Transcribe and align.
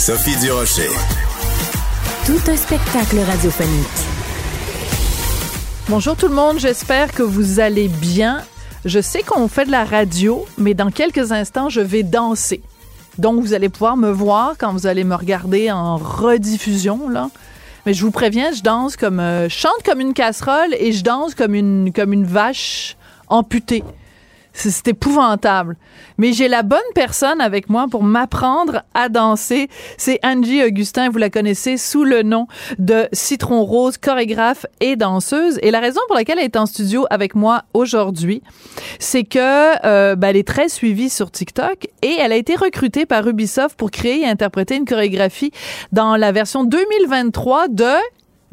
Sophie 0.00 0.34
Durocher. 0.40 0.88
Tout 2.24 2.50
un 2.50 2.56
spectacle 2.56 3.18
radiophonique. 3.18 3.86
Bonjour 5.90 6.16
tout 6.16 6.26
le 6.26 6.34
monde, 6.34 6.58
j'espère 6.58 7.12
que 7.12 7.22
vous 7.22 7.60
allez 7.60 7.88
bien. 7.88 8.40
Je 8.86 8.98
sais 9.02 9.22
qu'on 9.22 9.46
fait 9.46 9.66
de 9.66 9.70
la 9.70 9.84
radio, 9.84 10.46
mais 10.56 10.72
dans 10.72 10.90
quelques 10.90 11.32
instants, 11.32 11.68
je 11.68 11.82
vais 11.82 12.02
danser. 12.02 12.62
Donc, 13.18 13.42
vous 13.42 13.52
allez 13.52 13.68
pouvoir 13.68 13.98
me 13.98 14.10
voir 14.10 14.54
quand 14.58 14.72
vous 14.72 14.86
allez 14.86 15.04
me 15.04 15.14
regarder 15.14 15.70
en 15.70 15.98
rediffusion, 15.98 17.10
là. 17.10 17.28
Mais 17.84 17.92
je 17.92 18.02
vous 18.02 18.10
préviens, 18.10 18.52
je 18.52 18.62
danse 18.62 18.96
comme, 18.96 19.20
euh, 19.20 19.50
je 19.50 19.54
chante 19.54 19.82
comme 19.84 20.00
une 20.00 20.14
casserole 20.14 20.74
et 20.78 20.92
je 20.92 21.04
danse 21.04 21.34
comme 21.34 21.54
une, 21.54 21.92
comme 21.92 22.14
une 22.14 22.24
vache 22.24 22.96
amputée. 23.28 23.84
C'est 24.68 24.88
épouvantable. 24.88 25.76
Mais 26.18 26.34
j'ai 26.34 26.48
la 26.48 26.62
bonne 26.62 26.78
personne 26.94 27.40
avec 27.40 27.70
moi 27.70 27.86
pour 27.90 28.02
m'apprendre 28.02 28.82
à 28.92 29.08
danser. 29.08 29.68
C'est 29.96 30.18
Angie 30.22 30.62
Augustin. 30.62 31.08
Vous 31.08 31.18
la 31.18 31.30
connaissez 31.30 31.78
sous 31.78 32.04
le 32.04 32.22
nom 32.22 32.46
de 32.78 33.08
Citron 33.12 33.64
Rose, 33.64 33.96
chorégraphe 33.96 34.66
et 34.80 34.96
danseuse. 34.96 35.58
Et 35.62 35.70
la 35.70 35.80
raison 35.80 36.00
pour 36.08 36.16
laquelle 36.16 36.38
elle 36.38 36.44
est 36.44 36.56
en 36.56 36.66
studio 36.66 37.06
avec 37.08 37.34
moi 37.34 37.62
aujourd'hui, 37.72 38.42
c'est 38.98 39.24
que 39.24 39.38
euh, 39.86 40.14
ben, 40.14 40.28
elle 40.28 40.36
est 40.36 40.46
très 40.46 40.68
suivie 40.68 41.08
sur 41.08 41.30
TikTok 41.30 41.88
et 42.02 42.16
elle 42.18 42.32
a 42.32 42.36
été 42.36 42.54
recrutée 42.54 43.06
par 43.06 43.26
Ubisoft 43.26 43.78
pour 43.78 43.90
créer 43.90 44.22
et 44.22 44.26
interpréter 44.26 44.76
une 44.76 44.84
chorégraphie 44.84 45.52
dans 45.92 46.16
la 46.16 46.32
version 46.32 46.64
2023 46.64 47.68
de 47.68 47.94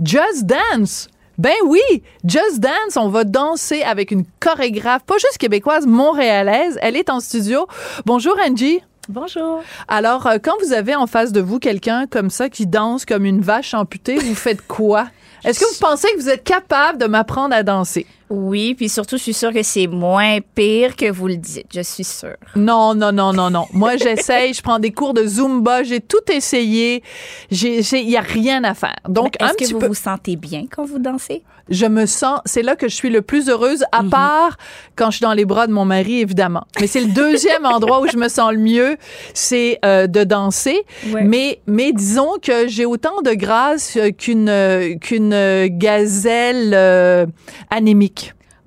Just 0.01 0.45
Dance. 0.45 1.09
Ben 1.37 1.53
oui, 1.65 1.81
Just 2.25 2.59
Dance, 2.59 2.97
on 2.97 3.09
va 3.09 3.23
danser 3.23 3.83
avec 3.83 4.09
une 4.09 4.23
chorégraphe, 4.39 5.03
pas 5.03 5.19
juste 5.19 5.37
québécoise, 5.37 5.85
montréalaise. 5.85 6.79
Elle 6.81 6.95
est 6.95 7.11
en 7.11 7.19
studio. 7.19 7.67
Bonjour 8.07 8.35
Angie. 8.43 8.81
Bonjour. 9.07 9.61
Alors, 9.87 10.25
euh, 10.25 10.37
quand 10.41 10.55
vous 10.63 10.73
avez 10.73 10.95
en 10.95 11.05
face 11.05 11.31
de 11.31 11.39
vous 11.39 11.59
quelqu'un 11.59 12.07
comme 12.07 12.31
ça 12.31 12.49
qui 12.49 12.65
danse 12.65 13.05
comme 13.05 13.23
une 13.23 13.41
vache 13.41 13.75
amputée, 13.75 14.15
vous 14.17 14.33
faites 14.33 14.65
quoi? 14.65 15.09
Est-ce 15.45 15.59
que 15.59 15.65
vous 15.65 15.79
pensez 15.79 16.07
que 16.15 16.19
vous 16.19 16.29
êtes 16.29 16.43
capable 16.43 16.97
de 16.97 17.05
m'apprendre 17.05 17.53
à 17.53 17.61
danser? 17.61 18.07
Oui, 18.29 18.73
puis 18.75 18.89
surtout, 18.89 19.17
je 19.17 19.23
suis 19.23 19.33
sûre 19.33 19.53
que 19.53 19.63
c'est 19.63 19.87
moins 19.87 20.39
pire 20.55 20.95
que 20.95 21.09
vous 21.11 21.27
le 21.27 21.37
dites. 21.37 21.67
Je 21.73 21.81
suis 21.81 22.03
sûre. 22.03 22.35
Non, 22.55 22.93
non, 22.93 23.11
non, 23.11 23.31
non, 23.33 23.49
non. 23.49 23.65
Moi, 23.73 23.95
j'essaye. 23.97 24.53
je 24.53 24.61
prends 24.61 24.79
des 24.79 24.91
cours 24.91 25.13
de 25.13 25.25
Zumba. 25.25 25.83
J'ai 25.83 26.01
tout 26.01 26.17
essayé. 26.31 27.03
Il 27.51 27.83
n'y 28.07 28.17
a 28.17 28.21
rien 28.21 28.63
à 28.63 28.73
faire. 28.73 28.95
Donc, 29.07 29.35
Est-ce 29.41 29.53
que 29.53 29.73
vous 29.73 29.79
peu. 29.79 29.87
vous 29.87 29.93
sentez 29.93 30.35
bien 30.35 30.65
quand 30.69 30.85
vous 30.85 30.99
dansez? 30.99 31.43
je 31.69 31.85
me 31.85 32.05
sens, 32.05 32.39
c'est 32.45 32.61
là 32.61 32.77
que 32.77 32.87
je 32.87 32.95
suis 32.95 33.09
le 33.09 33.21
plus 33.21 33.49
heureuse, 33.49 33.83
à 33.91 34.01
Mhm. 34.01 34.09
part 34.09 34.55
quand 34.95 35.11
je 35.11 35.17
suis 35.17 35.23
dans 35.23 35.33
les 35.33 35.43
bras 35.43 35.67
de 35.67 35.73
mon 35.73 35.83
mari, 35.83 36.21
évidemment. 36.21 36.63
Mais 36.79 36.87
c'est 36.87 37.01
le 37.01 37.11
deuxième 37.11 37.65
endroit 37.65 37.99
où 37.99 38.07
je 38.07 38.15
me 38.15 38.29
sens 38.29 38.53
le 38.53 38.57
mieux, 38.59 38.95
c'est 39.33 39.77
euh, 39.83 40.07
de 40.07 40.23
danser. 40.23 40.79
Ouais. 41.11 41.25
Mais, 41.25 41.59
mais 41.67 41.91
disons 41.91 42.35
que 42.41 42.69
j'ai 42.69 42.85
autant 42.85 43.21
de 43.21 43.31
grâce 43.33 43.97
euh, 43.97 44.11
qu'une 44.11 44.47
euh, 44.47 44.95
qu'une 44.95 45.33
euh, 45.33 45.67
gazelle 45.69 46.71
euh, 46.73 47.25
anémique. 47.69 48.16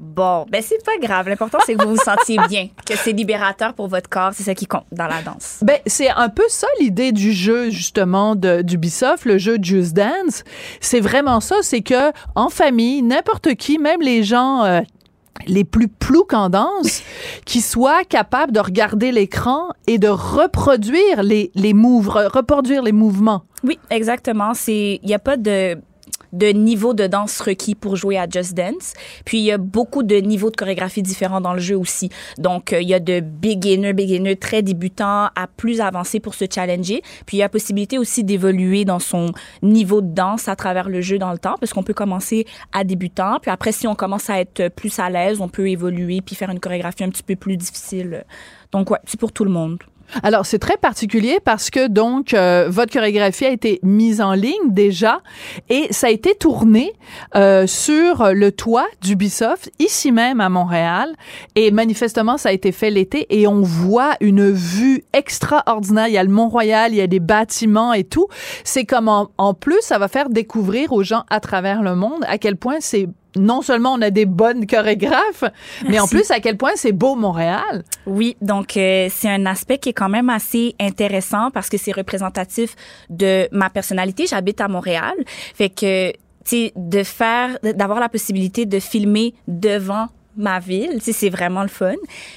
Bon, 0.00 0.46
ben 0.48 0.62
c'est 0.62 0.82
pas 0.82 0.96
grave. 0.98 1.28
L'important, 1.28 1.58
c'est 1.66 1.74
que 1.74 1.84
vous 1.84 1.90
vous 1.90 2.02
sentiez 2.02 2.38
bien, 2.48 2.68
que 2.86 2.96
c'est 2.96 3.12
libérateur 3.12 3.74
pour 3.74 3.86
votre 3.86 4.08
corps. 4.08 4.30
C'est 4.32 4.44
ça 4.44 4.54
qui 4.54 4.64
compte 4.64 4.86
dans 4.90 5.06
la 5.06 5.20
danse. 5.20 5.58
Ben, 5.60 5.78
c'est 5.86 6.08
un 6.08 6.30
peu 6.30 6.44
ça 6.48 6.66
l'idée 6.80 7.12
du 7.12 7.32
jeu 7.32 7.68
justement 7.68 8.34
de 8.34 8.62
d'Ubisoft, 8.62 9.26
le 9.26 9.36
jeu 9.36 9.58
Just 9.60 9.92
Dance. 9.92 10.42
C'est 10.80 11.00
vraiment 11.00 11.40
ça, 11.40 11.56
c'est 11.60 11.82
que 11.82 12.12
en 12.34 12.48
famille, 12.48 13.02
n'importe 13.02 13.54
qui, 13.56 13.78
même 13.78 14.00
les 14.00 14.22
gens 14.22 14.64
euh, 14.64 14.80
les 15.46 15.64
plus 15.64 15.88
ploucs 15.88 16.32
en 16.32 16.48
danse, 16.48 17.02
qui 17.44 17.60
soient 17.60 18.04
capables 18.04 18.52
de 18.52 18.60
regarder 18.60 19.12
l'écran 19.12 19.68
et 19.86 19.98
de 19.98 20.08
reproduire 20.08 21.22
les 21.22 21.50
les 21.54 21.74
reproduire 21.74 22.82
les 22.82 22.92
mouvements. 22.92 23.42
Oui, 23.64 23.78
exactement. 23.90 24.54
C'est, 24.54 24.98
il 25.02 25.10
y 25.10 25.14
a 25.14 25.18
pas 25.18 25.36
de 25.36 25.76
de 26.32 26.48
niveau 26.48 26.94
de 26.94 27.06
danse 27.06 27.40
requis 27.40 27.74
pour 27.74 27.96
jouer 27.96 28.18
à 28.18 28.28
Just 28.28 28.54
Dance. 28.54 28.94
Puis 29.24 29.38
il 29.38 29.44
y 29.44 29.52
a 29.52 29.58
beaucoup 29.58 30.02
de 30.02 30.16
niveaux 30.16 30.50
de 30.50 30.56
chorégraphie 30.56 31.02
différents 31.02 31.40
dans 31.40 31.54
le 31.54 31.60
jeu 31.60 31.76
aussi. 31.76 32.10
Donc 32.38 32.72
euh, 32.72 32.80
il 32.80 32.88
y 32.88 32.94
a 32.94 33.00
de 33.00 33.20
beginner, 33.20 33.92
beginner 33.92 34.36
très 34.36 34.62
débutant 34.62 35.30
à 35.34 35.46
plus 35.56 35.80
avancé 35.80 36.20
pour 36.20 36.34
se 36.34 36.44
challenger. 36.52 37.02
Puis 37.26 37.38
il 37.38 37.40
y 37.40 37.42
a 37.42 37.48
possibilité 37.48 37.98
aussi 37.98 38.24
d'évoluer 38.24 38.84
dans 38.84 38.98
son 38.98 39.32
niveau 39.62 40.00
de 40.00 40.12
danse 40.12 40.48
à 40.48 40.56
travers 40.56 40.88
le 40.88 41.00
jeu 41.00 41.18
dans 41.18 41.32
le 41.32 41.38
temps 41.38 41.56
parce 41.58 41.72
qu'on 41.72 41.82
peut 41.82 41.94
commencer 41.94 42.46
à 42.72 42.84
débutant. 42.84 43.38
Puis 43.40 43.50
après 43.50 43.72
si 43.72 43.86
on 43.86 43.94
commence 43.94 44.30
à 44.30 44.40
être 44.40 44.68
plus 44.68 44.98
à 44.98 45.10
l'aise, 45.10 45.40
on 45.40 45.48
peut 45.48 45.68
évoluer 45.68 46.20
puis 46.20 46.34
faire 46.34 46.50
une 46.50 46.60
chorégraphie 46.60 47.04
un 47.04 47.10
petit 47.10 47.22
peu 47.22 47.36
plus 47.36 47.56
difficile. 47.56 48.24
Donc 48.72 48.90
ouais, 48.90 48.98
c'est 49.04 49.18
pour 49.18 49.32
tout 49.32 49.44
le 49.44 49.50
monde. 49.50 49.78
Alors, 50.22 50.46
c'est 50.46 50.58
très 50.58 50.76
particulier 50.76 51.38
parce 51.44 51.70
que 51.70 51.88
donc 51.88 52.34
euh, 52.34 52.66
votre 52.68 52.92
chorégraphie 52.92 53.46
a 53.46 53.50
été 53.50 53.80
mise 53.82 54.20
en 54.20 54.32
ligne 54.32 54.54
déjà 54.68 55.20
et 55.68 55.88
ça 55.90 56.08
a 56.08 56.10
été 56.10 56.34
tourné 56.34 56.92
euh, 57.36 57.66
sur 57.66 58.32
le 58.32 58.52
toit 58.52 58.86
d'Ubisoft 59.02 59.70
ici 59.78 60.12
même 60.12 60.40
à 60.40 60.48
Montréal 60.48 61.14
et 61.54 61.70
manifestement 61.70 62.38
ça 62.38 62.50
a 62.50 62.52
été 62.52 62.72
fait 62.72 62.90
l'été 62.90 63.26
et 63.30 63.46
on 63.46 63.62
voit 63.62 64.14
une 64.20 64.50
vue 64.50 65.04
extraordinaire. 65.12 66.08
Il 66.08 66.14
y 66.14 66.18
a 66.18 66.24
le 66.24 66.30
Mont-Royal, 66.30 66.92
il 66.92 66.96
y 66.96 67.00
a 67.00 67.06
des 67.06 67.20
bâtiments 67.20 67.92
et 67.92 68.04
tout. 68.04 68.26
C'est 68.64 68.84
comme 68.84 69.08
en, 69.08 69.30
en 69.38 69.54
plus 69.54 69.80
ça 69.80 69.98
va 69.98 70.08
faire 70.08 70.28
découvrir 70.28 70.92
aux 70.92 71.02
gens 71.02 71.24
à 71.30 71.40
travers 71.40 71.82
le 71.82 71.94
monde 71.94 72.24
à 72.26 72.38
quel 72.38 72.56
point 72.56 72.76
c'est 72.80 73.08
non 73.36 73.62
seulement 73.62 73.94
on 73.94 74.02
a 74.02 74.10
des 74.10 74.26
bonnes 74.26 74.66
chorégraphes, 74.66 75.44
mais 75.88 75.98
en 76.00 76.06
plus 76.06 76.30
à 76.30 76.40
quel 76.40 76.56
point 76.56 76.72
c'est 76.76 76.92
beau 76.92 77.14
Montréal. 77.14 77.84
Oui, 78.06 78.36
donc 78.40 78.76
euh, 78.76 79.08
c'est 79.10 79.28
un 79.28 79.46
aspect 79.46 79.78
qui 79.78 79.90
est 79.90 79.94
quand 79.94 80.08
même 80.08 80.30
assez 80.30 80.74
intéressant 80.80 81.50
parce 81.50 81.68
que 81.68 81.76
c'est 81.76 81.92
représentatif 81.92 82.74
de 83.08 83.48
ma 83.52 83.70
personnalité. 83.70 84.26
J'habite 84.26 84.60
à 84.60 84.68
Montréal, 84.68 85.14
fait 85.54 85.70
que 85.70 86.12
de 86.76 87.02
faire 87.04 87.58
d'avoir 87.62 88.00
la 88.00 88.08
possibilité 88.08 88.66
de 88.66 88.80
filmer 88.80 89.34
devant 89.46 90.08
ma 90.40 90.58
ville, 90.58 90.98
c'est 91.00 91.30
vraiment 91.30 91.62
le 91.62 91.68
fun. 91.68 91.94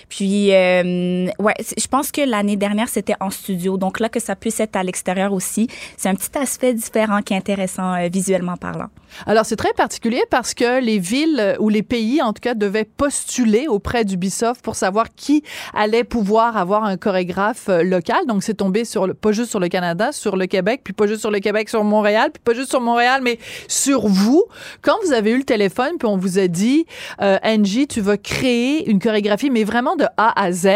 Puis 0.09 0.53
euh, 0.53 1.27
ouais, 1.39 1.53
je 1.59 1.87
pense 1.87 2.11
que 2.11 2.21
l'année 2.21 2.55
dernière 2.55 2.89
c'était 2.89 3.15
en 3.19 3.29
studio, 3.29 3.77
donc 3.77 3.99
là 3.99 4.09
que 4.09 4.19
ça 4.19 4.35
puisse 4.35 4.59
être 4.59 4.75
à 4.75 4.83
l'extérieur 4.83 5.33
aussi, 5.33 5.67
c'est 5.97 6.09
un 6.09 6.15
petit 6.15 6.37
aspect 6.37 6.73
différent 6.73 7.21
qui 7.21 7.33
est 7.33 7.37
intéressant 7.37 7.93
euh, 7.93 8.09
visuellement 8.11 8.57
parlant. 8.57 8.89
Alors, 9.27 9.45
c'est 9.45 9.55
très 9.55 9.73
particulier 9.73 10.23
parce 10.31 10.55
que 10.55 10.81
les 10.81 10.97
villes 10.97 11.39
euh, 11.39 11.55
ou 11.59 11.69
les 11.69 11.83
pays, 11.83 12.21
en 12.21 12.33
tout 12.33 12.41
cas, 12.41 12.55
devaient 12.55 12.83
postuler 12.83 13.67
auprès 13.67 14.05
d'Ubisoft 14.05 14.61
pour 14.63 14.75
savoir 14.75 15.13
qui 15.15 15.43
allait 15.75 16.03
pouvoir 16.03 16.57
avoir 16.57 16.83
un 16.83 16.97
chorégraphe 16.97 17.69
local. 17.83 18.25
Donc, 18.27 18.43
c'est 18.43 18.55
tombé 18.55 18.85
sur 18.85 19.13
pas 19.15 19.31
juste 19.31 19.51
sur 19.51 19.59
le 19.59 19.67
Canada, 19.67 20.11
sur 20.11 20.35
le 20.35 20.47
Québec, 20.47 20.81
puis 20.83 20.93
pas 20.93 21.05
juste 21.05 21.21
sur 21.21 21.31
le 21.31 21.39
Québec, 21.39 21.69
sur 21.69 21.83
Montréal, 21.83 22.31
puis 22.33 22.41
pas 22.43 22.53
juste 22.53 22.69
sur 22.69 22.81
Montréal, 22.81 23.21
mais 23.23 23.37
sur 23.67 24.07
vous. 24.07 24.45
Quand 24.81 24.95
vous 25.05 25.13
avez 25.13 25.31
eu 25.31 25.37
le 25.37 25.43
téléphone, 25.43 25.97
puis 25.99 26.07
on 26.07 26.17
vous 26.17 26.39
a 26.39 26.47
dit, 26.47 26.85
euh, 27.21 27.37
Angie, 27.43 27.87
tu 27.93 28.01
vas 28.01 28.17
créer 28.17 28.89
une 28.89 28.97
chorégraphie, 28.97 29.51
mais 29.51 29.63
vraiment 29.63 29.95
de 29.95 30.05
A 30.17 30.41
à 30.41 30.51
Z. 30.51 30.67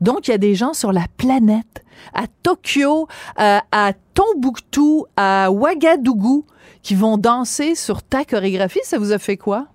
Donc, 0.00 0.26
il 0.26 0.30
y 0.30 0.34
a 0.34 0.38
des 0.38 0.54
gens 0.54 0.72
sur 0.72 0.90
la 0.90 1.04
planète, 1.18 1.84
à 2.14 2.24
Tokyo, 2.42 3.08
euh, 3.40 3.58
à 3.72 3.92
Tombouctou, 4.14 5.06
à 5.16 5.50
Ouagadougou, 5.50 6.44
qui 6.82 6.94
vont 6.94 7.18
danser 7.18 7.74
sur 7.74 8.02
ta 8.02 8.24
chorégraphie. 8.24 8.78
Ça 8.84 8.98
vous 8.98 9.10
a 9.12 9.18
fait 9.18 9.36
quoi? 9.36 9.66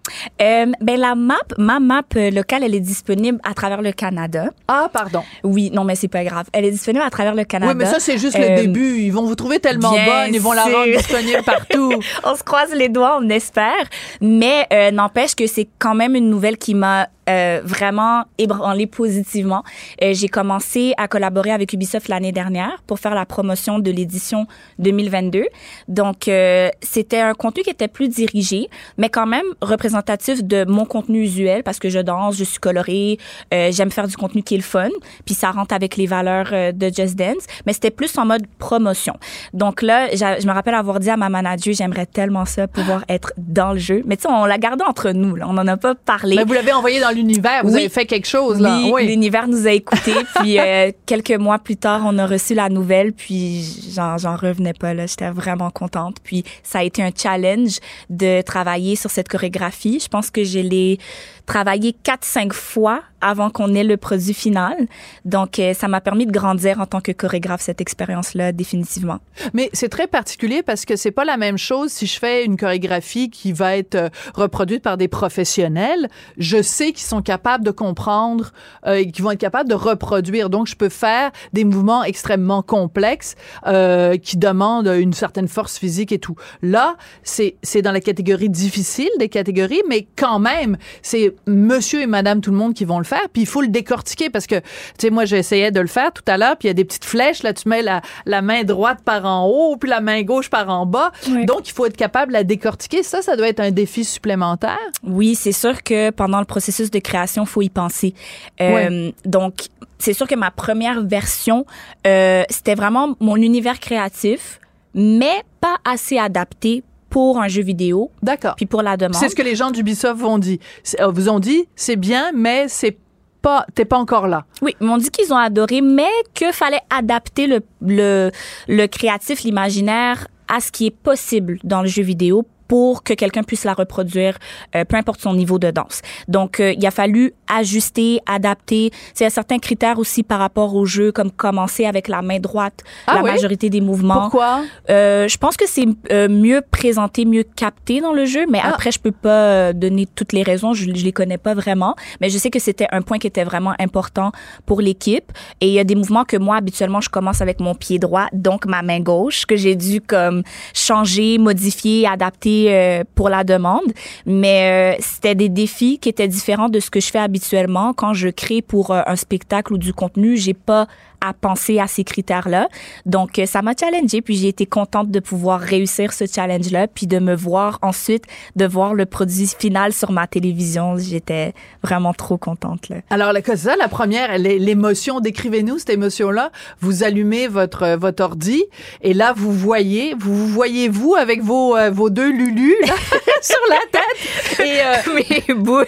Euh, 0.41 0.65
ben 0.79 0.97
la 0.99 1.13
map, 1.15 1.35
ma 1.57 1.79
map 1.81 2.03
euh, 2.15 2.31
locale, 2.31 2.63
elle 2.63 2.73
est 2.73 2.79
disponible 2.79 3.37
à 3.43 3.53
travers 3.53 3.81
le 3.81 3.91
Canada. 3.91 4.45
Ah, 4.69 4.89
pardon. 4.91 5.21
Oui, 5.43 5.71
non, 5.73 5.83
mais 5.83 5.95
c'est 5.95 6.07
pas 6.07 6.23
grave. 6.23 6.45
Elle 6.53 6.63
est 6.65 6.71
disponible 6.71 7.03
à 7.03 7.09
travers 7.09 7.35
le 7.35 7.43
Canada. 7.43 7.71
Oui, 7.73 7.77
mais 7.77 7.85
ça, 7.85 7.99
c'est 7.99 8.17
juste 8.17 8.37
Euh, 8.37 8.55
le 8.55 8.61
début. 8.61 8.99
Ils 8.99 9.11
vont 9.11 9.23
vous 9.23 9.35
trouver 9.35 9.59
tellement 9.59 9.91
bonne, 9.91 10.33
ils 10.33 10.39
vont 10.39 10.53
la 10.53 10.63
rendre 10.63 10.85
disponible 10.95 11.43
partout. 11.43 11.93
on 12.23 12.35
se 12.35 12.43
croise 12.43 12.73
les 12.73 12.87
doigts, 12.87 13.19
on 13.21 13.27
espère. 13.29 13.83
Mais 14.21 14.65
euh, 14.71 14.91
n'empêche 14.91 15.35
que 15.35 15.47
c'est 15.47 15.67
quand 15.79 15.95
même 15.95 16.15
une 16.15 16.29
nouvelle 16.29 16.57
qui 16.57 16.73
m'a 16.75 17.09
euh, 17.29 17.61
vraiment 17.63 18.23
ébranlé 18.37 18.87
positivement. 18.87 19.63
Euh, 20.01 20.13
j'ai 20.13 20.27
commencé 20.27 20.93
à 20.97 21.07
collaborer 21.07 21.51
avec 21.51 21.73
Ubisoft 21.73 22.07
l'année 22.07 22.31
dernière 22.31 22.81
pour 22.87 22.99
faire 22.99 23.15
la 23.15 23.25
promotion 23.25 23.79
de 23.79 23.91
l'édition 23.91 24.47
2022. 24.79 25.45
Donc, 25.87 26.27
euh, 26.27 26.69
c'était 26.81 27.19
un 27.19 27.33
contenu 27.33 27.63
qui 27.63 27.69
était 27.69 27.87
plus 27.87 28.07
dirigé, 28.09 28.69
mais 28.97 29.09
quand 29.09 29.25
même 29.25 29.45
représentatif 29.61 30.43
de 30.43 30.65
mon 30.65 30.85
contenu 30.85 31.21
usuel 31.21 31.63
parce 31.63 31.79
que 31.79 31.89
je 31.89 31.99
danse, 31.99 32.37
je 32.37 32.43
suis 32.43 32.59
colorée, 32.59 33.17
euh, 33.53 33.71
j'aime 33.71 33.91
faire 33.91 34.07
du 34.07 34.15
contenu 34.15 34.43
qui 34.43 34.55
est 34.55 34.57
le 34.57 34.63
fun, 34.63 34.89
puis 35.25 35.35
ça 35.35 35.51
rentre 35.51 35.73
avec 35.73 35.97
les 35.97 36.07
valeurs 36.07 36.49
euh, 36.51 36.71
de 36.71 36.87
Just 36.93 37.15
Dance, 37.15 37.45
mais 37.65 37.73
c'était 37.73 37.91
plus 37.91 38.17
en 38.17 38.25
mode 38.25 38.45
promotion. 38.59 39.13
Donc 39.53 39.81
là, 39.81 40.07
je 40.13 40.47
me 40.47 40.51
rappelle 40.53 40.75
avoir 40.75 40.99
dit 40.99 41.09
à 41.09 41.17
ma 41.17 41.29
manager, 41.29 41.73
j'aimerais 41.73 42.05
tellement 42.05 42.45
ça, 42.45 42.67
pouvoir 42.67 43.03
être 43.09 43.33
dans 43.37 43.73
le 43.73 43.79
jeu. 43.79 44.01
Mais 44.05 44.17
tu 44.17 44.23
sais, 44.23 44.29
on 44.29 44.45
l'a 44.45 44.57
gardé 44.57 44.83
entre 44.83 45.11
nous, 45.11 45.35
là. 45.35 45.45
on 45.47 45.53
n'en 45.53 45.67
a 45.67 45.77
pas 45.77 45.95
parlé. 45.95 46.43
Vous 46.43 46.53
l'avez 46.53 46.73
envoyé 46.73 46.99
l'univers. 47.13 47.61
Vous 47.63 47.73
Oui. 47.73 47.79
avez 47.81 47.89
fait 47.89 48.05
quelque 48.05 48.27
chose, 48.27 48.59
là. 48.59 48.79
Oui, 48.91 49.07
l'univers 49.07 49.47
nous 49.47 49.67
a 49.67 49.71
écoutés. 49.71 50.13
puis 50.35 50.59
euh, 50.59 50.91
quelques 51.05 51.31
mois 51.37 51.59
plus 51.59 51.77
tard, 51.77 52.01
on 52.05 52.17
a 52.17 52.25
reçu 52.25 52.53
la 52.53 52.69
nouvelle. 52.69 53.13
Puis 53.13 53.91
j'en, 53.93 54.17
j'en 54.17 54.35
revenais 54.35 54.73
pas 54.73 54.93
là. 54.93 55.05
J'étais 55.07 55.29
vraiment 55.29 55.69
contente. 55.69 56.17
Puis 56.23 56.43
ça 56.63 56.79
a 56.79 56.83
été 56.83 57.01
un 57.03 57.11
challenge 57.15 57.79
de 58.09 58.41
travailler 58.41 58.95
sur 58.95 59.09
cette 59.11 59.27
chorégraphie. 59.27 59.99
Je 60.01 60.07
pense 60.07 60.29
que 60.29 60.43
je 60.43 60.59
l'ai 60.59 60.97
quatre, 61.45 62.23
cinq 62.23 62.53
fois 62.53 63.01
avant 63.21 63.49
qu'on 63.49 63.75
ait 63.75 63.83
le 63.83 63.97
produit 63.97 64.33
final. 64.33 64.87
Donc 65.25 65.59
euh, 65.59 65.73
ça 65.73 65.87
m'a 65.87 66.01
permis 66.01 66.25
de 66.25 66.31
grandir 66.31 66.79
en 66.79 66.85
tant 66.85 67.01
que 67.01 67.11
chorégraphe 67.11 67.61
cette 67.61 67.79
expérience-là 67.79 68.51
définitivement. 68.51 69.19
Mais 69.53 69.69
c'est 69.73 69.89
très 69.89 70.07
particulier 70.07 70.63
parce 70.63 70.85
que 70.85 70.95
c'est 70.95 71.11
pas 71.11 71.25
la 71.25 71.37
même 71.37 71.57
chose 71.57 71.91
si 71.91 72.07
je 72.07 72.19
fais 72.19 72.45
une 72.45 72.57
chorégraphie 72.57 73.29
qui 73.29 73.51
va 73.51 73.77
être 73.77 73.95
euh, 73.95 74.09
reproduite 74.33 74.81
par 74.81 74.97
des 74.97 75.07
professionnels. 75.07 76.09
Je 76.37 76.61
sais 76.61 76.91
qu'ils 76.91 77.07
sont 77.07 77.21
capables 77.21 77.63
de 77.63 77.71
comprendre 77.71 78.51
euh, 78.85 78.95
et 78.95 79.11
qu'ils 79.11 79.23
vont 79.23 79.31
être 79.31 79.39
capables 79.39 79.69
de 79.69 79.75
reproduire. 79.75 80.49
Donc, 80.49 80.67
je 80.67 80.75
peux 80.75 80.89
faire 80.89 81.31
des 81.53 81.63
mouvements 81.63 82.03
extrêmement 82.03 82.61
complexes 82.61 83.35
euh, 83.67 84.17
qui 84.17 84.37
demandent 84.37 84.87
une 84.87 85.13
certaine 85.13 85.47
force 85.47 85.77
physique 85.77 86.11
et 86.11 86.19
tout. 86.19 86.35
Là, 86.61 86.95
c'est 87.23 87.55
c'est 87.63 87.81
dans 87.81 87.91
la 87.91 88.01
catégorie 88.01 88.49
difficile 88.49 89.09
des 89.19 89.29
catégories, 89.29 89.81
mais 89.87 90.07
quand 90.15 90.39
même, 90.39 90.77
c'est 91.01 91.30
monsieur 91.47 92.01
et 92.01 92.07
madame 92.07 92.41
tout 92.41 92.51
le 92.51 92.57
monde 92.57 92.73
qui 92.73 92.85
vont 92.85 92.97
le 92.97 93.05
faire. 93.05 93.27
Puis 93.31 93.43
il 93.43 93.47
faut 93.47 93.61
le 93.61 93.67
décortiquer 93.67 94.29
parce 94.29 94.47
que, 94.47 94.55
tu 94.55 94.65
sais, 94.99 95.09
moi, 95.09 95.25
j'essayais 95.25 95.71
de 95.71 95.79
le 95.79 95.87
faire 95.87 96.11
tout 96.11 96.23
à 96.27 96.37
l'heure, 96.37 96.57
puis 96.57 96.67
il 96.67 96.69
y 96.69 96.71
a 96.71 96.73
des 96.73 96.85
petites 96.85 97.05
flèches. 97.05 97.43
Là, 97.43 97.53
tu 97.53 97.67
mets 97.69 97.81
la, 97.81 98.01
la 98.25 98.41
main 98.41 98.63
droite 98.63 98.99
par 99.03 99.25
en 99.25 99.45
haut, 99.45 99.77
puis 99.77 99.89
la 99.89 100.01
main 100.01 100.21
gauche 100.23 100.49
par 100.49 100.69
en 100.69 100.85
bas. 100.85 101.11
Oui. 101.29 101.45
Donc, 101.45 101.67
il 101.67 101.73
faut 101.73 101.85
être 101.85 101.97
capable 101.97 102.31
de 102.31 102.37
la 102.37 102.43
décortiquer. 102.43 103.03
Ça, 103.03 103.21
ça 103.21 103.35
doit 103.35 103.47
être 103.47 103.59
un 103.59 103.71
défi 103.71 104.03
supplémentaire. 104.03 104.77
Oui, 105.03 105.35
c'est 105.35 105.51
sûr 105.51 105.83
que 105.83 106.09
pendant 106.11 106.39
le 106.39 106.45
processus 106.45 106.91
de 106.91 106.99
création, 106.99 107.45
faut 107.45 107.61
y 107.61 107.69
penser. 107.69 108.13
Euh. 108.59 109.11
Donc, 109.25 109.67
c'est 109.99 110.13
sûr 110.13 110.27
que 110.27 110.35
ma 110.35 110.51
première 110.51 111.01
version, 111.01 111.65
euh, 112.07 112.43
c'était 112.49 112.75
vraiment 112.75 113.15
mon 113.19 113.35
univers 113.35 113.79
créatif, 113.79 114.59
mais 114.93 115.43
pas 115.59 115.77
assez 115.85 116.17
adapté 116.17 116.83
pour 117.11 117.39
un 117.39 117.47
jeu 117.47 117.61
vidéo, 117.61 118.09
D'accord. 118.23 118.55
puis 118.55 118.65
pour 118.65 118.81
la 118.81 118.97
demande. 118.97 119.15
C'est 119.15 119.29
ce 119.29 119.35
que 119.35 119.43
les 119.43 119.55
gens 119.55 119.69
d'Ubisoft 119.69 120.19
vont 120.19 120.39
dit. 120.39 120.59
Euh, 120.99 121.07
vous 121.11 121.29
ont 121.29 121.39
dit, 121.39 121.67
c'est 121.75 121.97
bien, 121.97 122.31
mais 122.33 122.67
c'est 122.67 122.97
pas, 123.41 123.65
t'es 123.75 123.85
pas 123.85 123.97
encore 123.97 124.27
là. 124.27 124.45
Oui, 124.61 124.75
ils 124.79 124.87
m'ont 124.87 124.97
dit 124.97 125.09
qu'ils 125.11 125.31
ont 125.33 125.37
adoré, 125.37 125.81
mais 125.81 126.09
que 126.33 126.51
fallait 126.51 126.81
adapter 126.89 127.47
le, 127.47 127.59
le, 127.81 128.31
le 128.67 128.87
créatif, 128.87 129.43
l'imaginaire 129.43 130.27
à 130.47 130.59
ce 130.61 130.71
qui 130.71 130.87
est 130.87 130.95
possible 130.95 131.59
dans 131.63 131.81
le 131.81 131.87
jeu 131.87 132.01
vidéo 132.03 132.45
pour 132.71 133.03
que 133.03 133.13
quelqu'un 133.13 133.43
puisse 133.43 133.65
la 133.65 133.73
reproduire, 133.73 134.37
euh, 134.77 134.85
peu 134.85 134.95
importe 134.95 135.19
son 135.19 135.33
niveau 135.33 135.59
de 135.59 135.71
danse. 135.71 135.97
Donc, 136.29 136.61
euh, 136.61 136.71
il 136.77 136.85
a 136.85 136.91
fallu 136.91 137.33
ajuster, 137.53 138.21
adapter. 138.25 138.91
C'est 139.13 139.29
certains 139.29 139.59
critères 139.59 139.99
aussi 139.99 140.23
par 140.23 140.39
rapport 140.39 140.73
au 140.73 140.85
jeu, 140.85 141.11
comme 141.11 141.31
commencer 141.31 141.83
avec 141.85 142.07
la 142.07 142.21
main 142.21 142.39
droite, 142.39 142.79
Ah 143.07 143.15
la 143.15 143.23
oui? 143.23 143.31
majorité 143.31 143.69
des 143.69 143.81
mouvements. 143.81 144.21
Pourquoi? 144.21 144.61
Euh, 144.89 145.27
je 145.27 145.37
pense 145.37 145.57
que 145.57 145.65
c'est 145.67 145.85
mieux 146.29 146.61
présenté, 146.71 147.25
mieux 147.25 147.43
capté 147.43 147.99
dans 147.99 148.13
le 148.13 148.23
jeu, 148.23 148.45
mais 148.49 148.61
Ah. 148.63 148.69
après, 148.69 148.89
je 148.93 148.99
peux 148.99 149.11
pas 149.11 149.73
donner 149.73 150.05
toutes 150.05 150.31
les 150.31 150.43
raisons, 150.43 150.73
je, 150.73 150.85
je 150.95 151.03
les 151.03 151.11
connais 151.11 151.37
pas 151.37 151.53
vraiment, 151.53 151.95
mais 152.21 152.29
je 152.29 152.37
sais 152.37 152.49
que 152.49 152.59
c'était 152.59 152.87
un 152.93 153.01
point 153.01 153.17
qui 153.19 153.27
était 153.27 153.43
vraiment 153.43 153.73
important 153.79 154.31
pour 154.65 154.79
l'équipe. 154.79 155.29
Et 155.59 155.67
il 155.67 155.73
y 155.73 155.79
a 155.79 155.83
des 155.83 155.95
mouvements 155.95 156.23
que 156.23 156.37
moi, 156.37 156.55
habituellement, 156.55 157.01
je 157.01 157.09
commence 157.09 157.41
avec 157.41 157.59
mon 157.59 157.75
pied 157.75 157.99
droit, 157.99 158.27
donc 158.31 158.65
ma 158.65 158.81
main 158.81 159.01
gauche, 159.01 159.45
que 159.45 159.57
j'ai 159.57 159.75
dû 159.75 159.99
comme 159.99 160.43
changer, 160.73 161.37
modifier, 161.37 162.07
adapter 162.07 162.60
euh, 162.69 163.03
pour 163.15 163.29
la 163.29 163.43
demande. 163.43 163.93
Mais 164.25 164.95
euh, 164.95 165.01
c'était 165.01 165.35
des 165.35 165.49
défis 165.49 165.99
qui 165.99 166.09
étaient 166.09 166.27
différents 166.27 166.69
de 166.69 166.79
ce 166.79 166.89
que 166.89 166.99
je 166.99 167.09
fais 167.09 167.19
habituellement 167.19 167.93
quand 167.93 168.13
je 168.13 168.29
crée 168.29 168.61
pour 168.61 168.91
euh, 168.91 169.01
un 169.05 169.15
spectacle 169.15 169.73
ou 169.73 169.77
du 169.77 169.93
contenu. 169.93 170.37
J'ai 170.37 170.53
pas 170.53 170.87
à 171.21 171.33
penser 171.33 171.79
à 171.79 171.87
ces 171.87 172.03
critères-là. 172.03 172.67
Donc, 173.05 173.39
euh, 173.39 173.45
ça 173.45 173.61
m'a 173.61 173.73
challengé, 173.79 174.21
puis 174.21 174.35
j'ai 174.35 174.47
été 174.49 174.65
contente 174.65 175.09
de 175.11 175.19
pouvoir 175.19 175.59
réussir 175.59 176.13
ce 176.13 176.25
challenge-là, 176.25 176.87
puis 176.87 177.07
de 177.07 177.19
me 177.19 177.35
voir 177.35 177.79
ensuite, 177.81 178.25
de 178.55 178.65
voir 178.65 178.93
le 178.93 179.05
produit 179.05 179.47
final 179.57 179.93
sur 179.93 180.11
ma 180.11 180.27
télévision. 180.27 180.97
J'étais 180.97 181.53
vraiment 181.83 182.13
trop 182.13 182.37
contente. 182.37 182.89
Là. 182.89 182.97
Alors, 183.09 183.33
la- 183.33 183.41
ça, 183.55 183.75
la 183.75 183.87
première, 183.87 184.37
l'é- 184.37 184.59
l'émotion, 184.59 185.19
décrivez-nous 185.19 185.79
cette 185.79 185.89
émotion-là. 185.91 186.51
Vous 186.79 187.03
allumez 187.03 187.47
votre, 187.47 187.83
euh, 187.83 187.97
votre 187.97 188.23
ordi 188.23 188.63
et 189.01 189.13
là, 189.13 189.33
vous 189.35 189.51
voyez, 189.51 190.15
vous 190.17 190.35
vous 190.35 190.47
voyez 190.47 190.89
vous 190.89 191.15
avec 191.15 191.41
vos, 191.43 191.75
euh, 191.77 191.89
vos 191.91 192.09
deux 192.09 192.31
lulus 192.31 192.75
là, 192.87 192.93
sur 193.41 193.57
la 193.69 193.79
tête. 193.91 194.59
Et, 194.59 194.81
euh, 194.81 195.43
mes 195.49 195.53
boules, 195.53 195.85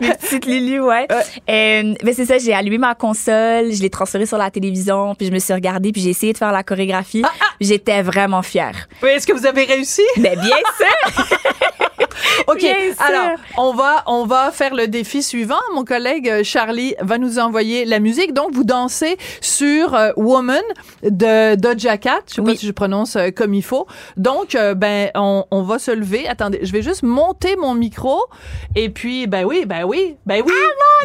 mes 0.00 0.10
petites 0.10 0.46
Lulu, 0.46 0.80
ouais. 0.80 1.06
Euh, 1.48 1.94
mais 2.04 2.12
c'est 2.12 2.24
ça, 2.26 2.38
j'ai 2.38 2.52
allumé 2.52 2.78
ma 2.78 2.94
console, 2.94 3.72
je 3.72 3.80
l'ai 3.82 3.90
transférée 3.90 4.26
sur 4.26 4.38
la 4.38 4.50
télévision, 4.50 4.65
puis 5.16 5.26
je 5.26 5.32
me 5.32 5.38
suis 5.38 5.52
regardée, 5.54 5.92
puis 5.92 6.00
j'ai 6.02 6.10
essayé 6.10 6.32
de 6.32 6.38
faire 6.38 6.52
la 6.52 6.62
chorégraphie. 6.62 7.22
J'étais 7.60 8.02
vraiment 8.02 8.42
fière. 8.42 8.88
oui, 9.02 9.10
est-ce 9.10 9.26
que 9.26 9.32
vous 9.32 9.46
avez 9.46 9.64
réussi? 9.64 10.02
Mais 10.18 10.36
bien 10.36 10.56
sûr! 10.78 11.24
OK. 12.46 12.66
Alors, 12.98 13.38
on 13.56 13.74
va, 13.74 14.02
on 14.06 14.26
va 14.26 14.50
faire 14.50 14.74
le 14.74 14.88
défi 14.88 15.22
suivant. 15.22 15.60
Mon 15.74 15.84
collègue 15.84 16.28
euh, 16.28 16.44
Charlie 16.44 16.94
va 17.00 17.18
nous 17.18 17.38
envoyer 17.38 17.84
la 17.84 17.98
musique. 17.98 18.32
Donc, 18.32 18.52
vous 18.52 18.64
dansez 18.64 19.16
sur 19.40 19.94
euh, 19.94 20.10
Woman 20.16 20.62
de 21.02 21.54
Doja 21.56 21.98
Cat. 21.98 22.20
Je 22.28 22.34
sais 22.34 22.42
pas 22.42 22.54
si 22.54 22.66
je 22.66 22.72
prononce 22.72 23.16
euh, 23.16 23.30
comme 23.30 23.54
il 23.54 23.62
faut. 23.62 23.86
Donc, 24.16 24.54
euh, 24.54 24.74
ben, 24.74 25.10
on, 25.14 25.44
on 25.50 25.62
va 25.62 25.78
se 25.78 25.90
lever. 25.90 26.28
Attendez, 26.28 26.60
je 26.62 26.72
vais 26.72 26.82
juste 26.82 27.02
monter 27.02 27.56
mon 27.56 27.74
micro. 27.74 28.20
Et 28.74 28.90
puis, 28.90 29.26
ben 29.26 29.44
oui, 29.44 29.64
ben 29.66 29.84
oui, 29.84 30.16
ben 30.26 30.42
oui. 30.44 30.52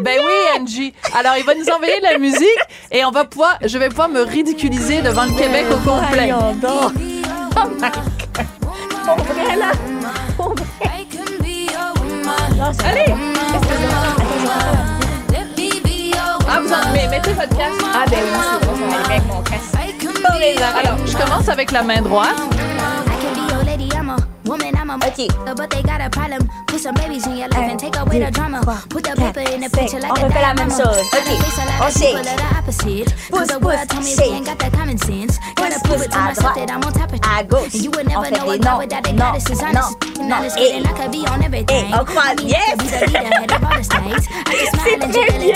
ben 0.01 0.19
oui, 0.23 0.61
Angie. 0.61 0.93
Alors, 1.17 1.33
il 1.37 1.45
va 1.45 1.55
nous 1.55 1.69
envoyer 1.69 1.99
la 2.01 2.17
musique 2.17 2.47
et 2.91 3.03
on 3.05 3.11
va 3.11 3.25
pouvoir, 3.25 3.57
je 3.63 3.77
vais 3.77 3.89
pouvoir 3.89 4.09
me 4.09 4.21
ridiculiser 4.21 5.01
devant 5.01 5.25
le 5.25 5.37
Québec 5.37 5.65
au 5.71 5.89
complet. 5.89 6.33
Donc. 6.61 6.93
Allez! 12.85 13.13
Ah, 16.53 16.59
vous 16.61 16.73
en, 16.73 16.91
mais 16.93 17.07
mettez 17.07 17.33
votre 17.33 17.49
casque. 17.49 17.81
Ah 17.93 18.05
ben 18.09 18.19
oui, 18.21 18.39
c'est 18.59 18.67
bon, 18.67 18.73
ça 18.75 18.85
va 18.85 19.03
aller 19.03 19.13
avec 19.15 19.27
mon 19.27 19.41
casque. 19.41 19.61
Alors, 20.83 20.97
je 21.05 21.17
commence 21.17 21.49
avec 21.49 21.71
la 21.71 21.83
main 21.83 22.01
droite. 22.01 22.35
Ok. 24.93 25.27
But 25.55 25.69
they 25.69 25.81
got 25.83 26.01
a 26.01 26.09
problem. 26.09 26.49
Put 26.67 26.81
some 26.81 26.95
babies 26.95 27.25
in 27.25 27.37
your 27.37 27.47
life 27.49 27.71
and 27.71 27.79
take 27.79 27.95
away 27.95 28.19
the 28.19 28.31
drama. 28.31 28.61
Put 28.89 29.03
the 29.03 29.15
paper 29.15 29.39
in 29.39 29.61
the 29.61 29.69
picture 29.69 29.99
like 29.99 30.11
On 30.11 30.15
a 30.15 30.25
refait 30.25 30.41
la 30.41 30.53
même 30.53 30.69
chose. 30.69 30.97
I 31.13 31.21
can 31.23 31.37
Ok. 31.37 31.39
On 31.81 31.89
shake. 31.91 32.17
Pousse, 33.29 33.47
pousse, 33.61 33.85
shake. 34.15 34.43
Pousse, 35.83 36.07
to 36.07 36.17
à 36.17 36.33
droite. 36.33 36.57
À 37.23 37.43
gauche. 37.43 37.73
And 37.73 37.83
you 37.83 37.91
would 37.91 38.07
On 38.07 38.21
never 38.21 38.35
fait 38.35 38.35
know 38.35 38.45
des 38.51 38.95
a 38.95 39.01
non, 39.13 39.31
non, 39.31 39.73
non, 39.73 39.87
honest. 40.21 40.29
non. 40.29 40.37
Honest, 40.37 40.57
Hey. 40.57 40.77
and 40.77 40.85
I 40.85 40.93
could 40.93 41.11
be 41.11 41.25
on 41.29 41.41
everything. 41.43 41.85
Hey, 41.87 42.05
croise. 42.05 42.35
I 42.41 42.45
Yes. 42.47 42.77
empty. 44.13 45.51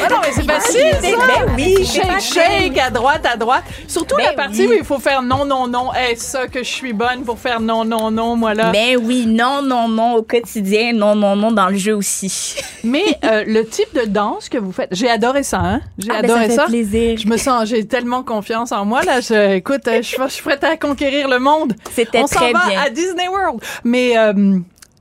Ah 0.00 0.08
non, 0.10 0.16
mais 0.22 0.32
c'est 0.32 0.50
facile, 0.50 0.80
c'est- 1.00 1.10
ça. 1.10 1.16
ben 1.26 1.52
oui, 1.56 1.74
c'est 1.78 1.84
shake, 2.00 2.06
facile. 2.10 2.42
shake, 2.42 2.78
à 2.78 2.90
droite, 2.90 3.26
à 3.32 3.36
droite. 3.36 3.64
Surtout 3.88 4.16
Ben 4.16 4.26
la 4.26 4.32
partie 4.32 4.62
oui. 4.66 4.68
où 4.68 4.72
il 4.78 4.84
faut 4.84 4.98
faire 4.98 5.22
non, 5.22 5.44
non, 5.44 5.66
non. 5.66 5.90
Eh, 6.10 6.16
ça 6.16 6.46
que 6.46 6.60
je 6.60 6.68
suis 6.68 6.92
bonne 6.92 7.22
pour 7.24 7.38
faire 7.38 7.60
non, 7.60 7.84
non, 7.84 8.10
non, 8.10 8.36
moi 8.36 8.54
là. 8.54 8.70
Ben 8.70 8.96
oui, 9.02 9.26
non, 9.26 9.62
non, 9.62 9.88
non 9.88 10.14
au 10.14 10.22
quotidien, 10.22 10.92
non, 10.92 11.14
non, 11.14 11.36
non 11.36 11.52
dans 11.52 11.68
le 11.68 11.76
jeu 11.76 11.94
aussi. 11.96 12.56
Mais 12.84 13.04
euh, 13.24 13.44
le 13.46 13.66
type 13.66 13.94
de 13.94 14.06
danse 14.06 14.48
que 14.48 14.58
vous 14.58 14.72
faites, 14.72 14.88
j'ai 14.92 15.08
adoré 15.10 15.42
ça, 15.42 15.58
hein. 15.58 15.80
J'ai 15.98 16.10
Ah, 16.10 16.22
ben, 16.22 16.30
adoré 16.30 16.48
ça 16.50 16.56
ça. 16.56 16.62
fait 16.64 16.68
plaisir. 16.72 17.18
Je 17.18 17.28
me 17.28 17.36
sens, 17.36 17.68
j'ai 17.68 17.86
tellement 17.86 18.22
confiance 18.22 18.72
en 18.72 18.84
moi 18.84 19.02
là. 19.02 19.20
Je, 19.20 19.54
écoute, 19.56 19.86
euh, 19.88 19.98
je, 19.98 20.02
suis- 20.08 20.16
je 20.24 20.28
suis 20.32 20.42
prête 20.42 20.64
à 20.64 20.76
conquérir 20.76 21.28
le 21.28 21.38
monde. 21.38 21.74
C'était 21.94 22.20
On 22.22 22.26
s'en 22.26 22.40
très 22.40 22.52
va 22.52 22.66
bien. 22.68 22.80
à 22.80 22.90
Disney 22.90 23.28
World. 23.28 23.51
Mais 23.84 24.16
euh, 24.18 24.58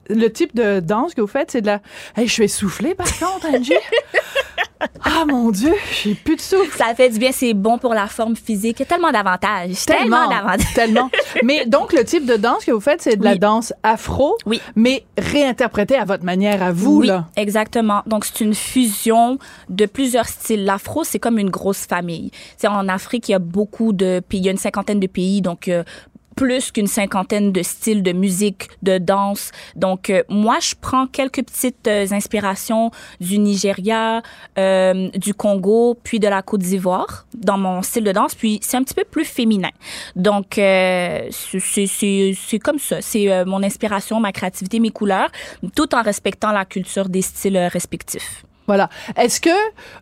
le 0.10 0.27
type 0.29 0.55
de 0.55 0.79
danse 0.79 1.13
que 1.13 1.22
vous 1.22 1.27
faites, 1.27 1.51
c'est 1.51 1.62
de 1.62 1.67
la. 1.67 1.81
Hey, 2.15 2.27
je 2.27 2.34
suis 2.34 2.43
essoufflée 2.43 2.96
par 2.96 3.08
contre, 3.20 3.48
Angie. 3.53 3.74
Ah 5.03 5.25
mon 5.27 5.51
Dieu, 5.51 5.74
j'ai 6.03 6.15
plus 6.15 6.36
de 6.38 6.41
souffle. 6.41 6.75
Ça 6.75 6.96
fait 6.96 7.10
du 7.10 7.20
bien, 7.20 7.31
c'est 7.31 7.53
bon 7.53 7.77
pour 7.77 7.93
la 7.93 8.08
forme 8.08 8.36
physique. 8.36 8.77
Il 8.79 8.81
y 8.81 8.84
a 8.84 8.86
tellement 8.88 9.12
d'avantages. 9.12 9.86
Tellement, 9.86 10.27
d'avantages. 10.27 10.74
Tellement. 10.74 11.12
Mais 11.43 11.65
donc, 11.67 11.93
le 11.93 12.03
type 12.03 12.25
de 12.25 12.36
danse 12.36 12.65
que 12.65 12.72
vous 12.72 12.79
faites, 12.79 13.01
c'est 13.01 13.15
de 13.15 13.24
la 13.24 13.36
danse 13.36 13.74
afro, 13.84 14.38
Oui. 14.48 14.60
mais 14.75 15.03
réinterprétée 15.20 15.98
à 15.98 16.05
votre 16.05 16.24
manière, 16.24 16.63
à 16.63 16.72
vous, 16.72 17.01
oui, 17.01 17.08
là. 17.08 17.27
exactement. 17.36 18.01
Donc, 18.08 18.25
c'est 18.25 18.41
une 18.43 18.55
fusion 18.55 19.38
de 19.70 19.86
plusieurs 19.86 20.27
styles. 20.27 20.65
L'afro, 20.65 21.03
c'est 21.03 21.20
comme 21.20 21.38
une 21.38 21.51
grosse 21.51 21.86
famille. 21.86 22.31
C'est 22.58 22.67
en 22.67 22.88
Afrique, 22.88 23.29
il 23.29 23.34
y 23.34 23.36
a 23.36 23.39
beaucoup 23.39 23.93
de 23.93 24.20
pays, 24.27 24.39
il 24.39 24.46
y 24.46 24.50
a 24.50 24.51
une 24.51 24.58
cinquantaine 24.58 25.00
de 25.00 25.08
pays, 25.08 25.41
donc 25.43 25.67
euh, 25.67 25.84
plus 26.35 26.71
qu'une 26.71 26.88
cinquantaine 26.88 27.51
de 27.51 27.61
styles 27.61 28.03
de 28.03 28.11
musique, 28.13 28.69
de 28.83 28.97
danse. 28.97 29.51
Donc, 29.75 30.09
euh, 30.09 30.23
moi, 30.29 30.57
je 30.61 30.73
prends 30.79 31.07
quelques 31.07 31.43
petites 31.43 31.88
euh, 31.88 32.05
inspirations 32.11 32.91
du 33.19 33.38
Nigeria, 33.38 34.21
euh, 34.57 35.09
du 35.15 35.33
Congo, 35.33 35.97
puis 36.03 36.19
de 36.19 36.27
la 36.27 36.41
Côte 36.41 36.61
d'Ivoire 36.61 37.25
dans 37.33 37.57
mon 37.57 37.81
style 37.81 38.03
de 38.03 38.11
danse. 38.11 38.35
Puis, 38.35 38.59
c'est 38.61 38.77
un 38.77 38.83
petit 38.83 38.93
peu 38.93 39.03
plus 39.03 39.25
féminin. 39.25 39.69
Donc, 40.15 40.57
euh, 40.57 41.27
c'est- 41.31 42.59
comme 42.59 42.79
ça. 42.79 43.01
C'est 43.01 43.31
euh, 43.31 43.45
mon 43.45 43.61
inspiration, 43.63 44.19
ma 44.19 44.31
créativité, 44.31 44.79
mes 44.79 44.89
couleurs, 44.91 45.29
tout 45.75 45.93
en 45.95 46.01
respectant 46.01 46.51
la 46.51 46.65
culture 46.65 47.09
des 47.09 47.21
styles 47.21 47.57
euh, 47.57 47.67
respectifs. 47.67 48.43
Voilà. 48.67 48.89
Est-ce 49.17 49.41
que 49.41 49.49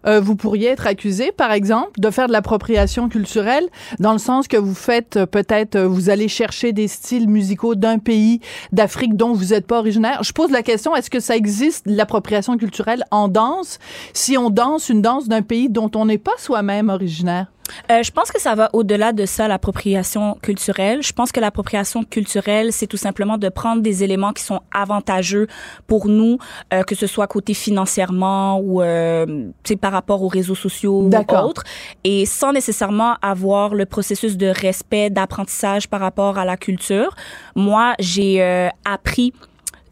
euh, 0.05 0.19
vous 0.19 0.35
pourriez 0.35 0.67
être 0.67 0.85
accusé, 0.85 1.31
par 1.31 1.51
exemple, 1.51 1.99
de 1.99 2.09
faire 2.09 2.27
de 2.27 2.33
l'appropriation 2.33 3.09
culturelle, 3.09 3.67
dans 3.99 4.11
le 4.11 4.19
sens 4.19 4.47
que 4.47 4.57
vous 4.57 4.75
faites 4.75 5.17
euh, 5.17 5.25
peut-être, 5.25 5.75
euh, 5.75 5.87
vous 5.87 6.09
allez 6.09 6.27
chercher 6.27 6.73
des 6.73 6.87
styles 6.87 7.29
musicaux 7.29 7.75
d'un 7.75 7.99
pays 7.99 8.41
d'Afrique 8.71 9.15
dont 9.15 9.33
vous 9.33 9.45
n'êtes 9.45 9.65
pas 9.65 9.79
originaire? 9.79 10.23
Je 10.23 10.33
pose 10.33 10.51
la 10.51 10.61
question, 10.61 10.95
est-ce 10.95 11.09
que 11.09 11.19
ça 11.19 11.35
existe 11.35 11.85
l'appropriation 11.87 12.57
culturelle 12.57 13.03
en 13.11 13.27
danse 13.27 13.79
si 14.13 14.37
on 14.37 14.49
danse 14.49 14.89
une 14.89 15.01
danse 15.01 15.27
d'un 15.27 15.41
pays 15.41 15.69
dont 15.69 15.89
on 15.95 16.05
n'est 16.05 16.17
pas 16.17 16.37
soi-même 16.37 16.89
originaire? 16.89 17.47
Euh, 17.91 18.03
je 18.03 18.11
pense 18.11 18.31
que 18.31 18.39
ça 18.39 18.55
va 18.55 18.69
au-delà 18.73 19.13
de 19.13 19.25
ça, 19.25 19.47
l'appropriation 19.47 20.37
culturelle. 20.41 21.01
Je 21.03 21.13
pense 21.13 21.31
que 21.31 21.39
l'appropriation 21.39 22.03
culturelle, 22.03 22.71
c'est 22.71 22.87
tout 22.87 22.97
simplement 22.97 23.37
de 23.37 23.49
prendre 23.49 23.81
des 23.81 24.03
éléments 24.03 24.33
qui 24.33 24.43
sont 24.43 24.61
avantageux 24.73 25.47
pour 25.87 26.07
nous, 26.07 26.37
euh, 26.73 26.83
que 26.83 26.95
ce 26.95 27.07
soit 27.07 27.27
côté 27.27 27.53
financièrement 27.53 28.59
ou 28.59 28.81
euh, 28.81 29.49
par 29.81 29.91
rapport 29.91 30.23
aux 30.23 30.27
réseaux 30.27 30.55
sociaux 30.55 31.01
ou 31.03 31.35
autres, 31.35 31.63
et 32.03 32.25
sans 32.25 32.53
nécessairement 32.53 33.15
avoir 33.21 33.75
le 33.75 33.85
processus 33.85 34.37
de 34.37 34.47
respect, 34.47 35.09
d'apprentissage 35.09 35.87
par 35.87 35.99
rapport 35.99 36.37
à 36.37 36.45
la 36.45 36.57
culture. 36.57 37.15
Moi, 37.55 37.93
j'ai 37.99 38.41
euh, 38.41 38.69
appris 38.85 39.33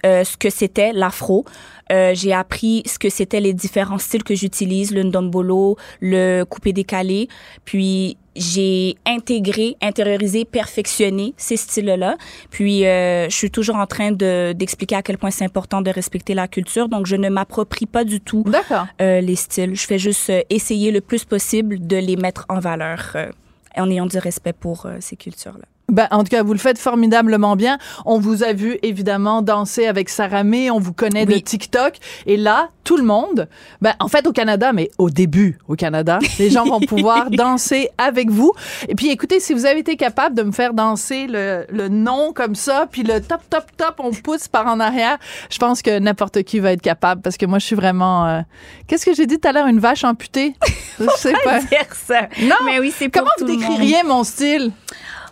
euh, 0.06 0.24
ce 0.24 0.38
que 0.38 0.50
c'était 0.50 0.94
l'afro. 0.94 1.46
Euh, 1.92 2.14
j'ai 2.14 2.34
appris 2.34 2.84
ce 2.86 3.00
que 3.00 3.10
c'était 3.10 3.40
les 3.40 3.54
différents 3.54 3.98
styles 3.98 4.24
que 4.24 4.36
j'utilise, 4.36 4.94
le 4.94 5.04
ndombolo, 5.04 5.78
le 6.02 6.44
coupé 6.44 6.74
décalé. 6.74 7.28
Puis 7.66 8.18
j'ai 8.38 8.96
intégré, 9.06 9.76
intériorisé, 9.82 10.46
perfectionné 10.46 11.34
ces 11.38 11.58
styles-là. 11.58 12.18
Puis 12.52 12.86
euh, 12.86 13.28
je 13.30 13.36
suis 13.36 13.52
toujours 13.52 13.76
en 13.76 13.88
train 13.88 14.12
de 14.12 14.54
d'expliquer 14.54 14.96
à 14.96 15.02
quel 15.02 15.18
point 15.18 15.32
c'est 15.32 15.46
important 15.46 15.82
de 15.82 15.90
respecter 15.90 16.34
la 16.34 16.48
culture. 16.48 16.88
Donc 16.88 17.06
je 17.08 17.16
ne 17.16 17.30
m'approprie 17.30 17.88
pas 17.88 18.04
du 18.04 18.22
tout 18.22 18.46
euh, 19.02 19.22
les 19.22 19.36
styles. 19.36 19.76
Je 19.76 19.86
fais 19.86 20.00
juste 20.00 20.30
euh, 20.30 20.42
essayer 20.50 20.92
le 20.92 21.02
plus 21.02 21.26
possible 21.26 21.86
de 21.86 21.98
les 21.98 22.16
mettre 22.16 22.46
en 22.50 22.60
valeur 22.60 23.12
euh, 23.16 23.32
en 23.76 23.90
ayant 23.90 24.06
du 24.06 24.18
respect 24.18 24.54
pour 24.54 24.88
ces 25.00 25.16
cultures-là. 25.16 25.66
Ben, 25.90 26.08
en 26.12 26.24
tout 26.24 26.30
cas, 26.30 26.44
vous 26.44 26.52
le 26.52 26.60
faites 26.60 26.78
formidablement 26.78 27.56
bien. 27.56 27.78
On 28.06 28.20
vous 28.20 28.44
a 28.44 28.52
vu 28.52 28.78
évidemment 28.84 29.42
danser 29.42 29.88
avec 29.88 30.10
Sarah 30.10 30.44
May, 30.44 30.70
on 30.70 30.80
vous 30.80 30.92
connaît 30.92 31.26
de. 31.26 31.38
TikTok. 31.38 31.94
Et 32.26 32.36
là, 32.36 32.70
tout 32.84 32.98
le 32.98 33.04
monde, 33.04 33.48
ben, 33.82 33.94
en 34.00 34.10
fait 34.10 34.28
au 34.28 34.34
Canada, 34.34 34.74
mais 34.74 34.90
au 34.98 35.10
début 35.10 35.58
au 35.70 35.76
Canada, 35.76 36.20
les 36.40 36.50
gens 36.50 36.66
vont 36.66 36.82
pouvoir 36.82 37.30
danser 37.32 37.90
avec 37.98 38.30
vous. 38.30 38.52
Et 38.90 38.96
puis 38.96 39.10
écoutez, 39.12 39.40
si 39.40 39.54
vous 39.54 39.66
avez 39.66 39.80
été 39.80 39.96
capable 39.96 40.36
de 40.36 40.44
me 40.44 40.52
faire 40.52 40.74
danser 40.74 41.26
le, 41.28 41.66
le 41.70 41.88
nom 41.88 42.34
comme 42.34 42.56
ça, 42.56 42.88
puis 42.92 43.04
le 43.04 43.22
top, 43.22 43.42
top, 43.50 43.66
top, 43.78 43.96
on 44.00 44.12
pousse 44.12 44.50
par 44.50 44.68
en 44.68 44.82
arrière, 44.82 45.18
je 45.50 45.58
pense 45.58 45.82
que 45.82 46.00
n'importe 46.00 46.44
qui 46.44 46.60
va 46.60 46.74
être 46.74 46.82
capable 46.82 47.22
parce 47.22 47.38
que 47.38 47.46
moi, 47.46 47.60
je 47.60 47.66
suis 47.66 47.76
vraiment... 47.78 48.26
euh, 48.28 48.42
Qu'est-ce 48.88 49.06
que 49.06 49.14
j'ai 49.14 49.26
dit 49.26 49.40
tout 49.40 49.48
à 49.48 49.54
l'heure? 49.54 49.68
Une 49.68 49.80
vache 49.80 50.04
amputée? 50.04 50.54
Je 51.00 51.06
sais 51.16 51.34
pas. 51.44 51.60
Dire 51.60 51.86
ça. 51.94 52.22
Non, 52.42 52.56
mais 52.66 52.80
oui, 52.80 52.92
c'est 52.96 53.10
Comment 53.10 53.30
vous 53.40 53.46
décririez 53.46 54.02
mon 54.04 54.24
style? 54.24 54.72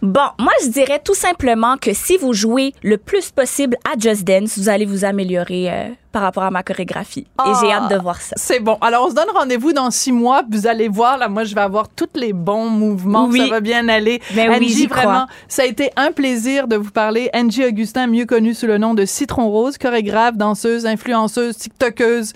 Bon, 0.06 0.22
moi, 0.40 0.54
je 0.64 0.68
dirais 0.70 1.02
tout 1.04 1.16
simplement 1.16 1.78
que 1.78 1.92
si 1.94 2.18
vous 2.18 2.32
jouez 2.32 2.74
le 2.84 2.98
plus 2.98 3.32
possible 3.32 3.76
à 3.92 3.98
Just 3.98 4.24
Dance, 4.24 4.56
vous 4.58 4.70
allez 4.70 4.86
vous 4.86 5.04
améliorer 5.04 5.72
euh, 5.72 5.88
par 6.12 6.22
rapport 6.22 6.44
à 6.44 6.52
ma 6.52 6.62
chorégraphie. 6.62 7.26
Et 7.44 7.50
j'ai 7.60 7.72
Ah. 7.74 7.78
hâte 7.84 7.92
de 7.92 7.98
voir 8.00 8.22
ça. 8.22 8.36
C'est 8.38 8.60
bon. 8.60 8.78
Alors, 8.82 9.08
on 9.08 9.10
se 9.10 9.16
donne 9.16 9.30
rendez-vous 9.34 9.74
dans 9.74 9.90
six 9.90 10.12
mois. 10.12 10.44
Vous 10.52 10.68
allez 10.68 10.90
voir, 10.90 11.18
là, 11.18 11.28
moi, 11.28 11.44
je 11.44 11.56
vais 11.56 11.62
avoir 11.62 11.90
tous 11.90 12.06
les 12.14 12.34
bons 12.34 12.70
mouvements. 12.70 13.26
Oui. 13.26 13.40
Ça 13.40 13.48
va 13.48 13.62
bien 13.62 13.88
aller. 13.90 14.22
Ben 14.36 14.52
oui, 14.52 14.66
Angie, 14.68 14.88
crois. 14.88 15.04
vraiment, 15.04 15.28
ça 15.48 15.64
a 15.64 15.66
été 15.66 15.90
un 15.96 16.12
plaisir 16.12 16.68
de 16.68 16.76
vous 16.76 16.92
parler. 16.92 17.32
Angie 17.34 17.66
Augustin, 17.66 18.06
mieux 18.06 18.26
connue 18.26 18.54
sous 18.54 18.68
le 18.68 18.78
nom 18.78 18.94
de 18.94 19.06
Citron 19.06 19.50
Rose, 19.50 19.80
chorégraphe, 19.80 20.38
danseuse, 20.38 20.86
influenceuse, 20.86 21.58
tiktokeuse 21.58 22.34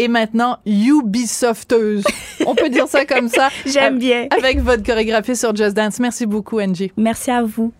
et 0.00 0.08
maintenant 0.08 0.56
Ubisofteuse. 0.64 2.04
On 2.46 2.54
peut 2.54 2.70
dire 2.70 2.88
ça 2.88 3.04
comme 3.04 3.28
ça. 3.28 3.50
J'aime 3.66 3.98
bien. 3.98 4.26
Avec 4.30 4.60
votre 4.60 4.82
chorégraphie 4.82 5.36
sur 5.36 5.54
Just 5.54 5.76
Dance. 5.76 6.00
Merci 6.00 6.26
beaucoup, 6.26 6.58
Angie. 6.58 6.90
Merci 6.96 7.30
à 7.30 7.42
vous. 7.42 7.72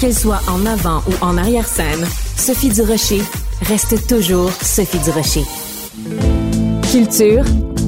Qu'elle 0.00 0.14
soit 0.14 0.40
en 0.48 0.66
avant 0.66 0.98
ou 1.08 1.24
en 1.24 1.38
arrière-scène, 1.38 2.04
Sophie 2.36 2.68
Durocher 2.68 3.22
reste 3.62 4.06
toujours 4.08 4.50
Sophie 4.50 4.98
Durocher. 4.98 5.44
Culture, 6.90 7.44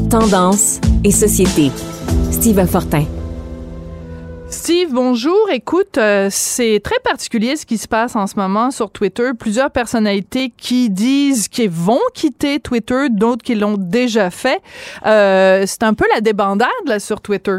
tendance 0.09 0.81
et 1.05 1.11
société. 1.11 1.71
Steve 2.31 2.65
Fortin. 2.67 3.05
Steve, 4.51 4.93
bonjour. 4.93 5.51
Écoute, 5.51 5.99
euh, 5.99 6.29
c'est 6.31 6.81
très 6.83 6.99
particulier 7.05 7.57
ce 7.57 7.67
qui 7.67 7.77
se 7.77 7.87
passe 7.87 8.17
en 8.17 8.27
ce 8.27 8.37
moment 8.37 8.71
sur 8.71 8.91
Twitter. 8.91 9.31
Plusieurs 9.39 9.71
personnalités 9.71 10.51
qui 10.57 10.89
disent 10.89 11.49
qu'ils 11.49 11.69
vont 11.69 12.01
quitter 12.15 12.59
Twitter, 12.59 13.09
d'autres 13.11 13.43
qui 13.43 13.55
l'ont 13.55 13.77
déjà 13.77 14.31
fait. 14.31 14.61
Euh, 15.05 15.65
c'est 15.67 15.83
un 15.83 15.93
peu 15.93 16.07
la 16.15 16.23
débandade 16.23 16.69
là 16.87 16.99
sur 16.99 17.21
Twitter. 17.21 17.59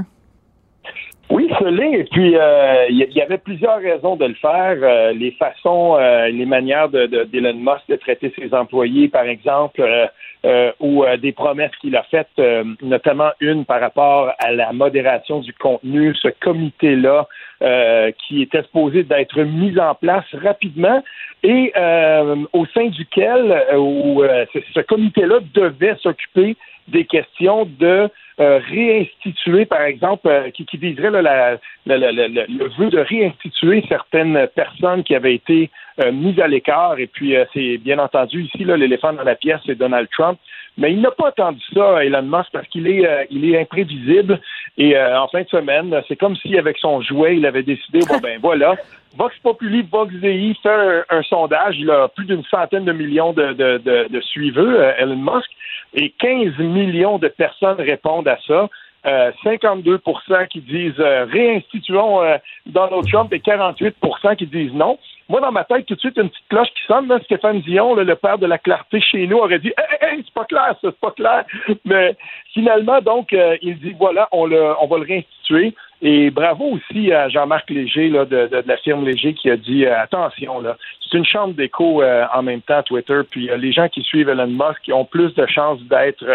Oui, 1.29 1.48
ce 1.59 1.65
l'est. 1.65 2.00
Et 2.00 2.03
puis, 2.05 2.36
euh, 2.36 2.86
il 2.89 2.98
y, 2.98 3.13
y 3.13 3.21
avait 3.21 3.38
plusieurs 3.38 3.77
raisons 3.77 4.15
de 4.15 4.25
le 4.25 4.33
faire. 4.36 4.77
Euh, 4.81 5.12
les 5.13 5.31
façons, 5.31 5.95
euh, 5.98 6.27
les 6.29 6.45
manières 6.45 6.89
de, 6.89 7.05
de, 7.05 7.24
d'Elon 7.25 7.53
Musk 7.53 7.88
de 7.88 7.95
traiter 7.98 8.33
ses 8.38 8.53
employés, 8.53 9.09
par 9.09 9.25
exemple, 9.25 9.81
euh, 9.81 10.07
euh, 10.45 10.71
ou 10.79 11.03
euh, 11.03 11.17
des 11.17 11.31
promesses 11.31 11.75
qu'il 11.81 11.95
a 11.95 12.03
faites, 12.03 12.27
euh, 12.39 12.63
notamment 12.81 13.29
une 13.41 13.65
par 13.65 13.81
rapport 13.81 14.31
à 14.39 14.51
la 14.51 14.71
modération 14.71 15.39
du 15.39 15.53
contenu, 15.53 16.15
ce 16.15 16.29
comité-là 16.41 17.27
euh, 17.62 18.12
qui 18.12 18.41
était 18.41 18.63
supposé 18.63 19.03
d'être 19.03 19.41
mis 19.41 19.77
en 19.79 19.95
place 19.95 20.25
rapidement 20.41 21.03
et 21.43 21.74
euh, 21.75 22.38
au 22.53 22.65
sein 22.67 22.88
duquel 22.88 23.51
euh, 23.51 23.77
où, 23.77 24.24
euh, 24.24 24.45
ce 24.74 24.79
comité-là 24.79 25.39
devait 25.53 25.95
s'occuper 26.01 26.55
des 26.89 27.05
questions 27.05 27.65
de 27.79 28.10
euh, 28.39 28.60
réinstituer, 28.69 29.65
par 29.65 29.81
exemple, 29.81 30.27
euh, 30.27 30.50
qui, 30.51 30.65
qui 30.65 30.77
viserait 30.77 31.12
là, 31.12 31.22
la, 31.22 31.58
la- 31.86 32.12
le 32.13 32.69
vœu 32.77 32.89
de 32.89 33.00
réinstituer 33.00 33.84
certaines 33.89 34.48
personnes 34.55 35.03
qui 35.03 35.13
avaient 35.13 35.36
été 35.36 35.69
euh, 36.01 36.12
mises 36.13 36.39
à 36.39 36.48
l'écart. 36.48 36.98
Et 37.00 37.08
puis, 37.08 37.36
euh, 37.36 37.43
c'est 37.53 37.77
bien 37.77 38.00
entendu 38.00 38.43
ici, 38.43 38.63
l'éléphant 38.63 39.12
dans 39.13 39.24
la 39.24 39.36
pièce, 39.36 39.60
c'est 39.65 39.75
Donald 39.77 40.08
Trump. 40.12 40.39
Mais 40.77 40.93
il 40.93 41.01
n'a 41.01 41.11
pas 41.11 41.29
attendu 41.29 41.61
ça, 41.73 42.03
Elon 42.03 42.21
Musk, 42.21 42.49
parce 42.53 42.67
qu'il 42.67 42.88
est, 42.88 43.05
euh, 43.05 43.25
il 43.29 43.43
est 43.49 43.59
imprévisible. 43.59 44.39
Et 44.77 44.95
euh, 44.95 45.19
en 45.21 45.27
fin 45.27 45.41
de 45.41 45.49
semaine, 45.49 45.93
c'est 46.07 46.15
comme 46.15 46.35
si 46.38 46.57
avec 46.57 46.77
son 46.77 47.01
jouet, 47.01 47.38
il 47.38 47.45
avait 47.45 47.63
décidé, 47.63 47.99
bon 48.07 48.17
ben 48.19 48.39
voilà, 48.41 48.75
Vox 49.17 49.35
Populi, 49.43 49.81
Vox 49.81 50.13
Dei 50.13 50.55
fait 50.61 50.69
un, 50.69 51.03
un 51.09 51.23
sondage. 51.23 51.75
Il 51.79 51.89
a 51.89 52.07
plus 52.07 52.25
d'une 52.25 52.43
centaine 52.45 52.85
de 52.85 52.93
millions 52.93 53.33
de, 53.33 53.53
de, 53.53 53.77
de, 53.77 54.07
de 54.09 54.21
suiveux, 54.21 54.81
euh, 54.81 54.93
Elon 54.97 55.17
Musk, 55.17 55.49
et 55.93 56.11
15 56.11 56.57
millions 56.59 57.17
de 57.17 57.27
personnes 57.27 57.77
répondent 57.79 58.27
à 58.27 58.38
ça. 58.47 58.69
Euh, 59.05 59.31
52% 59.45 60.47
qui 60.49 60.59
disent 60.59 60.99
euh, 60.99 61.25
réinstituons 61.31 62.21
euh, 62.21 62.38
Donald 62.65 63.07
Trump 63.09 63.31
et 63.31 63.39
48% 63.39 64.35
qui 64.35 64.45
disent 64.45 64.73
non. 64.73 64.99
Moi, 65.29 65.41
dans 65.41 65.51
ma 65.51 65.63
tête, 65.63 65.86
tout 65.86 65.93
de 65.93 66.00
suite, 66.00 66.17
une 66.17 66.29
petite 66.29 66.48
cloche 66.50 66.69
qui 66.69 66.83
sonne. 66.88 67.07
Là, 67.07 67.19
Stéphane 67.24 67.62
Dion, 67.62 67.93
là, 67.93 68.03
le 68.03 68.15
père 68.15 68.39
de 68.39 68.48
la 68.48 68.57
clarté 68.57 69.00
chez 69.00 69.27
nous, 69.27 69.38
aurait 69.38 69.59
dit 69.59 69.71
c'est 70.01 70.33
pas 70.33 70.45
clair, 70.45 70.75
ça, 70.81 70.89
c'est 70.89 71.00
pas 71.00 71.12
clair. 71.12 71.45
Mais 71.86 72.15
finalement, 72.53 73.00
donc, 73.00 73.31
euh, 73.33 73.55
il 73.62 73.77
dit 73.79 73.95
voilà, 73.98 74.27
on, 74.31 74.48
le, 74.48 74.74
on 74.81 74.88
va 74.88 74.98
le 74.98 75.05
réinstituer. 75.05 75.75
Et 76.01 76.29
bravo 76.29 76.65
aussi 76.65 77.12
à 77.12 77.27
Jean-Marc 77.27 77.69
Léger 77.69 78.07
là, 78.09 78.24
de, 78.24 78.48
de, 78.48 78.62
de 78.62 78.67
la 78.67 78.77
firme 78.77 79.05
Léger 79.05 79.33
qui 79.33 79.50
a 79.50 79.57
dit 79.57 79.86
euh, 79.86 80.01
attention, 80.01 80.62
là, 80.62 80.77
c'est 81.01 81.17
une 81.17 81.25
chambre 81.25 81.53
d'écho 81.53 82.01
euh, 82.01 82.25
en 82.33 82.41
même 82.41 82.62
temps, 82.62 82.81
Twitter. 82.83 83.19
Puis 83.29 83.50
euh, 83.50 83.57
les 83.57 83.74
gens 83.74 83.89
qui 83.89 84.01
suivent 84.01 84.29
Elon 84.29 84.48
Musk 84.48 84.89
ont 84.93 85.05
plus 85.05 85.33
de 85.36 85.45
chances 85.45 85.81
d'être 85.83 86.25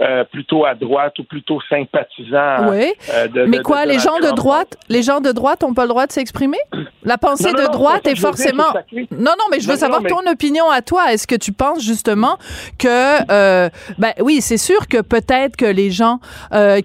euh, 0.00 0.24
plutôt 0.24 0.64
à 0.64 0.74
droite 0.74 1.18
ou 1.18 1.24
plutôt 1.24 1.58
sympathisants. 1.68 2.70
Oui. 2.70 2.92
euh, 3.12 3.28
de- 3.28 3.44
Mais 3.46 3.58
de- 3.58 3.62
quoi, 3.62 3.84
de 3.84 3.90
les 3.90 3.98
gens 3.98 4.18
de 4.18 4.34
droite, 4.34 4.76
les 4.88 5.02
gens 5.02 5.20
de 5.20 5.32
droite 5.32 5.62
ont 5.64 5.74
pas 5.74 5.82
le 5.82 5.88
droit 5.88 6.06
de 6.06 6.12
s'exprimer? 6.12 6.58
La 7.02 7.18
pensée 7.18 7.44
Non, 7.52 7.58
non, 7.58 7.66
de 7.68 7.72
droite 7.72 8.06
est 8.06 8.14
dire, 8.14 8.22
forcément. 8.22 8.72
Non, 8.92 9.32
non, 9.38 9.44
mais 9.50 9.60
je 9.60 9.68
veux 9.68 9.76
savoir 9.76 10.00
mais- 10.02 10.10
ton 10.10 10.20
opinion 10.30 10.70
à 10.70 10.82
toi. 10.82 11.12
Est-ce 11.12 11.26
que 11.26 11.34
tu 11.34 11.52
penses 11.52 11.82
justement 11.82 12.38
que, 12.78 12.88
euh, 13.30 13.68
ben 13.98 14.12
oui, 14.20 14.40
c'est 14.40 14.56
sûr 14.58 14.86
que 14.88 15.00
peut-être 15.00 15.56
que 15.56 15.66
les 15.66 15.90
gens 15.90 16.20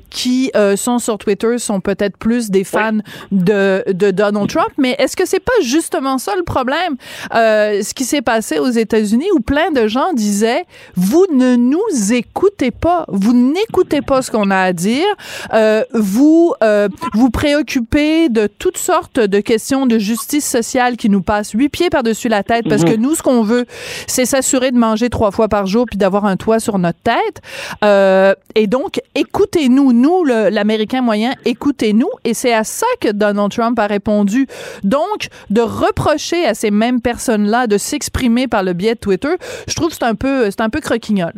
qui 0.10 0.52
sont 0.76 1.00
sur 1.00 1.18
Twitter 1.18 1.58
sont 1.58 1.80
peut-être 1.82 2.18
plus 2.18 2.50
des 2.50 2.64
fans 2.64 3.00
de, 3.32 3.84
de 3.92 4.12
Donald 4.12 4.50
Trump, 4.50 4.70
mais 4.78 4.96
est-ce 5.00 5.16
que 5.16 5.26
c'est 5.26 5.40
pas 5.44 5.54
justement 5.62 6.18
ça 6.18 6.36
le 6.36 6.44
problème? 6.44 6.96
Ce 7.32 7.94
qui 7.94 8.04
s'est 8.04 8.22
passé 8.22 8.60
aux 8.60 8.70
États-Unis 8.70 9.28
où 9.34 9.40
plein 9.40 9.72
de 9.72 9.88
gens 9.88 10.14
disaient, 10.14 10.66
vous 10.96 11.26
ne 11.32 11.56
nous 11.56 12.14
écoutez 12.14 12.72
pas, 12.72 13.05
vous 13.08 13.34
n'écoutez 13.34 14.02
pas 14.02 14.22
ce 14.22 14.32
qu'on 14.32 14.52
a 14.52 14.58
à 14.58 14.74
dire, 14.74 15.06
euh, 15.54 15.84
vous 15.94 16.54
euh, 16.64 16.88
vous 17.14 17.30
préoccupez 17.30 18.30
de 18.30 18.48
toutes 18.48 18.78
sortes 18.78 19.20
de 19.20 19.40
questions 19.40 19.86
de 19.86 19.98
justice 20.00 20.48
sociale 20.48 20.98
qui 20.98 21.10
nous 21.10 21.22
passent 21.22 21.52
huit 21.52 21.70
pieds 21.70 21.90
par-dessus 21.90 22.28
la 22.28 22.44
tête 22.44 22.68
parce 22.68 22.84
que 22.84 22.96
nous, 22.96 23.16
ce 23.16 23.22
qu'on 23.22 23.42
veut, 23.42 23.66
c'est 24.08 24.26
s'assurer 24.26 24.72
de 24.72 24.78
manger 24.78 25.10
trois 25.10 25.32
fois 25.32 25.48
par 25.48 25.66
jour 25.66 25.86
puis 25.86 25.98
d'avoir 25.98 26.26
un 26.26 26.38
toit 26.38 26.60
sur 26.60 26.80
notre 26.80 27.00
tête. 27.00 27.42
Euh, 27.84 28.34
et 28.56 28.68
donc, 28.68 29.02
écoutez-nous, 29.16 29.94
nous, 29.94 30.24
l'Américain 30.24 31.02
moyen, 31.02 31.34
écoutez-nous. 31.46 32.10
Et 32.24 32.34
c'est 32.34 32.54
à 32.54 32.64
ça 32.64 32.86
que 33.00 33.12
Donald 33.12 33.52
Trump 33.52 33.78
a 33.80 33.88
répondu. 33.88 34.48
Donc, 34.84 35.28
de 35.50 35.62
reprocher 35.62 36.46
à 36.46 36.54
ces 36.54 36.72
mêmes 36.72 37.02
personnes-là 37.02 37.68
de 37.68 37.78
s'exprimer 37.78 38.48
par 38.48 38.64
le 38.64 38.74
biais 38.74 38.96
de 38.96 39.00
Twitter, 39.00 39.36
je 39.68 39.76
trouve 39.76 39.90
que 39.90 39.96
c'est 39.96 40.04
un 40.04 40.16
peu, 40.16 40.50
c'est 40.52 40.62
un 40.62 40.70
peu 40.70 40.82
croquignol. 40.82 41.34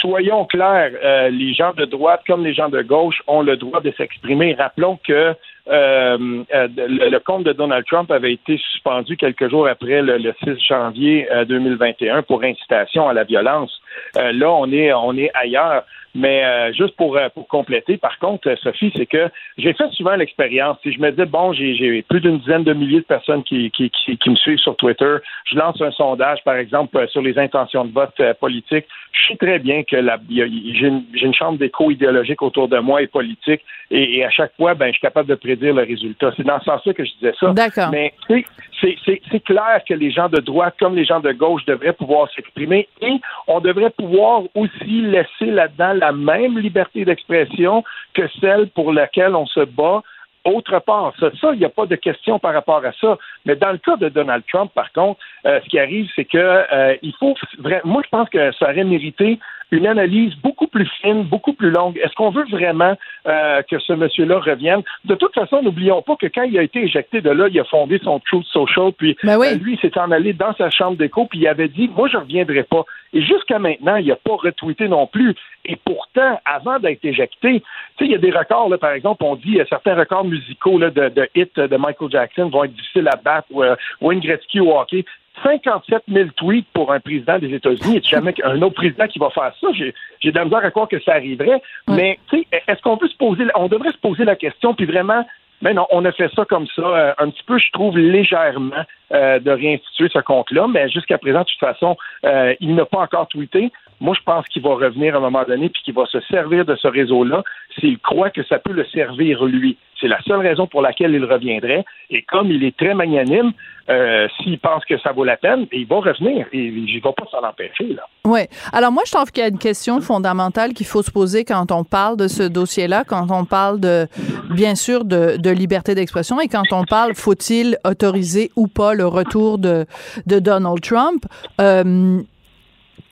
Soyons 0.00 0.44
clairs, 0.44 0.92
euh, 1.02 1.30
les 1.30 1.54
gens 1.54 1.72
de 1.72 1.84
droite 1.84 2.22
comme 2.26 2.44
les 2.44 2.54
gens 2.54 2.68
de 2.68 2.82
gauche 2.82 3.22
ont 3.26 3.42
le 3.42 3.56
droit 3.56 3.80
de 3.80 3.92
s'exprimer. 3.92 4.54
Rappelons 4.54 4.98
que 5.06 5.34
euh, 5.68 6.44
euh, 6.52 6.68
le, 6.76 7.18
compte 7.20 7.44
de 7.44 7.52
Donald 7.52 7.84
Trump 7.86 8.10
avait 8.10 8.32
été 8.32 8.58
suspendu 8.58 9.16
quelques 9.16 9.48
jours 9.48 9.68
après 9.68 10.02
le, 10.02 10.18
le 10.18 10.34
6 10.42 10.58
janvier 10.66 11.30
euh, 11.30 11.44
2021 11.44 12.22
pour 12.22 12.42
incitation 12.42 13.08
à 13.08 13.12
la 13.12 13.22
violence. 13.22 13.80
Là, 14.16 14.50
on 14.50 14.70
est 14.72 14.92
on 14.92 15.16
est 15.16 15.30
ailleurs. 15.34 15.84
Mais 16.14 16.44
euh, 16.44 16.72
juste 16.74 16.94
pour, 16.96 17.16
euh, 17.16 17.28
pour 17.30 17.48
compléter, 17.48 17.96
par 17.96 18.18
contre, 18.18 18.50
euh, 18.50 18.56
Sophie, 18.56 18.92
c'est 18.94 19.06
que 19.06 19.30
j'ai 19.56 19.72
fait 19.72 19.88
souvent 19.92 20.14
l'expérience. 20.14 20.76
Si 20.82 20.92
je 20.92 21.00
me 21.00 21.10
dis, 21.10 21.24
bon, 21.24 21.54
j'ai 21.54 22.02
plus 22.02 22.20
d'une 22.20 22.38
dizaine 22.38 22.64
de 22.64 22.74
milliers 22.74 23.00
de 23.00 23.06
personnes 23.06 23.42
qui, 23.44 23.70
qui, 23.70 23.90
qui, 23.90 24.18
qui 24.18 24.30
me 24.30 24.36
suivent 24.36 24.58
sur 24.58 24.76
Twitter, 24.76 25.16
je 25.46 25.56
lance 25.56 25.80
un 25.80 25.90
sondage, 25.92 26.44
par 26.44 26.56
exemple, 26.56 26.98
euh, 26.98 27.06
sur 27.06 27.22
les 27.22 27.38
intentions 27.38 27.86
de 27.86 27.92
vote 27.92 28.20
politique. 28.40 28.84
Je 29.12 29.28
sais 29.28 29.36
très 29.36 29.58
bien 29.58 29.84
que 29.84 29.96
j'ai 30.28 30.86
une, 30.86 31.34
chambre 31.34 31.58
d'écho 31.58 31.90
idéologique 31.90 32.42
autour 32.42 32.68
de 32.68 32.78
moi 32.78 33.00
et 33.00 33.06
politique, 33.06 33.62
et, 33.90 34.18
et 34.18 34.24
à 34.24 34.30
chaque 34.30 34.54
fois, 34.56 34.74
ben, 34.74 34.88
je 34.88 34.92
suis 34.92 35.00
capable 35.00 35.28
de 35.28 35.34
prédire 35.34 35.74
le 35.74 35.82
résultat. 35.82 36.30
C'est 36.36 36.44
dans 36.44 36.58
ce 36.60 36.66
sens-là 36.66 36.92
que 36.92 37.04
je 37.04 37.12
disais 37.14 37.32
ça. 37.40 37.52
D'accord. 37.52 37.90
Mais 37.90 38.12
c'est 38.28 39.44
clair 39.44 39.80
que 39.88 39.94
les 39.94 40.10
gens 40.10 40.28
de 40.28 40.40
droite 40.40 40.74
comme 40.78 40.96
les 40.96 41.04
gens 41.04 41.20
de 41.20 41.32
gauche 41.32 41.64
devraient 41.66 41.92
pouvoir 41.92 42.28
s'exprimer 42.34 42.88
et 43.00 43.20
on 43.46 43.60
devrait 43.60 43.90
pouvoir 43.90 44.42
aussi 44.54 45.02
laisser 45.02 45.46
là-dedans 45.46 45.94
la 46.02 46.12
même 46.12 46.58
liberté 46.58 47.04
d'expression 47.04 47.84
que 48.12 48.24
celle 48.40 48.66
pour 48.70 48.92
laquelle 48.92 49.34
on 49.36 49.46
se 49.46 49.64
bat 49.78 50.02
autre 50.44 50.80
part. 50.80 51.12
Ça, 51.20 51.52
il 51.52 51.60
n'y 51.60 51.64
a 51.64 51.68
pas 51.68 51.86
de 51.86 51.94
question 51.94 52.40
par 52.40 52.52
rapport 52.52 52.84
à 52.84 52.92
ça. 53.00 53.16
Mais 53.46 53.54
dans 53.54 53.70
le 53.70 53.78
cas 53.78 53.96
de 53.96 54.08
Donald 54.08 54.42
Trump, 54.52 54.72
par 54.74 54.90
contre, 54.92 55.20
euh, 55.46 55.60
ce 55.62 55.68
qui 55.68 55.78
arrive, 55.78 56.08
c'est 56.16 56.24
que 56.24 56.38
euh, 56.38 56.96
il 57.02 57.14
faut 57.20 57.36
moi 57.84 58.02
je 58.04 58.08
pense 58.08 58.28
que 58.28 58.50
ça 58.58 58.70
aurait 58.70 58.82
mérité 58.82 59.38
une 59.72 59.86
analyse 59.86 60.34
beaucoup 60.36 60.68
plus 60.68 60.88
fine, 61.00 61.24
beaucoup 61.24 61.54
plus 61.54 61.70
longue. 61.70 61.98
Est-ce 61.98 62.14
qu'on 62.14 62.30
veut 62.30 62.44
vraiment 62.50 62.94
euh, 63.26 63.62
que 63.62 63.78
ce 63.78 63.94
monsieur-là 63.94 64.38
revienne? 64.38 64.82
De 65.06 65.14
toute 65.14 65.34
façon, 65.34 65.62
n'oublions 65.62 66.02
pas 66.02 66.14
que 66.16 66.26
quand 66.26 66.42
il 66.42 66.58
a 66.58 66.62
été 66.62 66.82
éjecté 66.84 67.20
de 67.20 67.30
là, 67.30 67.48
il 67.48 67.58
a 67.58 67.64
fondé 67.64 67.98
son 68.04 68.20
Truth 68.20 68.46
Social, 68.46 68.92
puis 68.96 69.16
Ben 69.24 69.38
oui. 69.38 69.48
euh, 69.48 69.54
lui, 69.56 69.74
il 69.74 69.80
s'est 69.80 69.98
en 69.98 70.10
allé 70.10 70.34
dans 70.34 70.54
sa 70.54 70.70
chambre 70.70 70.96
d'écho, 70.96 71.26
puis 71.26 71.40
il 71.40 71.48
avait 71.48 71.68
dit, 71.68 71.90
moi, 71.96 72.08
je 72.08 72.18
reviendrai 72.18 72.62
pas. 72.64 72.84
Et 73.14 73.22
jusqu'à 73.22 73.58
maintenant, 73.58 73.96
il 73.96 74.06
n'a 74.06 74.16
pas 74.16 74.36
retweeté 74.36 74.88
non 74.88 75.06
plus. 75.06 75.34
Et 75.64 75.76
pourtant, 75.76 76.40
avant 76.44 76.78
d'être 76.78 77.04
éjecté, 77.04 77.60
tu 77.60 77.64
sais, 77.98 78.04
il 78.04 78.10
y 78.10 78.14
a 78.14 78.18
des 78.18 78.30
records, 78.30 78.68
là, 78.68 78.78
par 78.78 78.92
exemple, 78.92 79.24
on 79.24 79.36
dit 79.36 79.58
euh, 79.58 79.64
certains 79.68 79.94
records 79.94 80.24
musicaux 80.24 80.78
là, 80.78 80.90
de, 80.90 81.08
de 81.08 81.28
hits 81.34 81.50
de 81.56 81.76
Michael 81.76 82.10
Jackson 82.10 82.48
vont 82.48 82.64
être 82.64 82.74
difficiles 82.74 83.08
à 83.08 83.16
battre, 83.16 83.48
ou 83.50 83.62
euh, 83.62 83.74
Wayne 84.00 84.20
Gretzky 84.20 84.60
au 84.60 84.76
hockey. 84.76 85.04
57 85.42 86.02
000 86.08 86.28
tweets 86.36 86.66
pour 86.72 86.92
un 86.92 87.00
président 87.00 87.38
des 87.38 87.52
États-Unis. 87.54 87.98
Et 87.98 88.02
jamais 88.02 88.34
un 88.44 88.60
autre 88.62 88.74
président 88.74 89.06
qui 89.06 89.18
va 89.18 89.30
faire 89.30 89.52
ça? 89.60 89.68
J'ai 89.74 89.94
j'ai 90.20 90.30
de 90.30 90.36
la 90.36 90.44
misère 90.44 90.64
à 90.64 90.70
croire 90.70 90.88
que 90.88 91.00
ça 91.00 91.12
arriverait. 91.12 91.60
Mais, 91.88 92.18
tu 92.30 92.38
sais, 92.38 92.46
est-ce 92.68 92.80
qu'on 92.82 92.96
peut 92.96 93.08
se 93.08 93.16
poser, 93.16 93.44
on 93.54 93.68
devrait 93.68 93.92
se 93.92 93.98
poser 93.98 94.24
la 94.24 94.36
question, 94.36 94.74
puis 94.74 94.86
vraiment, 94.86 95.24
mais 95.62 95.74
non, 95.74 95.86
on 95.90 96.04
a 96.04 96.12
fait 96.12 96.30
ça 96.34 96.44
comme 96.44 96.66
ça, 96.74 96.82
euh, 96.82 97.14
un 97.18 97.30
petit 97.30 97.44
peu, 97.44 97.56
je 97.56 97.70
trouve, 97.72 97.96
légèrement, 97.96 98.84
euh, 99.12 99.38
de 99.38 99.50
réinstituer 99.50 100.08
ce 100.12 100.18
compte-là. 100.18 100.66
Mais 100.68 100.88
jusqu'à 100.90 101.18
présent, 101.18 101.40
de 101.40 101.44
toute 101.44 101.60
façon, 101.60 101.96
euh, 102.26 102.54
il 102.60 102.74
n'a 102.74 102.84
pas 102.84 102.98
encore 102.98 103.28
tweeté. 103.28 103.70
Moi, 104.00 104.16
je 104.18 104.24
pense 104.24 104.46
qu'il 104.48 104.62
va 104.62 104.74
revenir 104.74 105.14
à 105.14 105.18
un 105.18 105.20
moment 105.20 105.44
donné, 105.44 105.68
puis 105.68 105.82
qu'il 105.84 105.94
va 105.94 106.04
se 106.06 106.20
servir 106.22 106.64
de 106.64 106.74
ce 106.74 106.88
réseau-là 106.88 107.44
s'il 107.78 107.98
croit 108.00 108.30
que 108.30 108.42
ça 108.42 108.58
peut 108.58 108.72
le 108.72 108.84
servir 108.86 109.44
lui. 109.44 109.78
C'est 110.02 110.08
la 110.08 110.20
seule 110.22 110.40
raison 110.40 110.66
pour 110.66 110.82
laquelle 110.82 111.14
il 111.14 111.24
reviendrait. 111.24 111.84
Et 112.10 112.22
comme 112.22 112.50
il 112.50 112.64
est 112.64 112.76
très 112.76 112.92
magnanime, 112.92 113.52
euh, 113.88 114.26
s'il 114.36 114.58
pense 114.58 114.84
que 114.84 114.98
ça 114.98 115.12
vaut 115.12 115.22
la 115.22 115.36
peine, 115.36 115.66
il 115.70 115.86
va 115.86 115.96
revenir. 115.96 116.46
Il 116.52 116.84
ne 116.84 117.00
va 117.00 117.12
pas 117.12 117.24
s'en 117.30 117.46
empêcher. 117.46 117.96
Oui. 118.24 118.40
Alors 118.72 118.90
moi, 118.90 119.04
je 119.06 119.12
trouve 119.12 119.30
qu'il 119.30 119.42
y 119.42 119.46
a 119.46 119.48
une 119.48 119.58
question 119.58 120.00
fondamentale 120.00 120.72
qu'il 120.72 120.86
faut 120.86 121.02
se 121.02 121.10
poser 121.12 121.44
quand 121.44 121.70
on 121.70 121.84
parle 121.84 122.16
de 122.16 122.26
ce 122.26 122.42
dossier-là, 122.42 123.04
quand 123.06 123.30
on 123.30 123.44
parle 123.44 123.78
de, 123.78 124.08
bien 124.50 124.74
sûr, 124.74 125.04
de, 125.04 125.50
liberté 125.50 125.94
d'expression 125.94 126.40
et 126.40 126.48
quand 126.48 126.72
on 126.72 126.84
parle, 126.84 127.14
faut-il 127.14 127.76
autoriser 127.84 128.50
ou 128.56 128.66
pas 128.66 128.94
le 128.94 129.06
retour 129.06 129.58
de, 129.58 129.86
de 130.26 130.40
Donald 130.40 130.80
Trump? 130.80 131.24
Euh, 131.60 132.20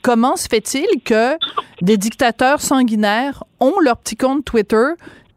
comment 0.02 0.34
se 0.36 0.48
fait-il 0.48 1.02
que 1.04 1.36
des 1.82 1.96
dictateurs 1.96 2.60
sanguinaires 2.60 3.44
ont 3.60 3.78
leur 3.80 3.98
petit 3.98 4.16
compte 4.16 4.44
Twitter 4.44 4.86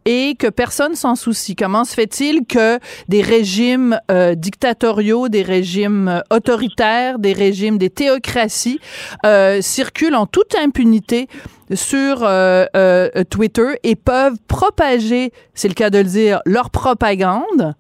et 0.05 0.35
que 0.35 0.47
personne 0.47 0.95
s'en 0.95 1.15
soucie? 1.15 1.55
Comment 1.55 1.85
se 1.85 1.93
fait-il 1.93 2.45
que 2.45 2.79
des 3.07 3.21
régimes 3.21 3.99
euh, 4.11 4.35
dictatoriaux, 4.35 5.29
des 5.29 5.43
régimes 5.43 6.07
euh, 6.07 6.19
autoritaires, 6.29 7.19
des 7.19 7.33
régimes, 7.33 7.77
des 7.77 7.89
théocraties 7.89 8.79
euh, 9.25 9.61
circulent 9.61 10.15
en 10.15 10.25
toute 10.25 10.55
impunité 10.55 11.27
sur 11.73 12.23
euh, 12.23 12.65
euh, 12.75 13.09
Twitter 13.29 13.79
et 13.83 13.95
peuvent 13.95 14.37
propager, 14.47 15.31
c'est 15.53 15.67
le 15.67 15.73
cas 15.73 15.89
de 15.89 15.99
le 15.99 16.03
dire, 16.03 16.41
leur 16.45 16.69
propagande 16.69 17.75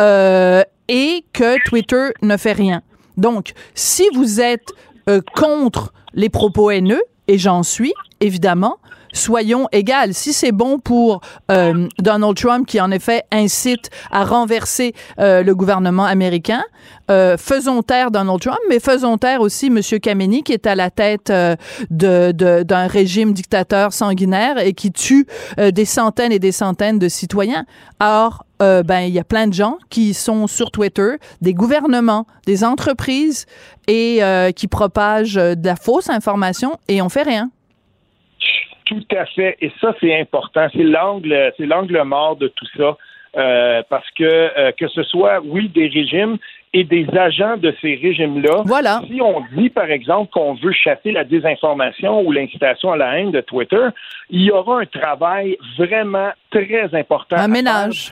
euh, 0.00 0.62
et 0.88 1.24
que 1.32 1.56
Twitter 1.66 2.10
ne 2.22 2.36
fait 2.36 2.52
rien. 2.52 2.82
Donc, 3.16 3.52
si 3.74 4.04
vous 4.14 4.40
êtes 4.40 4.72
euh, 5.08 5.20
contre 5.34 5.92
les 6.14 6.28
propos 6.28 6.70
haineux, 6.70 7.02
et 7.28 7.38
j'en 7.38 7.62
suis, 7.62 7.92
évidemment, 8.20 8.78
soyons 9.16 9.66
égales. 9.72 10.14
Si 10.14 10.32
c'est 10.32 10.52
bon 10.52 10.78
pour 10.78 11.20
euh, 11.50 11.88
Donald 11.98 12.36
Trump, 12.36 12.66
qui 12.66 12.80
en 12.80 12.90
effet 12.90 13.24
incite 13.32 13.90
à 14.10 14.24
renverser 14.24 14.94
euh, 15.18 15.42
le 15.42 15.54
gouvernement 15.54 16.04
américain, 16.04 16.62
euh, 17.10 17.36
faisons 17.36 17.82
taire 17.82 18.10
Donald 18.10 18.40
Trump, 18.40 18.58
mais 18.68 18.78
faisons 18.80 19.16
taire 19.18 19.40
aussi 19.40 19.66
M. 19.66 19.80
Khamenei, 20.00 20.42
qui 20.42 20.52
est 20.52 20.66
à 20.66 20.74
la 20.74 20.90
tête 20.90 21.30
euh, 21.30 21.56
de- 21.90 22.32
de- 22.32 22.62
d'un 22.62 22.86
régime 22.86 23.32
dictateur 23.32 23.92
sanguinaire 23.92 24.58
et 24.58 24.72
qui 24.72 24.92
tue 24.92 25.26
euh, 25.58 25.70
des 25.70 25.84
centaines 25.84 26.32
et 26.32 26.38
des 26.38 26.52
centaines 26.52 26.98
de 26.98 27.08
citoyens. 27.08 27.64
Or, 28.00 28.44
euh, 28.62 28.82
ben 28.82 29.00
il 29.00 29.12
y 29.14 29.18
a 29.18 29.24
plein 29.24 29.46
de 29.46 29.52
gens 29.54 29.78
qui 29.90 30.14
sont 30.14 30.46
sur 30.46 30.70
Twitter, 30.70 31.16
des 31.40 31.54
gouvernements, 31.54 32.26
des 32.46 32.64
entreprises 32.64 33.46
et 33.86 34.18
euh, 34.22 34.50
qui 34.50 34.66
propagent 34.66 35.36
euh, 35.38 35.54
de 35.54 35.66
la 35.66 35.76
fausse 35.76 36.08
information 36.10 36.78
et 36.88 37.00
on 37.02 37.08
fait 37.08 37.22
rien. 37.22 37.50
Tout 38.86 39.04
à 39.16 39.26
fait. 39.26 39.56
Et 39.60 39.70
ça, 39.80 39.94
c'est 40.00 40.18
important. 40.18 40.68
C'est 40.72 40.82
l'angle, 40.82 41.52
c'est 41.56 41.66
l'angle 41.66 42.02
mort 42.02 42.36
de 42.36 42.48
tout 42.48 42.66
ça. 42.76 42.96
Euh, 43.36 43.82
parce 43.90 44.10
que 44.12 44.24
euh, 44.24 44.72
que 44.72 44.88
ce 44.88 45.02
soit, 45.02 45.40
oui, 45.44 45.68
des 45.68 45.88
régimes 45.88 46.38
et 46.72 46.84
des 46.84 47.06
agents 47.18 47.58
de 47.58 47.74
ces 47.82 47.96
régimes-là. 47.96 48.62
Voilà. 48.64 49.02
Si 49.06 49.20
on 49.20 49.42
dit, 49.54 49.68
par 49.68 49.90
exemple, 49.90 50.30
qu'on 50.30 50.54
veut 50.54 50.72
chasser 50.72 51.12
la 51.12 51.24
désinformation 51.24 52.22
ou 52.22 52.32
l'incitation 52.32 52.92
à 52.92 52.96
la 52.96 53.18
haine 53.18 53.32
de 53.32 53.42
Twitter, 53.42 53.88
il 54.30 54.42
y 54.42 54.50
aura 54.50 54.80
un 54.80 54.86
travail 54.86 55.58
vraiment 55.76 56.30
très 56.50 56.88
important. 56.94 57.36
Un 57.36 57.48
ménage. 57.48 58.10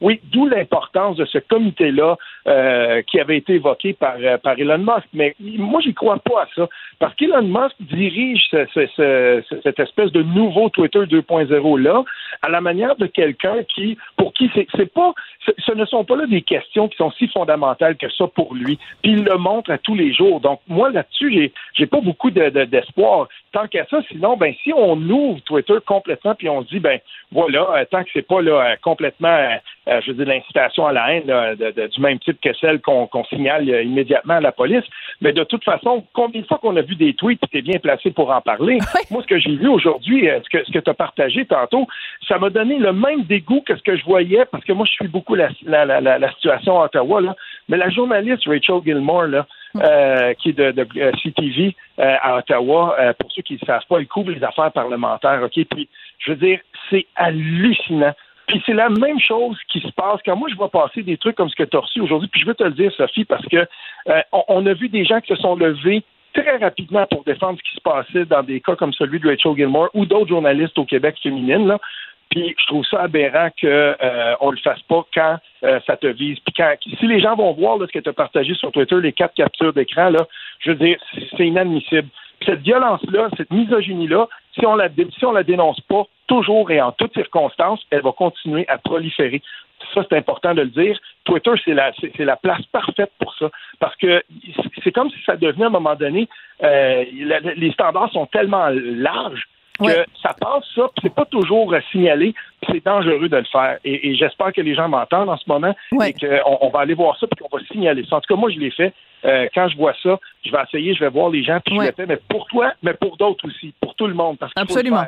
Oui, 0.00 0.20
d'où 0.32 0.46
l'importance 0.46 1.16
de 1.16 1.24
ce 1.24 1.38
comité-là 1.38 2.16
euh, 2.46 3.02
qui 3.02 3.18
avait 3.20 3.36
été 3.36 3.54
évoqué 3.54 3.92
par, 3.92 4.14
euh, 4.20 4.38
par 4.38 4.58
Elon 4.58 4.78
Musk. 4.78 5.08
Mais 5.12 5.34
moi, 5.40 5.80
j'y 5.80 5.92
crois 5.92 6.18
pas 6.18 6.42
à 6.42 6.48
ça. 6.54 6.68
Parce 6.98 7.14
qu'Elon 7.14 7.42
Musk 7.42 7.74
dirige 7.80 8.42
ce, 8.50 8.66
ce, 8.72 8.86
ce, 8.96 9.60
cette 9.62 9.78
espèce 9.78 10.12
de 10.12 10.22
nouveau 10.22 10.68
Twitter 10.68 11.00
2.0-là 11.00 12.04
à 12.42 12.48
la 12.48 12.60
manière 12.60 12.96
de 12.96 13.06
quelqu'un 13.06 13.62
qui, 13.74 13.98
pour 14.16 14.32
qui 14.32 14.50
c'est, 14.54 14.92
pas, 14.92 15.12
ce 15.58 15.72
ne 15.72 15.84
sont 15.84 16.04
pas 16.04 16.16
là 16.16 16.26
des 16.26 16.42
questions 16.42 16.88
qui 16.88 16.96
sont 16.96 17.10
si 17.12 17.28
fondamentales 17.28 17.96
que 17.96 18.10
ça 18.10 18.26
pour 18.28 18.54
lui. 18.54 18.78
Puis 19.02 19.12
il 19.12 19.24
le 19.24 19.36
montre 19.36 19.70
à 19.70 19.78
tous 19.78 19.94
les 19.94 20.12
jours. 20.12 20.40
Donc, 20.40 20.60
moi, 20.68 20.90
là-dessus, 20.90 21.52
j'ai, 21.74 21.86
pas 21.86 22.00
beaucoup 22.00 22.30
de, 22.30 22.50
de, 22.50 22.64
d'espoir. 22.64 23.28
Tant 23.58 23.66
qu'à 23.66 23.84
ça, 23.90 23.98
sinon, 24.08 24.36
ben, 24.36 24.54
si 24.62 24.72
on 24.72 24.92
ouvre 25.08 25.40
Twitter 25.40 25.74
complètement 25.84 26.36
puis 26.36 26.48
on 26.48 26.62
dit, 26.62 26.78
ben, 26.78 27.00
voilà, 27.32 27.66
euh, 27.74 27.84
tant 27.90 28.04
que 28.04 28.10
c'est 28.12 28.22
pas 28.22 28.40
là, 28.40 28.76
complètement, 28.80 29.36
euh, 29.88 30.00
je 30.00 30.12
veux 30.12 30.14
dire, 30.14 30.32
l'incitation 30.32 30.86
à 30.86 30.92
la 30.92 31.12
haine 31.12 31.26
là, 31.26 31.56
de, 31.56 31.72
de, 31.72 31.88
du 31.88 32.00
même 32.00 32.20
type 32.20 32.40
que 32.40 32.54
celle 32.54 32.80
qu'on, 32.80 33.08
signale 33.28 33.68
euh, 33.68 33.82
immédiatement 33.82 34.34
à 34.34 34.40
la 34.40 34.52
police, 34.52 34.84
mais 35.20 35.32
de 35.32 35.42
toute 35.42 35.64
façon, 35.64 36.04
combien 36.12 36.40
de 36.40 36.46
fois 36.46 36.58
qu'on 36.58 36.76
a 36.76 36.82
vu 36.82 36.94
des 36.94 37.14
tweets, 37.14 37.40
tu 37.50 37.58
es 37.58 37.62
bien 37.62 37.80
placé 37.80 38.12
pour 38.12 38.30
en 38.30 38.40
parler? 38.40 38.78
Moi, 39.10 39.22
ce 39.22 39.26
que 39.26 39.40
j'ai 39.40 39.56
vu 39.56 39.66
aujourd'hui, 39.66 40.28
ce 40.44 40.56
que, 40.56 40.64
ce 40.64 40.70
que 40.70 40.78
tu 40.78 40.90
as 40.90 40.94
partagé 40.94 41.44
tantôt, 41.44 41.88
ça 42.28 42.38
m'a 42.38 42.50
donné 42.50 42.78
le 42.78 42.92
même 42.92 43.24
dégoût 43.24 43.62
que 43.62 43.74
ce 43.74 43.82
que 43.82 43.96
je 43.96 44.04
voyais, 44.04 44.44
parce 44.52 44.62
que 44.62 44.72
moi, 44.72 44.86
je 44.86 44.92
suis 44.92 45.08
beaucoup 45.08 45.34
la, 45.34 45.48
la, 45.66 45.84
la, 45.84 46.00
la 46.00 46.32
situation 46.34 46.80
à 46.80 46.84
Ottawa, 46.84 47.20
là, 47.20 47.34
mais 47.68 47.76
la 47.76 47.90
journaliste 47.90 48.44
Rachel 48.46 48.82
Gilmore, 48.84 49.26
là, 49.26 49.46
euh, 49.82 50.34
qui 50.34 50.50
est 50.50 50.52
de, 50.52 50.70
de 50.72 50.86
CTV 51.22 51.74
euh, 51.98 52.16
à 52.20 52.38
Ottawa, 52.38 52.96
euh, 52.98 53.12
pour 53.18 53.30
ceux 53.32 53.42
qui 53.42 53.54
ne 53.54 53.66
savent 53.66 53.86
pas, 53.88 54.00
il 54.00 54.06
couvre 54.06 54.30
les 54.30 54.42
affaires 54.42 54.72
parlementaires, 54.72 55.40
OK? 55.42 55.64
Puis, 55.70 55.88
je 56.18 56.32
veux 56.32 56.36
dire, 56.36 56.60
c'est 56.90 57.06
hallucinant. 57.16 58.14
Puis 58.48 58.62
c'est 58.64 58.72
la 58.72 58.88
même 58.88 59.20
chose 59.20 59.58
qui 59.70 59.80
se 59.80 59.92
passe 59.92 60.20
quand 60.24 60.34
moi 60.34 60.48
je 60.50 60.56
vois 60.56 60.70
passer 60.70 61.02
des 61.02 61.18
trucs 61.18 61.36
comme 61.36 61.50
ce 61.50 61.54
que 61.54 61.64
tu 61.64 61.76
as 61.76 61.80
reçu 61.80 62.00
aujourd'hui. 62.00 62.28
Puis 62.28 62.40
je 62.40 62.46
veux 62.46 62.54
te 62.54 62.64
le 62.64 62.70
dire, 62.70 62.90
Sophie, 62.92 63.26
parce 63.26 63.44
que 63.46 63.58
euh, 64.08 64.22
on, 64.32 64.42
on, 64.48 64.66
a 64.66 64.72
vu 64.72 64.88
des 64.88 65.04
gens 65.04 65.20
qui 65.20 65.34
se 65.34 65.40
sont 65.40 65.54
levés 65.54 66.02
très 66.32 66.56
rapidement 66.56 67.06
pour 67.10 67.24
défendre 67.24 67.58
ce 67.58 67.70
qui 67.70 67.76
se 67.76 67.80
passait 67.82 68.24
dans 68.24 68.42
des 68.42 68.60
cas 68.60 68.74
comme 68.74 68.94
celui 68.94 69.20
de 69.20 69.28
Rachel 69.28 69.54
Gilmore 69.54 69.90
ou 69.92 70.06
d'autres 70.06 70.28
journalistes 70.28 70.78
au 70.78 70.86
Québec 70.86 71.16
féminines. 71.22 71.66
Là. 71.66 71.78
Puis 72.30 72.54
je 72.58 72.66
trouve 72.66 72.84
ça 72.84 73.02
aberrant 73.02 73.48
qu'on 73.60 73.66
euh, 73.68 74.34
ne 74.42 74.50
le 74.50 74.58
fasse 74.58 74.82
pas 74.82 75.04
quand 75.14 75.36
euh, 75.64 75.80
ça 75.86 75.96
te 75.96 76.06
vise. 76.06 76.38
Puis 76.40 76.54
quand, 76.56 76.74
si 76.98 77.06
les 77.06 77.20
gens 77.20 77.36
vont 77.36 77.52
voir 77.52 77.78
là, 77.78 77.86
ce 77.86 77.92
que 77.92 77.98
tu 77.98 78.08
as 78.08 78.12
partagé 78.12 78.54
sur 78.54 78.70
Twitter, 78.70 79.00
les 79.00 79.12
quatre 79.12 79.34
captures 79.34 79.72
d'écran, 79.72 80.10
là, 80.10 80.26
je 80.60 80.70
veux 80.70 80.76
dire, 80.76 80.98
c'est 81.36 81.46
inadmissible. 81.46 82.08
Puis 82.40 82.50
cette 82.50 82.60
violence-là, 82.60 83.28
cette 83.36 83.50
misogynie-là, 83.50 84.28
si 84.54 84.66
on 84.66 84.76
la 84.76 84.88
si 85.18 85.24
on 85.24 85.32
la 85.32 85.42
dénonce 85.42 85.80
pas 85.82 86.04
toujours 86.26 86.70
et 86.70 86.80
en 86.80 86.92
toutes 86.92 87.14
circonstances, 87.14 87.80
elle 87.90 88.02
va 88.02 88.12
continuer 88.12 88.66
à 88.68 88.78
proliférer. 88.78 89.42
Ça, 89.94 90.02
c'est 90.08 90.16
important 90.16 90.54
de 90.54 90.62
le 90.62 90.68
dire. 90.68 90.98
Twitter, 91.24 91.52
c'est 91.64 91.72
la, 91.72 91.92
c'est, 92.00 92.24
la 92.24 92.36
place 92.36 92.62
parfaite 92.72 93.12
pour 93.18 93.34
ça. 93.36 93.48
Parce 93.78 93.96
que 93.96 94.22
c'est 94.82 94.92
comme 94.92 95.08
si 95.10 95.18
ça 95.24 95.36
devenait 95.36 95.64
à 95.64 95.68
un 95.68 95.70
moment 95.70 95.94
donné, 95.94 96.28
euh, 96.62 97.04
les 97.56 97.72
standards 97.72 98.12
sont 98.12 98.26
tellement 98.26 98.68
larges 98.72 99.48
que 99.78 99.84
ouais. 99.84 100.06
ça 100.22 100.34
passe 100.38 100.64
ça, 100.74 100.88
puis 100.94 101.02
c'est 101.02 101.14
pas 101.14 101.24
toujours 101.24 101.74
signalé, 101.90 102.34
puis 102.60 102.72
c'est 102.72 102.84
dangereux 102.84 103.28
de 103.28 103.36
le 103.36 103.44
faire. 103.44 103.78
Et, 103.84 104.08
et 104.08 104.14
j'espère 104.16 104.52
que 104.52 104.60
les 104.60 104.74
gens 104.74 104.88
m'entendent 104.88 105.28
en 105.28 105.36
ce 105.36 105.44
moment 105.46 105.74
ouais. 105.92 106.10
et 106.10 106.12
qu'on 106.14 106.58
on 106.60 106.68
va 106.68 106.80
aller 106.80 106.94
voir 106.94 107.18
ça, 107.18 107.26
puis 107.26 107.44
qu'on 107.44 107.56
va 107.56 107.62
signaler 107.64 108.04
ça. 108.08 108.16
En 108.16 108.20
tout 108.20 108.34
cas, 108.34 108.40
moi, 108.40 108.50
je 108.50 108.58
l'ai 108.58 108.70
fait. 108.70 108.92
Euh, 109.24 109.48
quand 109.54 109.68
je 109.68 109.76
vois 109.76 109.94
ça, 110.02 110.18
je 110.44 110.50
vais 110.52 110.58
essayer, 110.62 110.94
je 110.94 111.00
vais 111.00 111.10
voir 111.10 111.30
les 111.30 111.42
gens, 111.42 111.58
puis 111.64 111.76
ouais. 111.78 111.86
je 111.86 111.90
le 111.90 111.94
fais, 111.94 112.06
mais 112.06 112.20
pour 112.28 112.46
toi, 112.46 112.72
mais 112.82 112.94
pour 112.94 113.16
d'autres 113.16 113.46
aussi, 113.48 113.74
pour 113.80 113.94
tout 113.94 114.06
le 114.06 114.14
monde. 114.14 114.38
Parce 114.38 114.52
Absolument. 114.56 115.04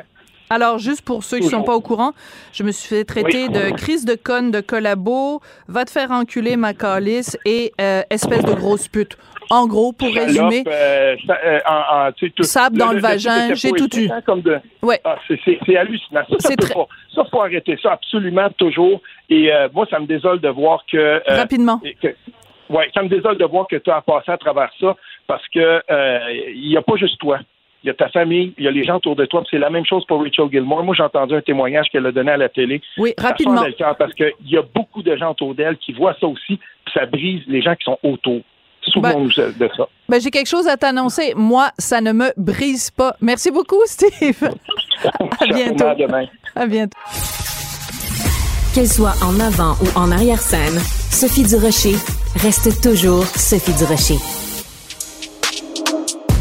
Alors, 0.51 0.79
juste 0.79 1.05
pour 1.05 1.23
ceux 1.23 1.37
qui 1.37 1.45
ne 1.45 1.49
sont 1.49 1.63
pas 1.63 1.75
au 1.75 1.79
courant, 1.79 2.11
je 2.51 2.63
me 2.63 2.73
suis 2.73 2.89
fait 2.93 3.05
traiter 3.05 3.47
oui. 3.47 3.53
de 3.53 3.73
crise 3.73 4.03
de 4.03 4.15
conne, 4.15 4.51
de 4.51 4.59
collabo, 4.59 5.39
va 5.69 5.85
te 5.85 5.91
faire 5.91 6.11
enculer 6.11 6.57
ma 6.57 6.73
calice 6.73 7.37
et 7.45 7.71
euh, 7.79 8.01
espèce 8.09 8.43
de 8.43 8.53
grosse 8.53 8.89
pute. 8.89 9.17
En 9.49 9.65
gros, 9.65 9.93
pour 9.93 10.13
résumer, 10.13 10.65
euh, 10.67 11.15
ça, 11.25 11.37
euh, 11.45 11.59
en, 11.65 12.07
en, 12.07 12.11
tout, 12.11 12.43
sable 12.43 12.77
dans 12.77 12.89
le, 12.89 12.95
le 12.95 13.01
vagin, 13.01 13.53
j'ai 13.53 13.71
tout 13.71 13.97
eu. 13.97 14.09
De, 14.09 14.59
ouais. 14.81 14.99
ah, 15.05 15.17
c'est 15.29 15.77
hallucinant. 15.77 16.23
Ça, 16.29 16.35
ça, 16.39 16.55
très... 16.57 16.73
pas, 16.73 16.87
ça, 17.15 17.23
faut 17.31 17.41
arrêter 17.41 17.79
ça 17.81 17.93
absolument 17.93 18.49
toujours. 18.57 18.99
Et 19.29 19.53
euh, 19.53 19.69
moi, 19.73 19.87
ça 19.89 20.01
me 20.01 20.05
désole 20.05 20.41
de 20.41 20.49
voir 20.49 20.83
que... 20.91 20.97
euh, 20.97 21.19
Rapidement. 21.27 21.79
Oui, 22.69 22.83
ça 22.93 23.03
me 23.03 23.07
désole 23.07 23.37
de 23.37 23.45
voir 23.45 23.67
que 23.69 23.77
tu 23.77 23.89
as 23.89 24.01
passé 24.01 24.31
à 24.31 24.37
travers 24.37 24.69
ça 24.81 24.97
parce 25.27 25.47
que 25.47 25.81
il 26.53 26.67
n'y 26.67 26.75
a 26.75 26.81
pas 26.81 26.97
juste 26.97 27.19
toi 27.19 27.39
il 27.83 27.87
y 27.87 27.89
a 27.89 27.93
ta 27.93 28.09
famille, 28.09 28.53
il 28.57 28.65
y 28.65 28.67
a 28.67 28.71
les 28.71 28.83
gens 28.83 28.97
autour 28.97 29.15
de 29.15 29.25
toi. 29.25 29.43
C'est 29.49 29.57
la 29.57 29.69
même 29.69 29.85
chose 29.85 30.05
pour 30.05 30.19
Rachel 30.19 30.49
Gilmore. 30.51 30.83
Moi, 30.83 30.95
j'ai 30.95 31.03
entendu 31.03 31.35
un 31.35 31.41
témoignage 31.41 31.87
qu'elle 31.91 32.05
a 32.05 32.11
donné 32.11 32.31
à 32.31 32.37
la 32.37 32.49
télé. 32.49 32.81
Oui, 32.97 33.13
rapidement. 33.17 33.63
Ça 33.77 33.95
parce 33.95 34.13
qu'il 34.13 34.33
y 34.45 34.57
a 34.57 34.61
beaucoup 34.61 35.01
de 35.01 35.15
gens 35.15 35.31
autour 35.31 35.55
d'elle 35.55 35.77
qui 35.77 35.93
voient 35.93 36.15
ça 36.19 36.27
aussi, 36.27 36.57
puis 36.57 36.93
ça 36.93 37.05
brise 37.05 37.41
les 37.47 37.61
gens 37.61 37.75
qui 37.75 37.83
sont 37.85 37.97
autour. 38.03 38.41
Souvenons-nous 38.83 39.31
ben, 39.35 39.53
de 39.59 39.69
ça. 39.75 39.87
Ben, 40.09 40.19
j'ai 40.19 40.31
quelque 40.31 40.49
chose 40.49 40.67
à 40.67 40.77
t'annoncer. 40.77 41.33
Moi, 41.35 41.69
ça 41.77 42.01
ne 42.01 42.11
me 42.11 42.31
brise 42.37 42.91
pas. 42.91 43.15
Merci 43.21 43.51
beaucoup, 43.51 43.81
Steve. 43.85 44.43
à 45.03 45.45
bientôt. 45.45 45.85
À 45.85 45.95
demain. 45.95 46.25
À 46.55 46.65
bientôt. 46.65 46.97
Qu'elle 48.73 48.87
soit 48.87 49.15
en 49.23 49.39
avant 49.39 49.73
ou 49.83 49.99
en 49.99 50.11
arrière-scène, 50.11 50.79
Sophie 50.79 51.43
Durocher 51.43 51.95
reste 52.41 52.81
toujours 52.81 53.25
Sophie 53.25 53.73
Durocher. 53.73 54.40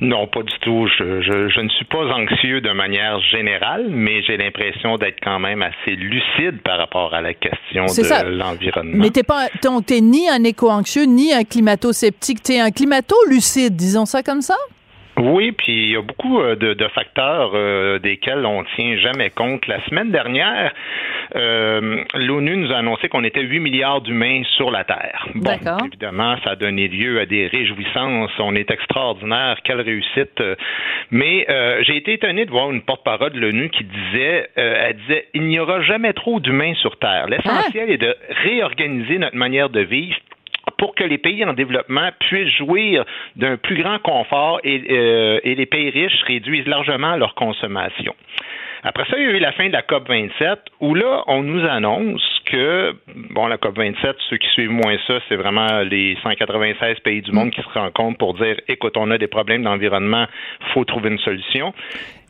non, 0.00 0.26
pas 0.26 0.42
du 0.42 0.52
tout. 0.60 0.86
Je, 0.98 1.22
je, 1.22 1.48
je, 1.48 1.60
ne 1.60 1.68
suis 1.70 1.86
pas 1.86 2.04
anxieux 2.12 2.60
de 2.60 2.70
manière 2.70 3.18
générale, 3.20 3.86
mais 3.88 4.22
j'ai 4.22 4.36
l'impression 4.36 4.98
d'être 4.98 5.18
quand 5.22 5.38
même 5.38 5.62
assez 5.62 5.96
lucide 5.96 6.60
par 6.62 6.78
rapport 6.78 7.14
à 7.14 7.22
la 7.22 7.32
question 7.32 7.86
de 7.86 8.36
l'environnement. 8.36 8.96
Mais 8.96 9.10
t'es 9.10 9.22
pas, 9.22 9.48
t'es 9.86 10.00
ni 10.00 10.28
un 10.28 10.44
éco-anxieux, 10.44 11.04
ni 11.04 11.32
un 11.32 11.44
climato-sceptique. 11.44 12.42
T'es 12.42 12.60
un 12.60 12.70
climato-lucide, 12.70 13.74
disons 13.74 14.04
ça 14.04 14.22
comme 14.22 14.42
ça? 14.42 14.56
Oui, 15.18 15.52
puis 15.52 15.72
il 15.72 15.90
y 15.92 15.96
a 15.96 16.02
beaucoup 16.02 16.42
de, 16.42 16.74
de 16.74 16.88
facteurs 16.88 17.52
euh, 17.54 17.98
desquels 17.98 18.44
on 18.44 18.64
tient 18.76 18.96
jamais 18.98 19.30
compte. 19.30 19.66
La 19.66 19.82
semaine 19.86 20.10
dernière, 20.10 20.72
euh, 21.34 22.04
l'ONU 22.14 22.56
nous 22.56 22.72
a 22.72 22.76
annoncé 22.76 23.08
qu'on 23.08 23.24
était 23.24 23.42
8 23.42 23.60
milliards 23.60 24.02
d'humains 24.02 24.42
sur 24.56 24.70
la 24.70 24.84
Terre. 24.84 25.26
Bon, 25.34 25.58
évidemment, 25.86 26.36
ça 26.44 26.50
a 26.50 26.56
donné 26.56 26.88
lieu 26.88 27.18
à 27.20 27.26
des 27.26 27.46
réjouissances. 27.46 28.30
On 28.38 28.54
est 28.54 28.70
extraordinaire, 28.70 29.58
quelle 29.64 29.80
réussite. 29.80 30.42
Mais 31.10 31.46
euh, 31.48 31.82
j'ai 31.82 31.96
été 31.96 32.12
étonné 32.12 32.44
de 32.44 32.50
voir 32.50 32.70
une 32.70 32.82
porte-parole 32.82 33.32
de 33.32 33.40
l'ONU 33.40 33.70
qui 33.70 33.84
disait, 33.84 34.50
elle 34.56 34.96
disait, 34.96 35.28
il 35.34 35.42
n'y 35.42 35.58
aura 35.58 35.80
jamais 35.82 36.12
trop 36.12 36.40
d'humains 36.40 36.74
sur 36.74 36.98
Terre. 36.98 37.26
L'essentiel 37.28 37.86
ah. 37.88 37.92
est 37.92 37.98
de 37.98 38.14
réorganiser 38.44 39.18
notre 39.18 39.36
manière 39.36 39.70
de 39.70 39.80
vivre 39.80 40.16
pour 40.78 40.94
que 40.94 41.04
les 41.04 41.18
pays 41.18 41.44
en 41.44 41.52
développement 41.52 42.10
puissent 42.20 42.54
jouir 42.56 43.04
d'un 43.36 43.56
plus 43.56 43.82
grand 43.82 43.98
confort 43.98 44.60
et, 44.64 44.82
euh, 44.90 45.40
et, 45.42 45.54
les 45.54 45.66
pays 45.66 45.90
riches 45.90 46.22
réduisent 46.26 46.66
largement 46.66 47.16
leur 47.16 47.34
consommation. 47.34 48.14
Après 48.82 49.04
ça, 49.10 49.18
il 49.18 49.24
y 49.24 49.26
a 49.26 49.30
eu 49.30 49.38
la 49.38 49.52
fin 49.52 49.66
de 49.66 49.72
la 49.72 49.82
COP 49.82 50.08
27, 50.08 50.60
où 50.80 50.94
là, 50.94 51.24
on 51.26 51.42
nous 51.42 51.66
annonce 51.66 52.22
que, 52.44 52.94
bon, 53.30 53.48
la 53.48 53.56
COP 53.58 53.76
27, 53.76 54.16
ceux 54.30 54.36
qui 54.36 54.48
suivent 54.50 54.70
moins 54.70 54.96
ça, 55.08 55.18
c'est 55.28 55.34
vraiment 55.34 55.80
les 55.80 56.16
196 56.22 57.00
pays 57.00 57.20
du 57.20 57.32
monde 57.32 57.50
qui 57.50 57.62
se 57.62 57.68
rencontrent 57.78 58.18
pour 58.18 58.34
dire, 58.34 58.56
écoute, 58.68 58.96
on 58.96 59.10
a 59.10 59.18
des 59.18 59.26
problèmes 59.26 59.64
d'environnement, 59.64 60.26
faut 60.72 60.84
trouver 60.84 61.10
une 61.10 61.18
solution. 61.18 61.74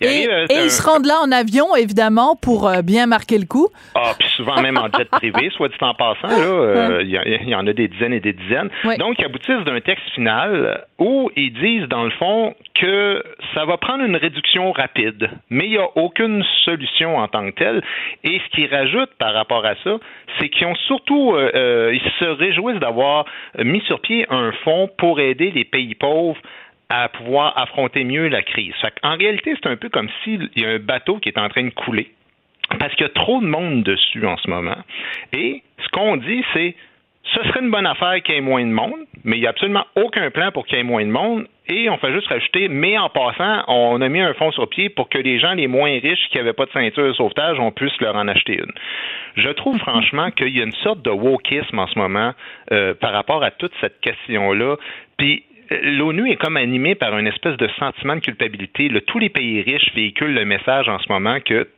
Et, 0.00 0.24
et, 0.24 0.28
et 0.50 0.64
ils 0.64 0.70
se 0.70 0.82
rendent 0.82 1.06
là 1.06 1.14
en 1.24 1.32
avion, 1.32 1.74
évidemment, 1.74 2.36
pour 2.36 2.68
euh, 2.68 2.82
bien 2.82 3.06
marquer 3.06 3.38
le 3.38 3.46
coup. 3.46 3.68
Ah, 3.94 4.12
puis 4.18 4.28
souvent 4.30 4.60
même 4.60 4.76
en 4.76 4.88
jet 4.96 5.08
privé, 5.08 5.50
soit 5.56 5.68
dit 5.68 5.76
en 5.80 5.94
passant, 5.94 6.28
là, 6.28 6.36
euh, 6.36 7.02
il 7.02 7.16
euh, 7.16 7.38
y, 7.44 7.50
y, 7.50 7.54
en 7.54 7.66
a 7.66 7.72
des 7.72 7.88
dizaines 7.88 8.12
et 8.12 8.20
des 8.20 8.32
dizaines. 8.32 8.68
Oui. 8.84 8.98
Donc, 8.98 9.16
ils 9.18 9.24
aboutissent 9.24 9.64
d'un 9.64 9.80
texte 9.80 10.08
final 10.14 10.84
où 10.98 11.30
ils 11.36 11.52
disent, 11.52 11.88
dans 11.88 12.04
le 12.04 12.10
fond, 12.10 12.54
que 12.74 13.22
ça 13.54 13.64
va 13.64 13.76
prendre 13.78 14.04
une 14.04 14.16
réduction 14.16 14.72
rapide, 14.72 15.30
mais 15.50 15.64
il 15.64 15.70
n'y 15.70 15.78
a 15.78 15.88
aucune 15.96 16.44
solution 16.64 17.16
en 17.16 17.28
tant 17.28 17.50
que 17.50 17.56
telle. 17.56 17.82
Et 18.24 18.38
ce 18.38 18.56
qu'ils 18.56 18.72
rajoutent 18.72 19.14
par 19.18 19.32
rapport 19.32 19.64
à 19.64 19.74
ça, 19.82 19.96
c'est 20.38 20.48
qu'ils 20.50 20.66
ont 20.66 20.74
surtout, 20.86 21.34
euh, 21.34 21.92
ils 21.94 22.12
se 22.18 22.24
réjouissent 22.24 22.80
d'avoir 22.80 23.24
mis 23.58 23.80
sur 23.82 24.00
pied 24.00 24.26
un 24.28 24.52
fonds 24.64 24.90
pour 24.98 25.20
aider 25.20 25.50
les 25.50 25.64
pays 25.64 25.94
pauvres 25.94 26.38
à 26.88 27.08
pouvoir 27.08 27.58
affronter 27.58 28.04
mieux 28.04 28.28
la 28.28 28.42
crise. 28.42 28.74
en 29.02 29.16
réalité, 29.16 29.54
c'est 29.60 29.68
un 29.68 29.76
peu 29.76 29.88
comme 29.88 30.08
s'il 30.22 30.48
y 30.56 30.64
a 30.64 30.70
un 30.70 30.78
bateau 30.78 31.18
qui 31.18 31.28
est 31.28 31.38
en 31.38 31.48
train 31.48 31.64
de 31.64 31.70
couler 31.70 32.12
parce 32.78 32.94
qu'il 32.94 33.06
y 33.06 33.10
a 33.10 33.12
trop 33.12 33.40
de 33.40 33.46
monde 33.46 33.82
dessus 33.82 34.26
en 34.26 34.36
ce 34.36 34.48
moment. 34.50 34.78
Et 35.32 35.62
ce 35.78 35.88
qu'on 35.90 36.16
dit, 36.16 36.44
c'est 36.52 36.74
ce 37.34 37.42
serait 37.42 37.60
une 37.60 37.70
bonne 37.70 37.86
affaire 37.86 38.22
qu'il 38.22 38.36
y 38.36 38.38
ait 38.38 38.40
moins 38.40 38.64
de 38.64 38.70
monde, 38.70 39.00
mais 39.24 39.36
il 39.36 39.40
n'y 39.40 39.46
a 39.46 39.50
absolument 39.50 39.84
aucun 39.96 40.30
plan 40.30 40.52
pour 40.52 40.64
qu'il 40.64 40.76
y 40.76 40.80
ait 40.80 40.84
moins 40.84 41.04
de 41.04 41.10
monde. 41.10 41.48
Et 41.68 41.90
on 41.90 41.96
fait 41.98 42.12
juste 42.12 42.28
rajouter, 42.28 42.68
mais 42.68 42.96
en 42.96 43.08
passant, 43.08 43.64
on 43.66 44.00
a 44.00 44.08
mis 44.08 44.20
un 44.20 44.32
fonds 44.34 44.52
sur 44.52 44.68
pied 44.68 44.88
pour 44.88 45.08
que 45.08 45.18
les 45.18 45.40
gens 45.40 45.54
les 45.54 45.66
moins 45.66 45.90
riches 45.90 46.28
qui 46.30 46.38
n'avaient 46.38 46.52
pas 46.52 46.66
de 46.66 46.70
ceinture 46.70 47.08
de 47.08 47.12
sauvetage, 47.14 47.58
on 47.58 47.72
puisse 47.72 47.98
leur 48.00 48.14
en 48.14 48.28
acheter 48.28 48.54
une. 48.54 48.72
Je 49.34 49.48
trouve 49.50 49.76
franchement 49.78 50.30
qu'il 50.30 50.56
y 50.56 50.60
a 50.60 50.64
une 50.64 50.72
sorte 50.84 51.02
de 51.02 51.10
wokisme 51.10 51.80
en 51.80 51.88
ce 51.88 51.98
moment 51.98 52.32
euh, 52.70 52.94
par 52.94 53.12
rapport 53.12 53.42
à 53.42 53.50
toute 53.50 53.72
cette 53.80 54.00
question-là. 54.00 54.76
Puis 55.16 55.42
l'ONU 55.70 56.30
est 56.30 56.36
comme 56.36 56.56
animée 56.56 56.94
par 56.94 57.16
une 57.18 57.26
espèce 57.26 57.56
de 57.56 57.68
sentiment 57.78 58.16
de 58.16 58.20
culpabilité. 58.20 58.90
tous 59.06 59.18
les 59.18 59.28
pays 59.28 59.62
riches 59.62 59.90
véhiculent 59.94 60.34
le 60.34 60.44
message 60.44 60.88
en 60.88 60.98
ce 60.98 61.10
moment 61.10 61.38
que 61.40 61.68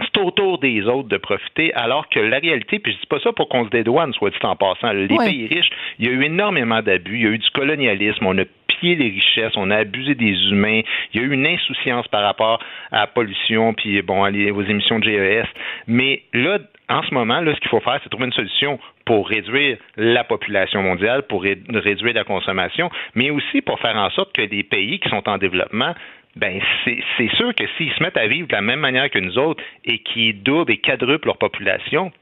c'est 0.00 0.20
autour 0.20 0.58
des 0.58 0.82
autres 0.86 1.08
de 1.08 1.16
profiter, 1.16 1.74
alors 1.74 2.08
que 2.08 2.20
la 2.20 2.38
réalité, 2.38 2.78
puis 2.78 2.92
je 2.92 2.98
dis 2.98 3.06
pas 3.06 3.18
ça 3.20 3.32
pour 3.32 3.48
qu'on 3.48 3.64
se 3.64 3.70
dédouane, 3.70 4.12
soit 4.12 4.30
dit 4.30 4.36
en 4.42 4.54
passant, 4.54 4.92
les 4.92 5.08
pays 5.08 5.48
riches, 5.48 5.70
il 5.98 6.06
y 6.06 6.08
a 6.08 6.12
eu 6.12 6.22
énormément 6.22 6.82
d'abus, 6.82 7.16
il 7.16 7.22
y 7.22 7.26
a 7.26 7.30
eu 7.30 7.38
du 7.38 7.50
colonialisme, 7.50 8.24
on 8.24 8.38
a 8.38 8.44
pillé 8.68 8.94
les 8.94 9.08
richesses, 9.08 9.52
on 9.56 9.70
a 9.70 9.78
abusé 9.78 10.14
des 10.14 10.34
humains, 10.50 10.82
il 11.12 11.20
y 11.20 11.24
a 11.24 11.26
eu 11.26 11.32
une 11.32 11.46
insouciance 11.46 12.06
par 12.08 12.22
rapport 12.22 12.60
à 12.92 13.00
la 13.00 13.06
pollution, 13.08 13.74
puis 13.74 14.00
bon, 14.02 14.22
aux 14.22 14.62
émissions 14.62 15.00
de 15.00 15.04
GES. 15.04 15.48
Mais 15.88 16.22
là, 16.32 16.58
en 16.88 17.02
ce 17.02 17.12
moment, 17.12 17.40
là, 17.40 17.54
ce 17.54 17.60
qu'il 17.60 17.68
faut 17.68 17.80
faire, 17.80 18.00
c'est 18.02 18.08
trouver 18.08 18.26
une 18.26 18.32
solution 18.32 18.78
pour 19.04 19.28
réduire 19.28 19.76
la 19.96 20.24
population 20.24 20.82
mondiale, 20.82 21.22
pour 21.22 21.42
réduire 21.42 22.14
la 22.14 22.24
consommation, 22.24 22.90
mais 23.14 23.30
aussi 23.30 23.60
pour 23.60 23.78
faire 23.80 23.96
en 23.96 24.10
sorte 24.10 24.32
que 24.32 24.42
les 24.42 24.62
pays 24.62 24.98
qui 24.98 25.08
sont 25.08 25.28
en 25.28 25.38
développement 25.38 25.94
ben 26.36 26.60
c'est 26.84 27.34
sûr 27.34 27.52
que 27.54 27.64
s'ils 27.76 27.92
se 27.94 28.02
mettent 28.02 28.16
à 28.16 28.28
vivre 28.28 28.46
de 28.46 28.52
la 28.52 28.60
même 28.60 28.78
manière 28.78 29.10
que 29.10 29.18
nous 29.18 29.38
autres 29.38 29.62
et 29.84 29.98
qu'ils 29.98 30.40
doublent 30.42 30.70
et 30.70 30.76
quadruplent 30.76 31.26
leur 31.26 31.38
population, 31.38 32.12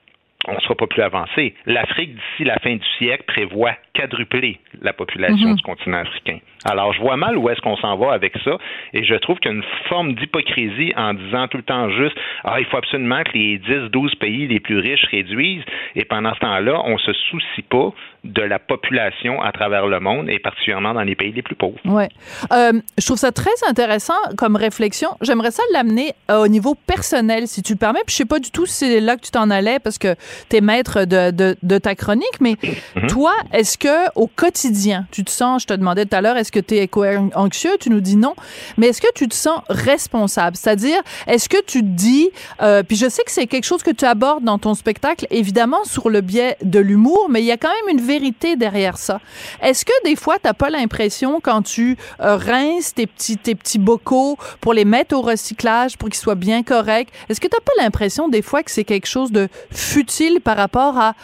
on 0.48 0.54
ne 0.54 0.60
sera 0.60 0.74
pas 0.74 0.86
plus 0.86 1.02
avancé. 1.02 1.54
L'Afrique, 1.66 2.14
d'ici 2.14 2.44
la 2.44 2.58
fin 2.60 2.76
du 2.76 2.86
siècle, 2.98 3.24
prévoit 3.26 3.74
quadrupler 3.94 4.58
la 4.80 4.92
population 4.92 5.48
mhm. 5.48 5.56
du 5.56 5.62
continent 5.62 5.98
africain. 5.98 6.38
Alors, 6.68 6.92
je 6.92 7.00
vois 7.00 7.16
mal 7.16 7.38
où 7.38 7.48
est-ce 7.48 7.60
qu'on 7.60 7.76
s'en 7.76 7.96
va 7.96 8.12
avec 8.12 8.34
ça, 8.44 8.58
et 8.92 9.04
je 9.04 9.14
trouve 9.14 9.38
qu'il 9.38 9.50
y 9.50 9.54
a 9.54 9.56
une 9.56 9.64
forme 9.88 10.14
d'hypocrisie 10.14 10.92
en 10.96 11.14
disant 11.14 11.48
tout 11.48 11.58
le 11.58 11.62
temps 11.62 11.88
juste, 11.90 12.16
ah, 12.44 12.58
il 12.58 12.66
faut 12.66 12.76
absolument 12.76 13.22
que 13.22 13.32
les 13.32 13.58
10, 13.58 13.90
12 13.90 14.14
pays 14.16 14.46
les 14.46 14.60
plus 14.60 14.78
riches 14.78 15.04
réduisent, 15.10 15.64
et 15.94 16.04
pendant 16.04 16.34
ce 16.34 16.40
temps-là, 16.40 16.82
on 16.84 16.98
se 16.98 17.12
soucie 17.12 17.62
pas 17.62 17.92
de 18.24 18.42
la 18.42 18.58
population 18.58 19.40
à 19.40 19.52
travers 19.52 19.86
le 19.86 20.00
monde, 20.00 20.28
et 20.28 20.38
particulièrement 20.38 20.94
dans 20.94 21.02
les 21.02 21.14
pays 21.14 21.32
les 21.32 21.42
plus 21.42 21.54
pauvres. 21.54 21.78
Ouais. 21.84 22.08
Euh, 22.52 22.72
je 22.98 23.06
trouve 23.06 23.18
ça 23.18 23.32
très 23.32 23.50
intéressant 23.68 24.14
comme 24.36 24.56
réflexion. 24.56 25.10
J'aimerais 25.20 25.52
ça 25.52 25.62
l'amener 25.72 26.12
euh, 26.30 26.44
au 26.44 26.48
niveau 26.48 26.74
personnel, 26.74 27.46
si 27.46 27.62
tu 27.62 27.74
le 27.74 27.78
permets. 27.78 28.00
Puis 28.06 28.14
je 28.14 28.16
sais 28.18 28.24
pas 28.24 28.38
du 28.38 28.50
tout 28.50 28.66
si 28.66 28.86
c'est 28.86 29.00
là 29.00 29.16
que 29.16 29.22
tu 29.22 29.30
t'en 29.30 29.50
allais, 29.50 29.78
parce 29.78 29.98
que 29.98 30.14
tu 30.50 30.56
es 30.56 30.60
maître 30.60 31.04
de, 31.04 31.30
de, 31.30 31.56
de, 31.62 31.78
ta 31.78 31.94
chronique, 31.94 32.40
mais 32.40 32.56
mhm. 32.96 33.06
toi, 33.08 33.32
est-ce 33.52 33.78
que 33.78 34.10
au 34.14 34.26
quotidien, 34.26 35.06
tu 35.12 35.24
te 35.24 35.30
sens, 35.30 35.62
je 35.62 35.66
te 35.68 35.74
demandais 35.74 36.04
tout 36.04 36.16
à 36.16 36.20
l'heure, 36.20 36.36
est-ce 36.36 36.52
que 36.56 36.66
tu 36.66 36.76
es 36.76 36.84
éco-anxieux? 36.84 37.76
Tu 37.78 37.90
nous 37.90 38.00
dis 38.00 38.16
non. 38.16 38.34
Mais 38.76 38.88
est-ce 38.88 39.00
que 39.00 39.12
tu 39.14 39.28
te 39.28 39.34
sens 39.34 39.60
responsable? 39.68 40.56
C'est-à-dire, 40.56 40.98
est-ce 41.26 41.48
que 41.48 41.62
tu 41.64 41.80
te 41.80 41.86
dis, 41.86 42.30
euh, 42.62 42.82
puis 42.82 42.96
je 42.96 43.08
sais 43.08 43.22
que 43.24 43.30
c'est 43.30 43.46
quelque 43.46 43.64
chose 43.64 43.82
que 43.82 43.90
tu 43.90 44.04
abordes 44.04 44.44
dans 44.44 44.58
ton 44.58 44.74
spectacle, 44.74 45.26
évidemment 45.30 45.84
sur 45.84 46.08
le 46.08 46.20
biais 46.20 46.56
de 46.62 46.78
l'humour, 46.78 47.26
mais 47.28 47.42
il 47.42 47.46
y 47.46 47.52
a 47.52 47.56
quand 47.56 47.68
même 47.68 47.98
une 47.98 48.04
vérité 48.04 48.56
derrière 48.56 48.96
ça. 48.96 49.20
Est-ce 49.62 49.84
que 49.84 49.92
des 50.04 50.16
fois, 50.16 50.36
tu 50.36 50.46
n'as 50.46 50.54
pas 50.54 50.70
l'impression 50.70 51.40
quand 51.42 51.62
tu 51.62 51.96
euh, 52.20 52.36
rinces 52.36 52.94
tes 52.94 53.06
petits, 53.06 53.36
tes 53.36 53.54
petits 53.54 53.78
bocaux 53.78 54.38
pour 54.60 54.72
les 54.72 54.84
mettre 54.84 55.14
au 55.14 55.20
recyclage, 55.20 55.98
pour 55.98 56.08
qu'ils 56.08 56.18
soient 56.18 56.34
bien 56.34 56.62
corrects, 56.62 57.08
est-ce 57.28 57.40
que 57.40 57.48
tu 57.48 57.56
n'as 57.56 57.60
pas 57.60 57.82
l'impression 57.82 58.28
des 58.28 58.42
fois 58.42 58.62
que 58.62 58.70
c'est 58.70 58.84
quelque 58.84 59.06
chose 59.06 59.30
de 59.30 59.48
futile 59.70 60.40
par 60.40 60.56
rapport 60.56 60.98
à 60.98 61.14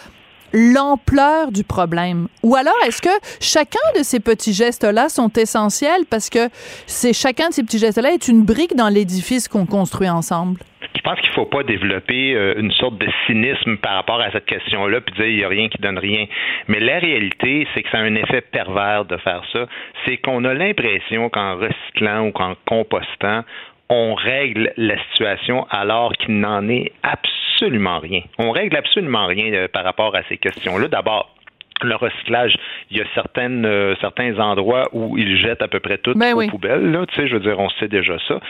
l'ampleur 0.52 1.52
du 1.52 1.64
problème? 1.64 2.28
Ou 2.42 2.56
alors, 2.56 2.74
est-ce 2.86 3.02
que 3.02 3.08
chacun 3.40 3.78
de 3.98 4.02
ces 4.02 4.20
petits 4.20 4.52
gestes-là 4.52 5.08
sont 5.08 5.30
essentiels 5.36 6.02
parce 6.10 6.30
que 6.30 6.48
c'est 6.86 7.12
chacun 7.12 7.48
de 7.48 7.54
ces 7.54 7.62
petits 7.62 7.78
gestes-là 7.78 8.12
est 8.12 8.28
une 8.28 8.44
brique 8.44 8.76
dans 8.76 8.88
l'édifice 8.88 9.48
qu'on 9.48 9.66
construit 9.66 10.08
ensemble? 10.08 10.58
Je 10.94 11.00
pense 11.00 11.18
qu'il 11.20 11.30
ne 11.30 11.34
faut 11.34 11.46
pas 11.46 11.62
développer 11.62 12.34
euh, 12.34 12.54
une 12.58 12.70
sorte 12.72 12.98
de 12.98 13.08
cynisme 13.26 13.76
par 13.78 13.94
rapport 13.94 14.20
à 14.20 14.30
cette 14.30 14.46
question-là, 14.46 15.00
puis 15.00 15.14
dire 15.16 15.26
il 15.26 15.36
n'y 15.36 15.44
a 15.44 15.48
rien 15.48 15.68
qui 15.68 15.78
donne 15.78 15.98
rien. 15.98 16.26
Mais 16.68 16.80
la 16.80 16.98
réalité, 16.98 17.66
c'est 17.74 17.82
que 17.82 17.90
ça 17.90 17.98
a 17.98 18.02
un 18.02 18.14
effet 18.14 18.40
pervers 18.40 19.04
de 19.04 19.16
faire 19.16 19.42
ça. 19.52 19.66
C'est 20.06 20.18
qu'on 20.18 20.44
a 20.44 20.54
l'impression 20.54 21.28
qu'en 21.28 21.56
recyclant 21.56 22.28
ou 22.28 22.32
qu'en 22.32 22.54
compostant, 22.66 23.42
on 23.88 24.14
règle 24.14 24.72
la 24.76 24.96
situation 25.10 25.66
alors 25.70 26.12
qu'il 26.12 26.38
n'en 26.38 26.68
est 26.68 26.92
absolument 27.02 27.42
rien. 27.68 28.22
On 28.38 28.50
règle 28.50 28.76
absolument 28.76 29.26
rien 29.26 29.52
euh, 29.52 29.68
par 29.68 29.84
rapport 29.84 30.14
à 30.14 30.22
ces 30.28 30.36
questions-là. 30.36 30.88
D'abord, 30.88 31.34
le 31.82 31.96
recyclage, 31.96 32.56
il 32.90 32.98
y 32.98 33.00
a 33.00 33.04
certaines, 33.14 33.64
euh, 33.64 33.94
certains 34.00 34.38
endroits 34.38 34.88
où 34.92 35.16
ils 35.18 35.36
jettent 35.36 35.62
à 35.62 35.68
peu 35.68 35.80
près 35.80 35.98
tout 35.98 36.14
ben 36.14 36.34
aux 36.34 36.48
poubelles. 36.48 36.90
Là, 36.90 37.06
tu 37.06 37.16
sais, 37.16 37.28
je 37.28 37.34
veux 37.34 37.40
dire, 37.40 37.58
on 37.58 37.70
sait 37.70 37.88
déjà 37.88 38.16
ça. 38.28 38.40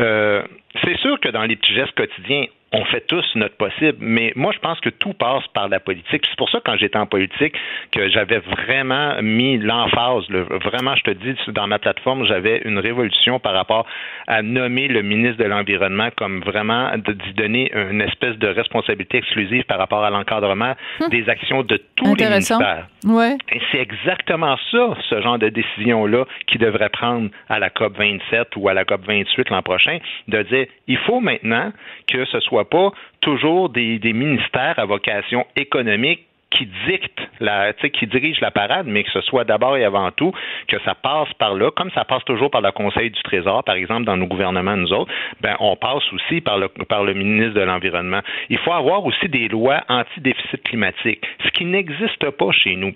Euh, 0.00 0.42
c'est 0.84 0.96
sûr 0.98 1.18
que 1.20 1.28
dans 1.28 1.42
les 1.42 1.56
petits 1.56 1.74
gestes 1.74 1.94
quotidiens, 1.94 2.46
on 2.72 2.84
fait 2.86 3.06
tous 3.06 3.24
notre 3.34 3.56
possible, 3.56 3.98
mais 4.00 4.32
moi, 4.34 4.52
je 4.54 4.58
pense 4.58 4.80
que 4.80 4.88
tout 4.88 5.12
passe 5.12 5.46
par 5.52 5.68
la 5.68 5.78
politique. 5.78 6.24
C'est 6.26 6.36
pour 6.36 6.48
ça, 6.48 6.58
quand 6.64 6.76
j'étais 6.76 6.96
en 6.96 7.06
politique, 7.06 7.54
que 7.90 8.08
j'avais 8.08 8.38
vraiment 8.38 9.20
mis 9.20 9.58
l'emphase. 9.58 10.24
Vraiment, 10.30 10.96
je 10.96 11.02
te 11.02 11.10
dis, 11.10 11.34
dans 11.48 11.66
ma 11.66 11.78
plateforme, 11.78 12.24
j'avais 12.24 12.62
une 12.64 12.78
révolution 12.78 13.38
par 13.38 13.52
rapport 13.52 13.86
à 14.26 14.40
nommer 14.42 14.88
le 14.88 15.02
ministre 15.02 15.42
de 15.42 15.48
l'Environnement 15.48 16.08
comme 16.16 16.40
vraiment 16.40 16.90
d'y 16.96 17.34
donner 17.34 17.70
une 17.74 18.00
espèce 18.00 18.36
de 18.38 18.48
responsabilité 18.48 19.18
exclusive 19.18 19.64
par 19.64 19.78
rapport 19.78 20.02
à 20.04 20.10
l'encadrement 20.10 20.74
hum. 21.00 21.10
des 21.10 21.28
actions 21.28 21.62
de 21.62 21.76
tous 21.96 22.14
les 22.14 22.24
ministères. 22.24 22.86
Ouais. 23.04 23.36
Et 23.52 23.60
c'est 23.70 23.80
exactement 23.80 24.56
ça, 24.70 24.96
ce 25.10 25.20
genre 25.20 25.38
de 25.38 25.48
décision-là, 25.48 26.24
qui 26.46 26.58
devrait 26.58 26.88
prendre 26.88 27.28
à 27.48 27.58
la 27.58 27.68
COP 27.68 27.98
27 27.98 28.56
ou 28.56 28.68
à 28.68 28.74
la 28.74 28.84
COP 28.84 29.02
28 29.06 29.50
l'an 29.50 29.62
prochain, 29.62 29.98
de 30.28 30.42
dire 30.42 30.66
il 30.86 30.98
faut 30.98 31.20
maintenant 31.20 31.72
que 32.06 32.24
ce 32.24 32.40
soit 32.40 32.61
pas 32.64 32.90
toujours 33.20 33.68
des, 33.68 33.98
ministères 34.12 34.78
à 34.78 34.84
vocation 34.84 35.46
économique 35.56 36.26
qui 36.50 36.68
dictent 36.86 37.20
la, 37.40 37.72
qui 37.72 38.06
dirigent 38.06 38.40
la 38.42 38.50
parade, 38.50 38.86
mais 38.86 39.04
que 39.04 39.10
ce 39.10 39.22
soit 39.22 39.44
d'abord 39.44 39.76
et 39.76 39.84
avant 39.84 40.10
tout 40.10 40.32
que 40.68 40.76
ça 40.84 40.94
passe 40.94 41.32
par 41.38 41.54
là, 41.54 41.70
comme 41.70 41.90
ça 41.92 42.04
passe 42.04 42.24
toujours 42.24 42.50
par 42.50 42.60
le 42.60 42.70
Conseil 42.72 43.10
du 43.10 43.22
Trésor, 43.22 43.64
par 43.64 43.74
exemple, 43.74 44.04
dans 44.04 44.16
nos 44.16 44.26
gouvernements, 44.26 44.76
nous 44.76 44.92
autres, 44.92 45.10
ben, 45.40 45.56
on 45.60 45.76
passe 45.76 46.02
aussi 46.12 46.40
par 46.40 46.58
le, 46.58 46.68
par 46.68 47.04
le 47.04 47.14
ministre 47.14 47.54
de 47.54 47.62
l'Environnement. 47.62 48.20
Il 48.50 48.58
faut 48.58 48.72
avoir 48.72 49.04
aussi 49.06 49.28
des 49.28 49.48
lois 49.48 49.82
anti-déficit 49.88 50.62
climatique, 50.62 51.24
ce 51.44 51.50
qui 51.50 51.64
n'existe 51.64 52.30
pas 52.30 52.52
chez 52.52 52.76
nous. 52.76 52.92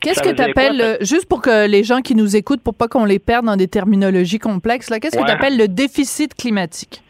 Qu'est-ce 0.00 0.22
que 0.22 0.34
tu 0.34 0.42
appelles, 0.42 0.98
juste 1.00 1.28
pour 1.28 1.42
que 1.42 1.68
les 1.68 1.84
gens 1.84 2.00
qui 2.00 2.16
nous 2.16 2.36
écoutent, 2.36 2.62
pour 2.62 2.74
pas 2.74 2.88
qu'on 2.88 3.04
les 3.04 3.20
perde 3.20 3.46
dans 3.46 3.56
des 3.56 3.68
terminologies 3.68 4.40
complexes, 4.40 4.88
qu'est-ce 4.88 5.16
que 5.16 5.24
tu 5.24 5.30
appelles 5.30 5.56
le 5.56 5.68
déficit 5.68 6.34
climatique? 6.34 7.02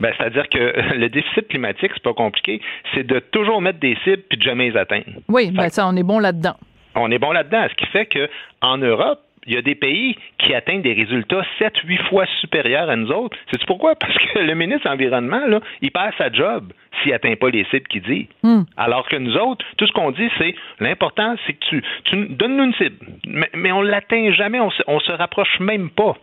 Ben, 0.00 0.12
c'est-à-dire 0.16 0.48
que 0.48 0.94
le 0.96 1.08
déficit 1.08 1.48
climatique, 1.48 1.90
c'est 1.94 2.02
pas 2.02 2.14
compliqué, 2.14 2.60
c'est 2.94 3.06
de 3.06 3.18
toujours 3.18 3.60
mettre 3.60 3.78
des 3.78 3.96
cibles 4.04 4.22
puis 4.28 4.38
de 4.38 4.42
jamais 4.42 4.70
les 4.70 4.76
atteindre. 4.76 5.04
Oui, 5.28 5.50
ben 5.50 5.68
ça, 5.68 5.86
on 5.86 5.96
est 5.96 6.02
bon 6.02 6.18
là-dedans. 6.18 6.56
On 6.94 7.10
est 7.10 7.18
bon 7.18 7.32
là-dedans, 7.32 7.66
ce 7.70 7.74
qui 7.74 7.86
fait 7.86 8.06
que 8.06 8.28
en 8.62 8.78
Europe, 8.78 9.20
il 9.46 9.54
y 9.54 9.56
a 9.56 9.62
des 9.62 9.74
pays 9.74 10.16
qui 10.38 10.54
atteignent 10.54 10.82
des 10.82 10.92
résultats 10.92 11.42
7-8 11.58 12.08
fois 12.08 12.26
supérieurs 12.40 12.90
à 12.90 12.96
nous 12.96 13.10
autres. 13.10 13.36
C'est 13.50 13.64
pourquoi? 13.66 13.94
Parce 14.00 14.14
que 14.14 14.38
le 14.38 14.54
ministre 14.54 14.84
de 14.84 14.90
l'Environnement, 14.90 15.46
là, 15.46 15.60
il 15.80 15.90
perd 15.90 16.12
sa 16.18 16.30
job 16.30 16.72
s'il 17.02 17.12
n'atteint 17.12 17.36
pas 17.36 17.48
les 17.50 17.64
cibles 17.66 17.86
qu'il 17.88 18.02
dit. 18.02 18.28
Hmm. 18.42 18.62
Alors 18.76 19.08
que 19.08 19.16
nous 19.16 19.36
autres, 19.36 19.64
tout 19.76 19.86
ce 19.86 19.92
qu'on 19.92 20.10
dit, 20.10 20.28
c'est 20.38 20.54
l'important, 20.80 21.36
c'est 21.46 21.54
que 21.54 21.64
tu, 21.68 21.82
tu 22.04 22.26
donnes-nous 22.28 22.64
une 22.64 22.74
cible. 22.74 23.06
Mais, 23.54 23.72
on 23.72 23.82
ne 23.82 23.88
l'atteint 23.88 24.30
jamais, 24.32 24.60
on 24.60 24.70
se, 24.70 24.82
on 24.86 25.00
se 25.00 25.12
rapproche 25.12 25.60
même 25.60 25.90
pas 25.90 26.16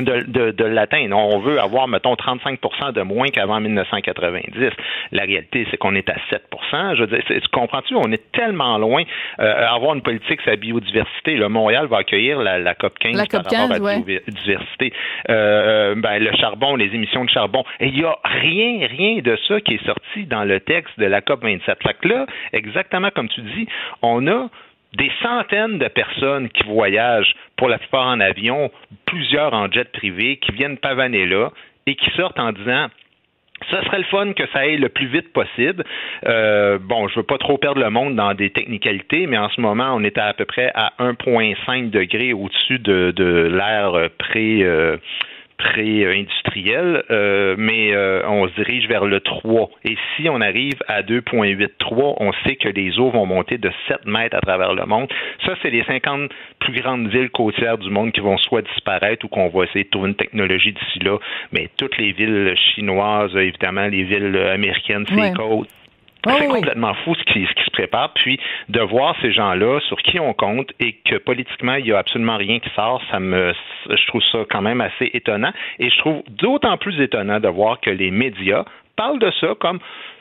de, 0.00 0.50
de, 0.52 0.64
l'atteindre. 0.64 1.16
On 1.16 1.38
veut 1.38 1.60
avoir, 1.60 1.88
mettons, 1.88 2.14
35% 2.14 2.92
de 2.92 3.02
moins 3.02 3.28
qu'avant 3.28 3.60
1990. 3.60 4.70
La 5.12 5.22
réalité, 5.22 5.66
c'est 5.70 5.76
qu'on 5.76 5.94
est 5.94 6.08
à 6.08 6.16
7% 6.30 6.96
Je 6.96 7.00
veux 7.02 7.06
dire, 7.06 7.22
tu 7.26 7.40
comprends-tu? 7.52 7.94
On 7.96 8.12
est 8.12 8.32
tellement 8.32 8.78
loin. 8.78 9.02
Euh, 9.40 9.66
avoir 9.66 9.94
une 9.94 10.02
politique 10.02 10.40
sur 10.42 10.50
la 10.50 10.56
biodiversité. 10.56 11.36
Le 11.36 11.48
Montréal 11.48 11.86
va 11.86 11.98
accueillir 11.98 12.40
la, 12.40 12.74
COP 12.74 12.98
15 12.98 13.26
par 13.28 13.44
rapport 13.44 13.58
à 13.58 13.78
la 13.78 13.98
biodiversité. 14.00 14.92
Euh, 15.28 15.38
euh, 15.38 15.94
ben, 15.96 16.22
le 16.22 16.32
charbon, 16.36 16.76
les 16.76 16.94
émissions 16.94 17.24
de 17.24 17.30
charbon. 17.30 17.64
Et 17.80 17.88
il 17.88 17.94
n'y 17.94 18.04
a 18.04 18.16
rien, 18.24 18.86
rien 18.86 19.20
de 19.20 19.36
ça 19.48 19.60
qui 19.60 19.74
est 19.74 19.86
sorti 19.86 20.26
dans 20.26 20.44
le 20.44 20.60
texte 20.60 20.98
de 20.98 21.06
la 21.06 21.20
COP 21.20 21.42
27. 21.42 21.78
Fait 21.82 21.94
que 22.00 22.08
là, 22.08 22.26
exactement 22.52 23.10
comme 23.14 23.28
tu 23.28 23.40
dis, 23.40 23.66
on 24.02 24.26
a 24.26 24.48
des 24.96 25.10
centaines 25.22 25.78
de 25.78 25.88
personnes 25.88 26.48
qui 26.48 26.64
voyagent, 26.64 27.34
pour 27.56 27.68
la 27.68 27.78
plupart 27.78 28.06
en 28.06 28.20
avion, 28.20 28.70
plusieurs 29.06 29.52
en 29.52 29.70
jet 29.70 29.90
privé, 29.92 30.38
qui 30.38 30.52
viennent 30.52 30.78
pavaner 30.78 31.26
là 31.26 31.50
et 31.86 31.94
qui 31.94 32.10
sortent 32.10 32.38
en 32.38 32.52
disant 32.52 32.88
ça 33.70 33.82
serait 33.84 33.98
le 33.98 34.04
fun 34.04 34.32
que 34.34 34.46
ça 34.52 34.60
aille 34.60 34.76
le 34.76 34.88
plus 34.88 35.06
vite 35.06 35.32
possible. 35.32 35.84
Euh, 36.26 36.78
bon, 36.80 37.08
je 37.08 37.16
veux 37.16 37.24
pas 37.24 37.38
trop 37.38 37.58
perdre 37.58 37.80
le 37.80 37.90
monde 37.90 38.14
dans 38.14 38.32
des 38.34 38.50
technicalités, 38.50 39.26
mais 39.26 39.36
en 39.36 39.48
ce 39.48 39.60
moment, 39.60 39.92
on 39.94 40.04
est 40.04 40.16
à, 40.16 40.32
peu 40.32 40.44
près 40.44 40.70
à 40.74 40.92
1,5 41.00 41.90
degré 41.90 42.32
au-dessus 42.32 42.78
de, 42.78 43.12
de 43.14 43.50
l'ère 43.52 44.10
pré, 44.18 44.62
euh, 44.62 44.96
pré-industriel, 45.58 47.02
euh, 47.10 47.56
mais 47.58 47.92
euh, 47.92 48.22
on 48.28 48.48
se 48.48 48.54
dirige 48.54 48.88
vers 48.88 49.04
le 49.04 49.20
3. 49.20 49.70
Et 49.84 49.96
si 50.16 50.28
on 50.28 50.40
arrive 50.40 50.78
à 50.86 51.02
2,83, 51.02 52.16
on 52.20 52.32
sait 52.44 52.56
que 52.56 52.68
les 52.68 52.98
eaux 52.98 53.10
vont 53.10 53.26
monter 53.26 53.58
de 53.58 53.70
7 53.88 54.06
mètres 54.06 54.36
à 54.36 54.40
travers 54.40 54.72
le 54.74 54.86
monde. 54.86 55.08
Ça, 55.44 55.54
c'est 55.60 55.70
les 55.70 55.84
50 55.84 56.30
plus 56.60 56.80
grandes 56.80 57.08
villes 57.08 57.30
côtières 57.30 57.76
du 57.76 57.90
monde 57.90 58.12
qui 58.12 58.20
vont 58.20 58.38
soit 58.38 58.62
disparaître 58.62 59.24
ou 59.24 59.28
qu'on 59.28 59.48
va 59.48 59.64
essayer 59.64 59.84
de 59.84 59.90
trouver 59.90 60.10
une 60.10 60.16
technologie 60.16 60.72
d'ici 60.72 61.00
là. 61.00 61.18
Mais 61.52 61.68
toutes 61.76 61.98
les 61.98 62.12
villes 62.12 62.54
chinoises, 62.74 63.34
évidemment, 63.36 63.86
les 63.88 64.04
villes 64.04 64.36
américaines, 64.36 65.06
ces 65.08 65.32
côtes, 65.32 65.68
Oh 66.26 66.30
c'est 66.36 66.46
complètement 66.46 66.94
fou 67.04 67.14
ce 67.14 67.22
qui, 67.32 67.46
ce 67.46 67.52
qui, 67.54 67.64
se 67.64 67.70
prépare. 67.70 68.12
Puis 68.14 68.38
de 68.68 68.80
voir 68.80 69.14
ces 69.22 69.32
gens-là 69.32 69.80
sur 69.86 69.98
qui 69.98 70.18
on 70.18 70.34
compte 70.34 70.72
et 70.80 70.94
que 71.04 71.16
politiquement, 71.16 71.74
il 71.74 71.84
n'y 71.84 71.92
a 71.92 71.98
absolument 71.98 72.36
rien 72.36 72.58
qui 72.58 72.70
sort, 72.70 73.00
ça 73.10 73.20
me, 73.20 73.52
je 73.88 74.06
trouve 74.06 74.22
ça 74.32 74.38
quand 74.50 74.62
même 74.62 74.80
assez 74.80 75.10
étonnant. 75.14 75.52
Et 75.78 75.90
je 75.90 75.98
trouve 75.98 76.22
d'autant 76.28 76.76
plus 76.76 77.00
étonnant 77.00 77.40
de 77.40 77.48
voir 77.48 77.80
que 77.80 77.90
les 77.90 78.10
médias 78.10 78.64
parlent 78.96 79.20
de 79.20 79.30
ça 79.40 79.54
comme 79.60 79.78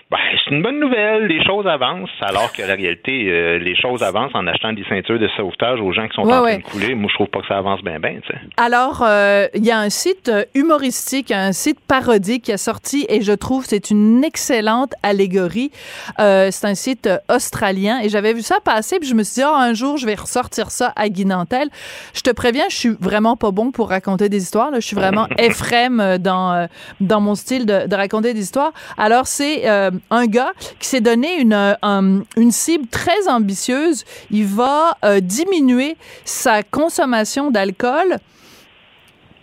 ben, 0.09 0.17
c'est 0.31 0.55
une 0.55 0.61
bonne 0.61 0.79
nouvelle, 0.79 1.25
les 1.25 1.43
choses 1.43 1.67
avancent, 1.67 2.09
alors 2.21 2.53
que 2.53 2.61
la 2.61 2.75
réalité, 2.75 3.29
euh, 3.29 3.59
les 3.59 3.75
choses 3.75 4.03
avancent 4.03 4.33
en 4.35 4.47
achetant 4.47 4.71
des 4.71 4.85
ceintures 4.87 5.19
de 5.19 5.27
sauvetage 5.35 5.81
aux 5.81 5.91
gens 5.91 6.07
qui 6.07 6.15
sont 6.15 6.21
en 6.21 6.43
train 6.43 6.57
de 6.57 6.63
couler. 6.63 6.95
Moi, 6.95 7.09
je 7.09 7.15
trouve 7.15 7.27
pas 7.27 7.41
que 7.41 7.47
ça 7.47 7.57
avance 7.57 7.81
bien, 7.81 7.99
bien. 7.99 8.21
Alors, 8.55 9.03
euh, 9.05 9.47
il 9.53 9.65
y 9.65 9.71
a 9.71 9.77
un 9.77 9.89
site 9.89 10.29
euh, 10.29 10.45
humoristique, 10.55 11.31
un 11.31 11.51
site 11.51 11.81
parodique 11.81 12.43
qui 12.43 12.53
a 12.53 12.57
sorti, 12.57 13.05
et 13.09 13.19
je 13.19 13.33
trouve 13.33 13.65
c'est 13.65 13.89
une 13.89 14.23
excellente 14.23 14.93
allégorie. 15.03 15.71
c'est 16.17 16.65
un 16.65 16.75
site 16.75 17.09
australien, 17.29 17.99
et 18.01 18.07
j'avais 18.07 18.33
vu 18.33 18.41
ça 18.41 18.59
passer, 18.63 18.99
puis 18.99 19.09
je 19.09 19.15
me 19.15 19.23
suis 19.23 19.41
dit, 19.41 19.45
oh, 19.45 19.53
un 19.53 19.73
jour, 19.73 19.97
je 19.97 20.05
vais 20.05 20.15
ressortir 20.15 20.71
ça 20.71 20.93
à 20.95 21.09
Guinantel. 21.09 21.67
Je 22.13 22.21
te 22.21 22.29
préviens, 22.29 22.65
je 22.69 22.75
suis 22.77 22.95
vraiment 23.01 23.35
pas 23.35 23.51
bon 23.51 23.71
pour 23.71 23.89
raconter 23.89 24.29
des 24.29 24.41
histoires. 24.41 24.71
Là. 24.71 24.79
Je 24.79 24.87
suis 24.87 24.95
vraiment 24.95 25.27
Ephrem 25.37 26.17
dans, 26.17 26.69
dans 27.01 27.19
mon 27.19 27.35
style 27.35 27.65
de, 27.65 27.87
de 27.87 27.95
raconter 27.95 28.33
des 28.33 28.39
histoires. 28.39 28.71
Alors, 28.97 29.27
c'est 29.27 29.63
un 30.09 30.25
gars 30.27 30.53
qui 30.79 30.87
s'est 30.87 31.01
donné 31.01 31.39
une, 31.39 31.53
euh, 31.53 32.19
une 32.35 32.51
cible 32.51 32.87
très 32.87 33.27
ambitieuse. 33.27 34.03
Il 34.31 34.45
va 34.45 34.97
euh, 35.03 35.19
diminuer 35.19 35.97
sa 36.25 36.63
consommation 36.63 37.51
d'alcool 37.51 38.17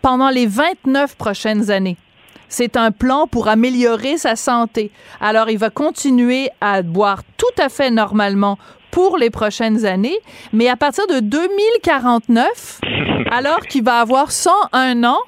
pendant 0.03 0.31
les 0.31 0.47
29 0.47 1.17
prochaines 1.17 1.71
années. 1.71 1.97
C'est 2.49 2.77
un 2.77 2.93
plan 2.93 3.27
pour 3.27 3.49
améliorer 3.49 4.17
sa 4.17 4.37
santé. 4.37 4.90
Alors, 5.21 5.51
il 5.51 5.59
va 5.59 5.71
continuer 5.71 6.51
à 6.61 6.83
boire 6.83 7.23
tout 7.37 7.62
à 7.62 7.69
fait 7.69 7.90
normalement 7.90 8.59
pour 8.90 9.19
les 9.19 9.31
prochaines 9.31 9.85
années, 9.85 10.19
mais 10.53 10.69
à 10.69 10.77
partir 10.77 11.07
de 11.09 11.19
2049, 11.19 12.81
alors 13.33 13.61
qu'il 13.61 13.83
va 13.83 13.99
avoir 13.99 14.31
101 14.31 15.03
ans, 15.03 15.19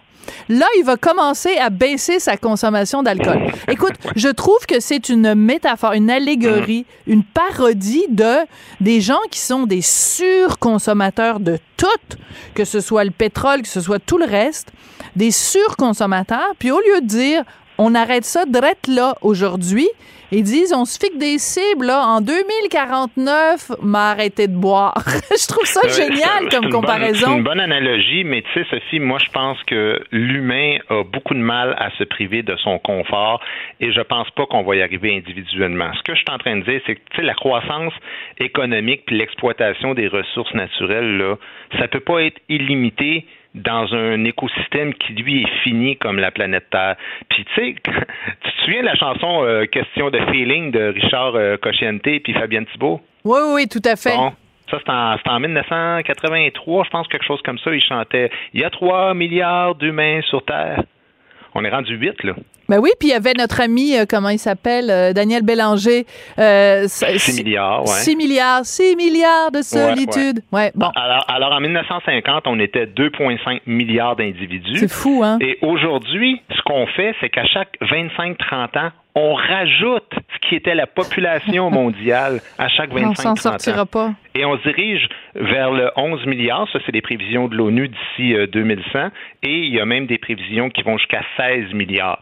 Là, 0.48 0.66
il 0.78 0.84
va 0.84 0.96
commencer 0.96 1.56
à 1.58 1.70
baisser 1.70 2.18
sa 2.18 2.36
consommation 2.36 3.02
d'alcool. 3.02 3.52
Écoute, 3.68 3.94
je 4.14 4.28
trouve 4.28 4.64
que 4.66 4.80
c'est 4.80 5.08
une 5.08 5.34
métaphore, 5.34 5.92
une 5.92 6.10
allégorie, 6.10 6.86
une 7.06 7.24
parodie 7.24 8.06
de 8.08 8.36
des 8.80 9.00
gens 9.00 9.20
qui 9.30 9.40
sont 9.40 9.64
des 9.64 9.82
surconsommateurs 9.82 11.40
de 11.40 11.58
tout, 11.76 12.16
que 12.54 12.64
ce 12.64 12.80
soit 12.80 13.04
le 13.04 13.10
pétrole, 13.10 13.62
que 13.62 13.68
ce 13.68 13.80
soit 13.80 13.98
tout 13.98 14.18
le 14.18 14.26
reste, 14.26 14.68
des 15.14 15.30
surconsommateurs. 15.30 16.54
Puis 16.58 16.70
au 16.70 16.80
lieu 16.80 17.00
de 17.00 17.06
dire 17.06 17.44
on 17.78 17.94
arrête 17.94 18.24
ça 18.24 18.44
direct 18.46 18.86
là 18.86 19.16
aujourd'hui, 19.20 19.88
ils 20.32 20.42
disent, 20.42 20.72
on 20.74 20.84
se 20.84 20.98
fixe 20.98 21.16
des 21.18 21.38
cibles, 21.38 21.86
là, 21.86 22.04
en 22.06 22.20
2049, 22.20 23.72
m'a 23.82 24.10
arrêté 24.10 24.48
de 24.48 24.56
boire. 24.56 24.94
je 25.30 25.46
trouve 25.46 25.66
ça 25.66 25.86
génial 25.88 26.48
comme 26.50 26.68
comparaison. 26.70 27.26
C'est 27.26 27.36
une 27.38 27.44
bonne 27.44 27.60
analogie, 27.60 28.24
mais 28.24 28.42
tu 28.42 28.48
sais, 28.54 28.66
Sophie, 28.70 28.98
moi, 28.98 29.18
je 29.24 29.30
pense 29.30 29.62
que 29.64 30.00
l'humain 30.10 30.78
a 30.90 31.04
beaucoup 31.04 31.34
de 31.34 31.40
mal 31.40 31.76
à 31.78 31.90
se 31.98 32.04
priver 32.04 32.42
de 32.42 32.56
son 32.56 32.78
confort 32.78 33.40
et 33.80 33.92
je 33.92 34.00
pense 34.00 34.28
pas 34.30 34.46
qu'on 34.46 34.62
va 34.62 34.76
y 34.76 34.82
arriver 34.82 35.16
individuellement. 35.16 35.90
Ce 35.94 36.02
que 36.02 36.14
je 36.14 36.18
suis 36.18 36.30
en 36.30 36.38
train 36.38 36.56
de 36.56 36.64
dire, 36.64 36.80
c'est 36.86 36.96
que, 36.96 37.00
tu 37.10 37.16
sais, 37.16 37.22
la 37.22 37.34
croissance 37.34 37.92
économique 38.38 39.04
puis 39.06 39.16
l'exploitation 39.16 39.94
des 39.94 40.08
ressources 40.08 40.54
naturelles, 40.54 41.18
là, 41.18 41.36
ça 41.78 41.88
peut 41.88 42.00
pas 42.00 42.22
être 42.22 42.40
illimité 42.48 43.26
dans 43.56 43.92
un 43.94 44.22
écosystème 44.24 44.94
qui, 44.94 45.14
lui, 45.14 45.42
est 45.42 45.62
fini 45.64 45.96
comme 45.96 46.18
la 46.18 46.30
planète 46.30 46.68
Terre. 46.70 46.96
Puis, 47.28 47.44
tu 47.44 47.54
sais, 47.54 47.74
tu 47.84 48.52
te 48.52 48.64
souviens 48.64 48.82
de 48.82 48.86
la 48.86 48.94
chanson 48.94 49.42
euh, 49.44 49.66
Question 49.66 50.10
de 50.10 50.18
feeling 50.30 50.70
de 50.70 50.92
Richard 50.94 51.34
euh, 51.34 51.56
puis 51.58 52.32
Fabienne 52.34 52.66
Thibault? 52.66 53.00
Oui, 53.24 53.40
oui, 53.54 53.68
tout 53.68 53.82
à 53.84 53.96
fait. 53.96 54.16
Bon. 54.16 54.32
Ça, 54.70 54.78
c'est 54.84 54.90
en, 54.90 55.16
en, 55.34 55.40
1983, 55.40 56.84
je 56.84 56.90
pense, 56.90 57.08
quelque 57.08 57.24
chose 57.24 57.40
comme 57.42 57.58
ça. 57.58 57.72
Il 57.72 57.82
chantait 57.82 58.30
Il 58.52 58.60
y 58.60 58.64
a 58.64 58.70
3 58.70 59.14
milliards 59.14 59.76
d'humains 59.76 60.20
sur 60.22 60.44
Terre. 60.44 60.82
On 61.54 61.64
est 61.64 61.70
rendu 61.70 61.96
8, 61.96 62.24
là. 62.24 62.34
Ben 62.68 62.78
oui, 62.80 62.90
puis 62.98 63.08
il 63.08 63.12
y 63.12 63.14
avait 63.14 63.32
notre 63.38 63.60
ami, 63.60 63.96
euh, 63.96 64.06
comment 64.08 64.28
il 64.28 64.38
s'appelle, 64.38 64.90
euh, 64.90 65.12
Daniel 65.12 65.42
Bélanger. 65.42 66.04
Euh, 66.38 66.84
6 66.88 67.44
milliards, 67.44 67.82
ouais. 67.82 67.86
6 67.86 68.16
milliards, 68.16 68.64
6 68.64 68.96
milliards 68.96 69.52
de 69.52 69.62
solitude. 69.62 70.40
Ouais, 70.52 70.72
bon. 70.74 70.88
Alors, 70.96 71.24
alors, 71.28 71.52
en 71.52 71.60
1950, 71.60 72.46
on 72.46 72.58
était 72.58 72.86
2,5 72.86 73.60
milliards 73.66 74.16
d'individus. 74.16 74.78
C'est 74.78 74.90
fou, 74.90 75.22
hein? 75.24 75.38
Et 75.40 75.58
aujourd'hui, 75.62 76.42
ce 76.56 76.60
qu'on 76.62 76.86
fait, 76.88 77.14
c'est 77.20 77.28
qu'à 77.28 77.46
chaque 77.46 77.76
25-30 77.82 78.78
ans, 78.78 78.90
on 79.14 79.34
rajoute 79.34 80.12
ce 80.12 80.48
qui 80.48 80.56
était 80.56 80.74
la 80.74 80.86
population 80.86 81.70
mondiale 81.70 82.40
à 82.58 82.68
chaque 82.68 82.92
25 82.92 83.06
ans. 83.08 83.10
On 83.10 83.14
s'en 83.14 83.36
sortira 83.36 83.86
pas. 83.86 84.10
Et 84.34 84.44
on 84.44 84.58
se 84.58 84.62
dirige 84.64 85.08
vers 85.36 85.70
le 85.70 85.90
11 85.96 86.26
milliards. 86.26 86.68
Ça, 86.72 86.80
c'est 86.84 86.92
des 86.92 87.00
prévisions 87.00 87.48
de 87.48 87.54
l'ONU 87.54 87.88
d'ici 87.88 88.34
2100. 88.52 88.98
Euh, 88.98 89.08
Et 89.42 89.54
il 89.66 89.74
y 89.74 89.80
a 89.80 89.86
même 89.86 90.06
des 90.06 90.18
prévisions 90.18 90.68
qui 90.68 90.82
vont 90.82 90.98
jusqu'à 90.98 91.22
16 91.36 91.72
milliards. 91.72 92.20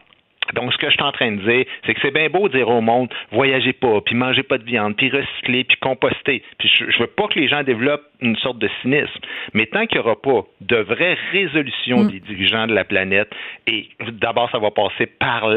Donc, 0.53 0.73
ce 0.73 0.79
que 0.79 0.89
je 0.89 0.93
suis 0.93 1.03
en 1.03 1.13
train 1.13 1.33
de 1.33 1.41
dire, 1.41 1.65
c'est 1.87 1.95
que 1.95 2.01
c'est 2.03 2.13
bien 2.13 2.29
beau 2.29 2.49
de 2.49 2.59
dire 2.59 2.69
au 2.69 2.81
monde, 2.81 3.09
voyagez 3.33 3.73
pas, 3.73 4.01
puis 4.03 4.15
mangez 4.15 4.43
pas 4.43 4.59
de 4.59 4.65
viande, 4.65 4.97
puis 4.97 5.11
recyclez, 5.11 5.65
puis 5.65 5.77
compostez. 5.79 6.43
Puis 6.59 6.71
je, 6.79 6.99
veux 6.99 7.07
pas 7.07 7.29
que 7.29 7.39
les 7.39 7.49
gens 7.49 7.63
développent 7.63 8.07
une 8.25 8.37
sorte 8.37 8.59
de 8.59 8.69
cynisme. 8.83 9.21
Mais 9.53 9.67
tant 9.67 9.87
qu'il 9.87 10.01
n'y 10.01 10.07
aura 10.07 10.21
pas 10.21 10.43
de 10.61 10.77
vraie 10.77 11.17
résolution 11.33 12.05
mm. 12.05 12.11
des 12.11 12.21
dirigeants 12.21 12.67
de 12.67 12.75
la 12.75 12.85
planète, 12.85 13.31
et 13.67 13.89
d'abord, 14.13 14.51
ça 14.51 14.59
va 14.59 14.71
passer 14.71 15.07
par 15.07 15.49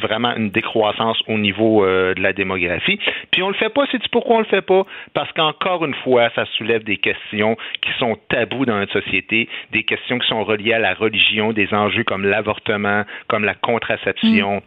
vraiment 0.00 0.34
une 0.36 0.50
décroissance 0.50 1.20
au 1.26 1.38
niveau 1.38 1.84
euh, 1.84 2.14
de 2.14 2.22
la 2.22 2.32
démographie. 2.32 2.98
Puis 3.30 3.42
on 3.42 3.48
le 3.48 3.54
fait 3.54 3.70
pas, 3.70 3.84
c'est 3.90 4.06
pourquoi 4.08 4.36
on 4.36 4.40
le 4.40 4.44
fait 4.44 4.62
pas? 4.62 4.84
Parce 5.14 5.32
qu'encore 5.32 5.84
une 5.84 5.94
fois, 5.94 6.30
ça 6.34 6.44
soulève 6.56 6.84
des 6.84 6.98
questions 6.98 7.56
qui 7.80 7.90
sont 7.98 8.16
tabous 8.28 8.66
dans 8.66 8.78
notre 8.78 9.00
société, 9.00 9.48
des 9.72 9.82
questions 9.82 10.18
qui 10.18 10.28
sont 10.28 10.44
reliées 10.44 10.74
à 10.74 10.78
la 10.78 10.94
religion, 10.94 11.52
des 11.52 11.72
enjeux 11.72 12.04
comme 12.04 12.24
l'avortement, 12.24 13.04
comme 13.28 13.44
la 13.44 13.54
contraception. 13.54 14.56
Mm 14.56 14.60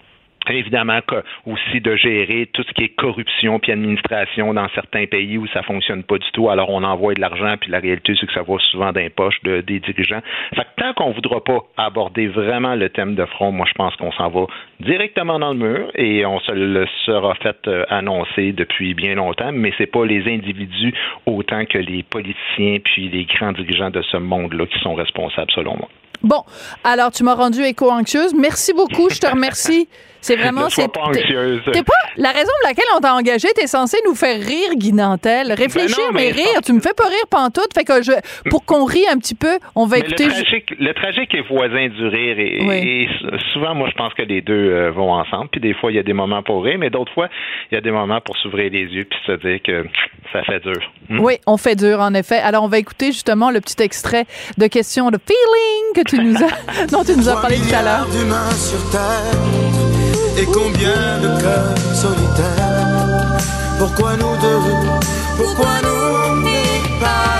évidemment 0.51 0.99
aussi 1.45 1.79
de 1.81 1.95
gérer 1.95 2.49
tout 2.53 2.63
ce 2.63 2.73
qui 2.73 2.85
est 2.85 2.89
corruption 2.89 3.59
puis 3.59 3.71
administration 3.71 4.53
dans 4.53 4.67
certains 4.75 5.05
pays 5.05 5.37
où 5.37 5.47
ça 5.47 5.63
fonctionne 5.63 6.03
pas 6.03 6.17
du 6.17 6.29
tout. 6.33 6.49
Alors 6.49 6.69
on 6.69 6.83
envoie 6.83 7.13
de 7.13 7.21
l'argent 7.21 7.55
puis 7.59 7.71
la 7.71 7.79
réalité 7.79 8.13
c'est 8.19 8.27
que 8.27 8.33
ça 8.33 8.43
va 8.43 8.57
souvent 8.71 8.91
dans 8.91 8.99
les 8.99 9.09
poches 9.09 9.41
de, 9.43 9.61
des 9.61 9.79
dirigeants. 9.79 10.21
Fait 10.55 10.63
que 10.63 10.81
tant 10.81 10.93
qu'on 10.93 11.11
voudra 11.11 11.43
pas 11.43 11.59
aborder 11.77 12.27
vraiment 12.27 12.75
le 12.75 12.89
thème 12.89 13.15
de 13.15 13.25
front, 13.25 13.51
moi 13.51 13.65
je 13.67 13.73
pense 13.73 13.95
qu'on 13.95 14.11
s'en 14.11 14.29
va 14.29 14.45
directement 14.79 15.39
dans 15.39 15.53
le 15.53 15.59
mur 15.59 15.91
et 15.95 16.25
on 16.25 16.39
se 16.39 16.51
le 16.51 16.85
sera 17.05 17.35
fait 17.35 17.57
euh, 17.67 17.85
annoncer 17.89 18.51
depuis 18.51 18.93
bien 18.93 19.15
longtemps, 19.15 19.51
mais 19.51 19.71
c'est 19.77 19.87
pas 19.87 20.05
les 20.05 20.31
individus 20.31 20.93
autant 21.25 21.65
que 21.65 21.77
les 21.77 22.03
politiciens 22.03 22.77
puis 22.83 23.09
les 23.09 23.25
grands 23.25 23.51
dirigeants 23.51 23.89
de 23.89 24.01
ce 24.01 24.17
monde-là 24.17 24.65
qui 24.65 24.79
sont 24.79 24.95
responsables 24.95 25.51
selon 25.51 25.77
moi. 25.77 25.89
Bon, 26.21 26.43
alors 26.83 27.11
tu 27.11 27.23
m'as 27.23 27.35
rendu 27.35 27.61
éco-anxieuse. 27.63 28.33
Merci 28.33 28.73
beaucoup, 28.73 29.09
je 29.09 29.19
te 29.19 29.27
remercie. 29.27 29.89
C'est 30.23 30.37
vraiment. 30.37 30.69
c'est 30.69 30.91
pas 30.91 31.01
anxieuse. 31.01 31.61
T'es 31.71 31.83
pas. 31.83 31.93
La 32.15 32.29
raison 32.29 32.51
pour 32.61 32.69
laquelle 32.69 32.85
on 32.95 32.99
t'a 33.01 33.13
engagé, 33.13 33.49
t'es 33.55 33.67
censé 33.67 33.97
nous 34.05 34.15
faire 34.15 34.39
rire, 34.39 34.75
Guy 34.75 34.93
Nantel. 34.93 35.51
Réfléchir, 35.51 36.11
ben 36.13 36.15
mais, 36.15 36.31
rire. 36.31 36.61
Tu 36.65 36.71
me 36.71 36.79
fais 36.79 36.93
pas 36.93 37.07
rire 37.07 37.27
pantoute. 37.29 37.73
Fait 37.73 37.83
que 37.83 38.01
je, 38.01 38.13
pour 38.49 38.63
qu'on 38.65 38.85
rie 38.85 39.05
un 39.11 39.17
petit 39.17 39.35
peu, 39.35 39.59
on 39.75 39.85
va 39.85 39.97
écouter. 39.97 40.27
Le 40.27 40.31
tragique, 40.31 40.73
le 40.79 40.93
tragique, 40.93 41.35
est 41.35 41.41
voisin 41.41 41.89
du 41.89 42.07
rire. 42.07 42.39
Et, 42.39 43.09
souvent, 43.51 43.75
moi, 43.75 43.89
je 43.91 43.95
pense 43.95 44.13
que 44.13 44.21
les 44.21 44.41
deux 44.41 44.53
euh, 44.53 44.91
vont 44.91 45.11
ensemble. 45.11 45.49
Puis 45.51 45.59
des 45.59 45.73
fois, 45.73 45.91
il 45.91 45.95
y 45.95 45.99
a 45.99 46.03
des 46.03 46.13
moments 46.13 46.41
pour 46.41 46.63
rire, 46.63 46.77
mais 46.79 46.89
d'autres 46.89 47.13
fois, 47.13 47.27
il 47.71 47.75
y 47.75 47.77
a 47.77 47.81
des 47.81 47.91
moments 47.91 48.21
pour 48.21 48.37
s'ouvrir 48.37 48.71
les 48.71 48.85
yeux 48.85 49.03
puis 49.03 49.19
se 49.27 49.33
dire 49.33 49.59
que 49.61 49.85
ça 50.31 50.43
fait 50.43 50.61
dur. 50.61 50.79
Hmm? 51.09 51.19
Oui, 51.19 51.33
on 51.47 51.57
fait 51.57 51.75
dur, 51.75 51.99
en 51.99 52.13
effet. 52.13 52.37
Alors, 52.37 52.63
on 52.63 52.69
va 52.69 52.77
écouter 52.77 53.07
justement 53.07 53.51
le 53.51 53.59
petit 53.59 53.83
extrait 53.83 54.23
de 54.57 54.67
question 54.67 55.11
de 55.11 55.17
feeling 55.17 55.95
que 55.95 56.09
tu 56.09 56.17
nous 56.23 56.37
as, 56.37 56.85
dont 56.91 57.03
tu 57.03 57.17
nous 57.17 57.27
as 57.27 57.41
parlé 57.41 57.57
tout 57.57 57.75
à 57.75 57.83
l'heure. 57.83 58.07
Et 60.35 60.45
combien 60.45 61.19
de 61.19 61.41
cœurs 61.41 61.95
solitaires 61.95 63.37
Pourquoi 63.77 64.17
nous 64.17 64.35
deux? 64.37 64.59
Pourquoi 65.37 65.81
nous 65.83 66.99
pas? 66.99 67.33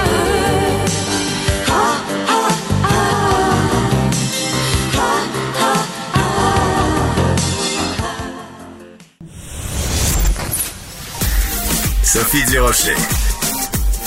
Sophie 12.03 12.45
Durocher. 12.45 12.93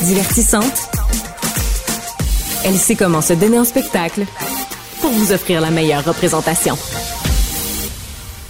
Divertissante. 0.02 0.90
Elle 2.64 2.76
sait 2.76 2.94
comment 2.94 3.20
se 3.20 3.32
donner 3.32 3.58
en 3.58 3.64
spectacle 3.64 4.26
pour 5.00 5.10
vous 5.10 5.32
offrir 5.32 5.60
la 5.60 5.70
meilleure 5.70 6.04
représentation. 6.04 6.78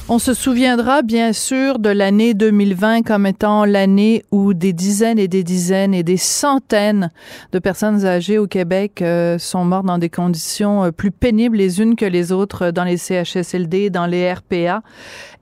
On 0.09 0.21
se 0.21 0.35
souviendra 0.35 1.03
bien 1.03 1.33
sûr 1.33 1.81
de 1.81 1.89
l'année 1.89 2.33
2020 2.33 3.03
comme 3.03 3.27
étant 3.27 3.65
l'année 3.65 4.25
où 4.31 4.55
des 4.55 4.73
dizaines 4.73 5.19
et 5.19 5.27
des 5.27 5.43
dizaines 5.43 5.95
et 5.95 6.05
des 6.05 6.17
centaines 6.17 7.11
de 7.51 7.59
personnes 7.59 8.07
âgées 8.07 8.39
au 8.39 8.47
Québec 8.47 9.03
euh, 9.03 9.37
sont 9.41 9.65
mortes 9.65 9.87
dans 9.87 9.99
des 9.99 10.09
conditions 10.09 10.85
euh, 10.85 10.91
plus 10.93 11.11
pénibles 11.11 11.57
les 11.57 11.81
unes 11.81 11.97
que 11.97 12.05
les 12.05 12.31
autres 12.31 12.71
dans 12.71 12.85
les 12.85 12.99
CHSLD, 12.99 13.91
dans 13.91 14.07
les 14.07 14.33
RPA. 14.33 14.83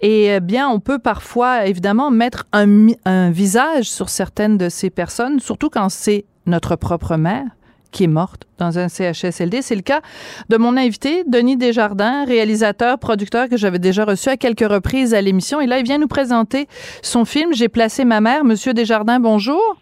Et 0.01 0.33
euh, 0.33 0.41
bien, 0.41 0.67
on 0.71 0.81
peut 0.81 0.99
parfois 0.99 1.67
évidemment 1.67 2.11
mettre 2.11 2.47
un, 2.55 2.87
un 3.05 3.31
visage 3.31 3.91
sur 3.91 4.09
certaines 4.09 4.57
de 4.57 4.71
ces 4.71 4.89
personnes, 4.89 5.41
surtout 5.41 5.69
quand 5.69 5.91
c'est 5.91 6.25
notre 6.47 6.77
propre 6.77 7.19
mère 7.19 7.45
qui 7.95 8.05
est 8.05 8.09
morte 8.09 8.47
dans 8.59 8.79
un 8.79 8.89
CHSLD. 8.89 9.63
C'est 9.63 9.77
le 9.77 9.83
cas 9.83 10.01
de 10.51 10.57
mon 10.59 10.77
invité, 10.77 11.23
Denis 11.27 11.57
Desjardins, 11.57 12.25
réalisateur, 12.27 12.99
producteur 12.99 13.49
que 13.49 13.57
j'avais 13.57 13.79
déjà 13.79 14.05
reçu 14.05 14.29
à 14.29 14.37
quelques 14.37 14.69
reprises 14.69 15.15
à 15.15 15.23
l'émission. 15.23 15.61
Et 15.61 15.67
là, 15.67 15.79
il 15.79 15.85
vient 15.85 15.99
nous 15.99 16.09
présenter 16.09 16.67
son 17.03 17.25
film 17.25 17.55
J'ai 17.55 17.69
placé 17.69 18.05
ma 18.05 18.21
mère. 18.21 18.45
Monsieur 18.45 18.75
Desjardins, 18.75 19.21
bonjour. 19.21 19.77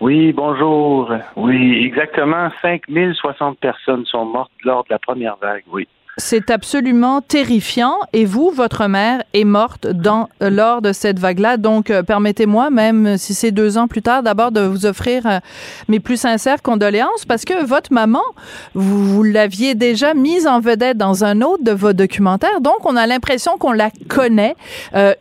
Oui, 0.00 0.32
bonjour. 0.32 1.12
Oui, 1.36 1.84
exactement 1.84 2.48
5060 2.62 3.58
personnes 3.58 4.04
sont 4.06 4.24
mortes 4.24 4.50
lors 4.64 4.82
de 4.84 4.88
la 4.90 4.98
première 4.98 5.36
vague, 5.36 5.62
oui. 5.70 5.86
C'est 6.18 6.50
absolument 6.50 7.22
terrifiant. 7.22 7.96
Et 8.12 8.26
vous, 8.26 8.50
votre 8.50 8.86
mère 8.86 9.22
est 9.32 9.44
morte 9.44 9.86
dans, 9.86 10.28
euh, 10.42 10.50
lors 10.50 10.82
de 10.82 10.92
cette 10.92 11.18
vague-là. 11.18 11.56
Donc, 11.56 11.88
euh, 11.88 12.02
permettez-moi, 12.02 12.68
même 12.68 13.16
si 13.16 13.32
c'est 13.32 13.50
deux 13.50 13.78
ans 13.78 13.88
plus 13.88 14.02
tard, 14.02 14.22
d'abord 14.22 14.52
de 14.52 14.60
vous 14.60 14.84
offrir 14.84 15.26
euh, 15.26 15.38
mes 15.88 16.00
plus 16.00 16.18
sincères 16.18 16.60
condoléances 16.60 17.24
parce 17.26 17.46
que 17.46 17.64
votre 17.64 17.94
maman, 17.94 18.20
vous, 18.74 19.06
vous 19.06 19.22
l'aviez 19.22 19.74
déjà 19.74 20.12
mise 20.12 20.46
en 20.46 20.60
vedette 20.60 20.98
dans 20.98 21.24
un 21.24 21.40
autre 21.40 21.64
de 21.64 21.72
vos 21.72 21.94
documentaires. 21.94 22.60
Donc, 22.60 22.84
on 22.84 22.94
a 22.96 23.06
l'impression 23.06 23.56
qu'on 23.56 23.72
la 23.72 23.90
connaît. 24.08 24.54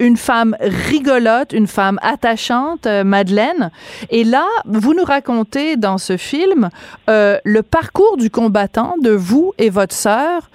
une 0.01 0.17
femme 0.17 0.57
rigolote, 0.59 1.53
une 1.53 1.67
femme 1.67 1.99
attachante, 2.01 2.85
Madeleine. 2.85 3.71
Et 4.09 4.25
là, 4.25 4.45
vous 4.65 4.93
nous 4.93 5.05
racontez 5.05 5.77
dans 5.77 5.97
ce 5.97 6.17
film 6.17 6.69
le 7.07 7.61
parcours 7.61 8.17
du 8.17 8.29
combattant 8.29 8.95
de 9.01 9.11
vous 9.11 9.53
et 9.57 9.69
votre 9.69 9.95
sœur 9.95 10.49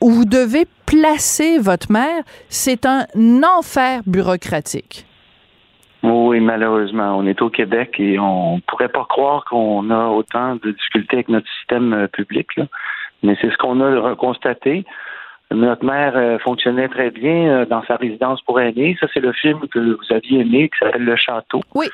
où 0.00 0.10
vous 0.10 0.24
devez 0.24 0.66
placer 0.86 1.58
votre 1.58 1.90
mère, 1.90 2.22
c'est 2.48 2.86
un 2.86 3.06
enfer 3.42 4.00
bureaucratique. 4.06 5.06
Oui, 6.02 6.40
malheureusement. 6.40 7.16
On 7.18 7.26
est 7.26 7.42
au 7.42 7.50
Québec 7.50 7.96
et 7.98 8.18
on 8.18 8.60
pourrait 8.60 8.88
pas 8.88 9.04
croire 9.08 9.44
qu'on 9.44 9.90
a 9.90 10.06
autant 10.08 10.56
de 10.56 10.70
difficultés 10.70 11.16
avec 11.16 11.28
notre 11.28 11.48
système 11.58 11.92
euh, 11.92 12.06
public. 12.06 12.48
Mais 13.22 13.36
c'est 13.40 13.50
ce 13.50 13.56
qu'on 13.56 13.80
a 13.80 14.14
constaté. 14.14 14.84
Notre 15.50 15.84
mère 15.84 16.16
euh, 16.16 16.38
fonctionnait 16.38 16.88
très 16.88 17.10
bien 17.10 17.48
euh, 17.48 17.66
dans 17.66 17.84
sa 17.86 17.96
résidence 17.96 18.40
pour 18.42 18.60
aînés. 18.60 18.96
Ça, 19.00 19.06
c'est 19.12 19.20
le 19.20 19.32
film 19.32 19.60
que 19.68 19.78
vous 19.78 20.14
aviez 20.14 20.40
aimé, 20.40 20.68
qui 20.68 20.78
s'appelle 20.78 21.04
Le 21.04 21.16
Château. 21.16 21.60
Oui. 21.74 21.86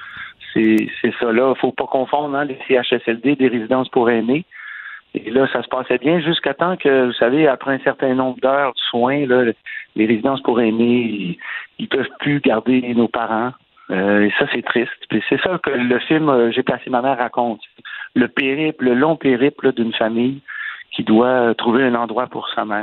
C'est 0.55 1.15
ça, 1.19 1.33
là. 1.33 1.55
Faut 1.55 1.73
pas 1.73 1.87
confondre 1.87 2.37
hein, 2.37 2.45
les 2.45 2.59
CHSLD 2.69 3.37
des 3.37 3.49
résidences 3.49 3.89
pour 3.89 4.11
aînés. 4.11 4.45
Et 5.15 5.31
là, 5.31 5.47
ça 5.53 5.63
se 5.63 5.69
passait 5.69 5.99
bien 5.99 6.21
jusqu'à 6.21 6.55
temps 6.55 6.77
que, 6.77 7.07
vous 7.07 7.13
savez, 7.13 7.47
après 7.47 7.75
un 7.75 7.79
certain 7.81 8.15
nombre 8.15 8.39
d'heures 8.41 8.73
de 8.73 8.79
soins, 8.91 9.27
là, 9.27 9.53
les 9.95 10.07
résidences 10.07 10.41
pour 10.43 10.61
aînés, 10.61 11.39
ils, 11.79 11.89
peuvent 11.89 12.09
plus 12.21 12.41
garder 12.41 12.95
nos 12.95 13.09
parents. 13.09 13.53
Euh, 13.91 14.23
et 14.23 14.33
ça, 14.39 14.47
c'est 14.55 14.65
triste. 14.65 14.91
c'est 15.11 15.41
ça 15.43 15.59
que 15.63 15.71
le 15.71 15.99
film 16.01 16.31
euh, 16.31 16.51
J'ai 16.51 16.63
placé 16.63 16.89
ma 16.89 17.03
mère 17.03 17.19
raconte. 17.19 17.61
Le 18.15 18.29
périple, 18.29 18.85
le 18.85 18.95
long 18.95 19.17
périple 19.17 19.73
d'une 19.73 19.93
famille 19.93 20.41
qui 20.93 21.05
doit 21.05 21.55
trouver 21.57 21.85
un 21.85 21.95
endroit 21.95 22.27
pour 22.27 22.49
sa 22.55 22.65
mère. 22.65 22.81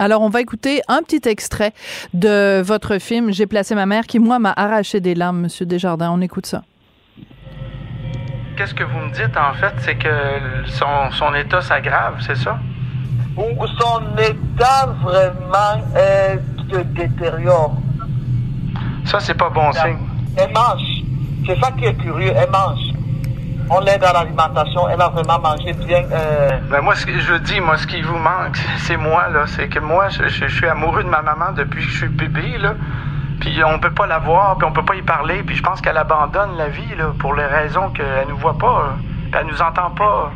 Alors, 0.00 0.22
on 0.22 0.28
va 0.28 0.40
écouter 0.40 0.80
un 0.88 1.02
petit 1.02 1.28
extrait 1.28 1.72
de 2.14 2.62
votre 2.62 2.98
film 2.98 3.32
J'ai 3.32 3.46
placé 3.46 3.76
ma 3.76 3.86
mère 3.86 4.06
qui, 4.06 4.18
moi, 4.18 4.40
m'a 4.40 4.52
arraché 4.56 4.98
des 4.98 5.14
larmes, 5.14 5.42
Monsieur 5.42 5.66
Desjardins. 5.66 6.10
On 6.12 6.20
écoute 6.20 6.46
ça 6.46 6.62
qu'est-ce 8.56 8.74
que 8.74 8.84
vous 8.84 8.98
me 8.98 9.10
dites, 9.10 9.36
en 9.36 9.54
fait, 9.54 9.74
c'est 9.78 9.96
que 9.96 10.08
son, 10.66 11.10
son 11.12 11.34
état 11.34 11.60
s'aggrave, 11.60 12.16
c'est 12.20 12.36
ça? 12.36 12.58
Son 13.36 14.18
état 14.18 14.86
vraiment 15.02 15.82
se 16.70 16.78
détériore? 16.78 17.76
Ça, 19.04 19.20
c'est 19.20 19.34
pas 19.34 19.50
bon 19.50 19.72
signe. 19.72 19.98
Elle 20.36 20.52
mange. 20.52 21.02
C'est 21.46 21.58
ça 21.60 21.70
qui 21.72 21.84
est 21.84 21.94
curieux. 21.94 22.32
Elle 22.34 22.50
mange. 22.50 22.80
On 23.70 23.80
l'aide 23.80 24.04
à 24.04 24.12
l'alimentation. 24.12 24.88
Elle 24.88 25.00
a 25.00 25.08
vraiment 25.08 25.38
mangé 25.40 25.72
bien. 25.72 26.04
Euh... 26.12 26.58
Ben 26.70 26.80
moi, 26.80 26.94
ce 26.94 27.06
que 27.06 27.18
je 27.18 27.34
dis, 27.34 27.60
moi, 27.60 27.76
ce 27.76 27.86
qui 27.86 28.02
vous 28.02 28.16
manque, 28.16 28.56
c'est 28.78 28.96
moi, 28.96 29.28
là. 29.28 29.44
C'est 29.46 29.68
que 29.68 29.78
moi, 29.78 30.08
je, 30.08 30.28
je, 30.28 30.46
suis 30.46 30.66
amoureux 30.66 31.02
de 31.02 31.08
ma 31.08 31.22
maman 31.22 31.52
depuis 31.52 31.84
que 31.84 31.90
je 31.90 31.96
suis 31.96 32.08
bébé, 32.08 32.58
là. 32.58 32.74
Puis 33.44 33.62
on 33.62 33.78
peut 33.78 33.92
pas 33.92 34.06
la 34.06 34.20
voir, 34.20 34.56
puis 34.56 34.66
on 34.66 34.72
peut 34.72 34.84
pas 34.84 34.94
y 34.94 35.02
parler, 35.02 35.42
puis 35.42 35.54
je 35.54 35.62
pense 35.62 35.82
qu'elle 35.82 35.98
abandonne 35.98 36.56
la 36.56 36.68
vie 36.68 36.94
là, 36.96 37.12
pour 37.18 37.34
les 37.34 37.44
raisons 37.44 37.90
qu'elle 37.90 38.26
nous 38.26 38.38
voit 38.38 38.56
pas, 38.56 38.96
puis 39.30 39.38
elle 39.38 39.46
nous 39.48 39.60
entend 39.60 39.90
pas. 39.90 40.32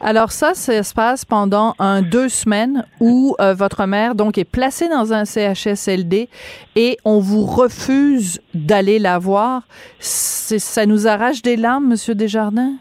Alors 0.00 0.30
ça, 0.30 0.54
ça 0.54 0.80
se 0.84 0.94
passe 0.94 1.24
pendant 1.24 1.74
un 1.80 2.02
deux 2.02 2.28
semaines 2.28 2.84
où 3.00 3.34
euh, 3.40 3.52
votre 3.52 3.86
mère 3.86 4.14
donc 4.14 4.38
est 4.38 4.48
placée 4.48 4.88
dans 4.88 5.12
un 5.12 5.24
CHSLD 5.24 6.28
et 6.76 6.98
on 7.04 7.18
vous 7.18 7.44
refuse 7.44 8.40
d'aller 8.54 9.00
la 9.00 9.18
voir. 9.18 9.62
Ça 9.98 10.86
nous 10.86 11.08
arrache 11.08 11.42
des 11.42 11.56
larmes, 11.56 11.88
Monsieur 11.88 12.14
Desjardins? 12.14 12.74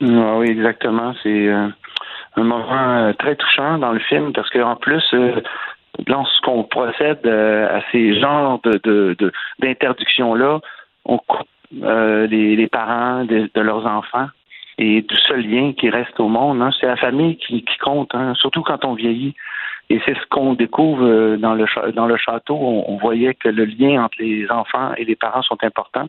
Ah 0.00 0.38
oui, 0.38 0.50
exactement. 0.50 1.12
C'est 1.24 1.48
euh, 1.48 1.68
un 2.36 2.44
moment 2.44 2.98
euh, 2.98 3.12
très 3.14 3.34
touchant 3.34 3.78
dans 3.78 3.92
le 3.92 4.00
film 4.00 4.32
parce 4.32 4.50
qu'en 4.50 4.76
plus 4.76 5.02
lorsqu'on 6.06 6.64
procède 6.64 7.20
euh, 7.26 7.78
à 7.78 7.82
ces 7.90 8.18
genres 8.18 8.60
de, 8.64 9.16
d'interdictions-là, 9.58 10.60
on 11.04 11.18
coupe 11.18 11.48
euh, 11.82 12.26
les, 12.26 12.66
parents 12.68 13.24
de, 13.24 13.48
leurs 13.54 13.86
enfants 13.86 14.28
et 14.78 15.02
du 15.02 15.16
seul 15.16 15.46
lien 15.46 15.72
qui 15.72 15.90
reste 15.90 16.18
au 16.20 16.28
monde. 16.28 16.62
Hein. 16.62 16.70
C'est 16.80 16.86
la 16.86 16.96
famille 16.96 17.36
qui, 17.36 17.64
compte, 17.80 18.14
hein, 18.14 18.34
surtout 18.34 18.62
quand 18.62 18.84
on 18.84 18.94
vieillit. 18.94 19.34
Et 19.90 20.00
c'est 20.06 20.14
ce 20.14 20.26
qu'on 20.30 20.54
découvre 20.54 21.04
euh, 21.04 21.36
dans 21.36 21.54
le, 21.54 21.66
dans 21.92 22.06
le 22.06 22.16
château. 22.16 22.56
On, 22.56 22.96
voyait 22.96 23.34
que 23.34 23.48
le 23.48 23.64
lien 23.64 24.04
entre 24.04 24.16
les 24.20 24.50
enfants 24.50 24.94
et 24.96 25.04
les 25.04 25.16
parents 25.16 25.42
sont 25.42 25.62
importants. 25.62 26.06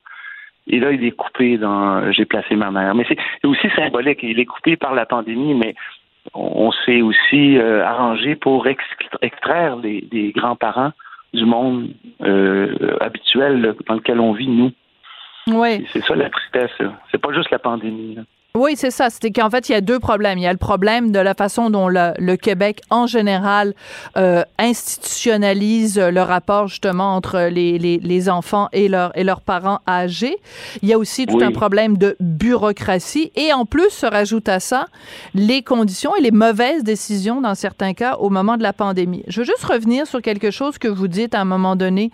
Et 0.67 0.79
là, 0.79 0.91
il 0.91 1.03
est 1.03 1.11
coupé 1.11 1.57
dans 1.57 2.09
J'ai 2.13 2.23
placé 2.23 2.55
ma 2.55 2.71
mère. 2.71 2.95
Mais 2.95 3.05
c'est 3.07 3.17
aussi 3.45 3.69
symbolique. 3.75 4.19
Il 4.23 4.39
est 4.39 4.45
coupé 4.45 4.77
par 4.77 4.93
la 4.93 5.05
pandémie, 5.05 5.53
mais 5.53 5.75
on 6.33 6.71
s'est 6.71 7.01
aussi 7.01 7.57
euh, 7.57 7.85
arrangé 7.85 8.35
pour 8.35 8.67
extraire 8.67 9.77
des 9.77 10.33
grands-parents 10.35 10.93
du 11.33 11.45
monde 11.45 11.89
euh, 12.21 12.97
habituel 13.01 13.75
dans 13.87 13.95
lequel 13.95 14.19
on 14.19 14.33
vit, 14.33 14.47
nous. 14.47 14.71
Oui. 15.47 15.85
C'est 15.91 16.03
ça 16.03 16.15
la 16.15 16.29
tristesse. 16.29 16.71
C'est 17.11 17.17
pas 17.17 17.33
juste 17.33 17.49
la 17.49 17.59
pandémie. 17.59 18.17
Oui, 18.55 18.75
c'est 18.75 18.91
ça. 18.91 19.09
C'était 19.09 19.31
qu'en 19.31 19.49
fait, 19.49 19.67
il 19.67 19.71
y 19.71 19.75
a 19.75 19.81
deux 19.81 19.97
problèmes. 19.97 20.37
Il 20.37 20.43
y 20.43 20.47
a 20.47 20.51
le 20.51 20.59
problème 20.59 21.11
de 21.11 21.17
la 21.17 21.33
façon 21.33 21.71
dont 21.71 21.87
le, 21.87 22.35
Québec, 22.35 22.81
en 22.91 23.07
général, 23.07 23.73
euh, 24.15 24.43
institutionnalise 24.59 25.97
le 25.97 26.21
rapport 26.21 26.67
justement 26.67 27.15
entre 27.15 27.49
les, 27.49 27.79
les, 27.79 27.97
les, 27.97 28.29
enfants 28.29 28.69
et, 28.71 28.89
leur, 28.89 29.11
et 29.17 29.23
leurs 29.23 29.41
parents 29.41 29.79
âgés. 29.87 30.37
Il 30.83 30.89
y 30.89 30.93
a 30.93 30.99
aussi 30.99 31.25
tout 31.25 31.39
un 31.41 31.51
problème 31.51 31.97
de 31.97 32.15
bureaucratie. 32.19 33.31
Et 33.35 33.51
en 33.53 33.65
plus, 33.65 33.89
se 33.89 34.05
rajoute 34.05 34.47
à 34.47 34.59
ça 34.59 34.85
les 35.33 35.63
conditions 35.63 36.15
et 36.15 36.21
les 36.21 36.29
mauvaises 36.29 36.83
décisions, 36.83 37.41
dans 37.41 37.55
certains 37.55 37.95
cas, 37.95 38.17
au 38.17 38.29
moment 38.29 38.57
de 38.57 38.61
la 38.61 38.71
pandémie. 38.71 39.23
Je 39.29 39.41
veux 39.41 39.47
juste 39.47 39.63
revenir 39.63 40.05
sur 40.05 40.21
quelque 40.21 40.51
chose 40.51 40.77
que 40.77 40.87
vous 40.87 41.07
dites 41.07 41.33
à 41.33 41.41
un 41.41 41.45
moment 41.45 41.75
donné 41.75 42.11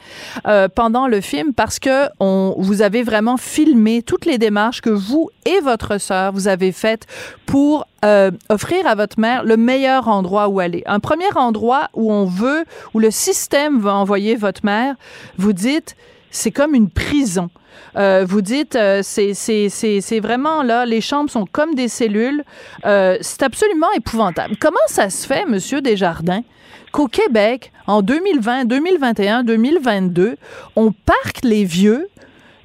euh, 0.47 0.69
pendant 0.73 1.09
le 1.09 1.19
film, 1.19 1.53
parce 1.53 1.79
que 1.79 2.05
on, 2.21 2.55
vous 2.57 2.81
avez 2.81 3.03
vraiment 3.03 3.35
filmé 3.35 4.03
toutes 4.03 4.25
les 4.25 4.37
démarches 4.37 4.79
que 4.79 4.89
vous 4.89 5.29
et 5.45 5.59
votre 5.59 5.99
sœur 5.99 6.28
vous 6.31 6.47
avez 6.47 6.71
faite 6.71 7.05
pour 7.45 7.87
euh, 8.05 8.31
offrir 8.49 8.87
à 8.87 8.95
votre 8.95 9.19
mère 9.19 9.43
le 9.43 9.57
meilleur 9.57 10.07
endroit 10.07 10.47
où 10.47 10.59
aller. 10.59 10.83
Un 10.85 10.99
premier 10.99 11.31
endroit 11.35 11.89
où 11.93 12.11
on 12.11 12.25
veut, 12.25 12.63
où 12.93 12.99
le 12.99 13.11
système 13.11 13.79
va 13.79 13.93
envoyer 13.93 14.35
votre 14.35 14.65
mère, 14.65 14.95
vous 15.37 15.53
dites, 15.53 15.95
c'est 16.31 16.51
comme 16.51 16.75
une 16.75 16.89
prison. 16.89 17.49
Euh, 17.97 18.25
vous 18.27 18.41
dites, 18.41 18.75
euh, 18.75 19.01
c'est 19.03 20.19
vraiment 20.21 20.63
là, 20.63 20.85
les 20.85 21.01
chambres 21.01 21.29
sont 21.29 21.45
comme 21.45 21.75
des 21.75 21.87
cellules. 21.87 22.43
c'est 22.83 23.43
absolument 23.43 23.91
épouvantable. 23.95 24.55
Comment 24.59 24.77
ça 24.87 25.09
se 25.09 25.27
fait, 25.27 25.45
Monsieur 25.45 25.81
Desjardins, 25.81 26.43
qu'au 26.91 27.07
Québec, 27.07 27.71
en 27.87 28.01
2020, 28.01 28.65
2021, 28.65 29.43
2022, 29.43 30.37
on 30.75 30.91
parque 30.91 31.43
les 31.43 31.65
vieux 31.65 32.07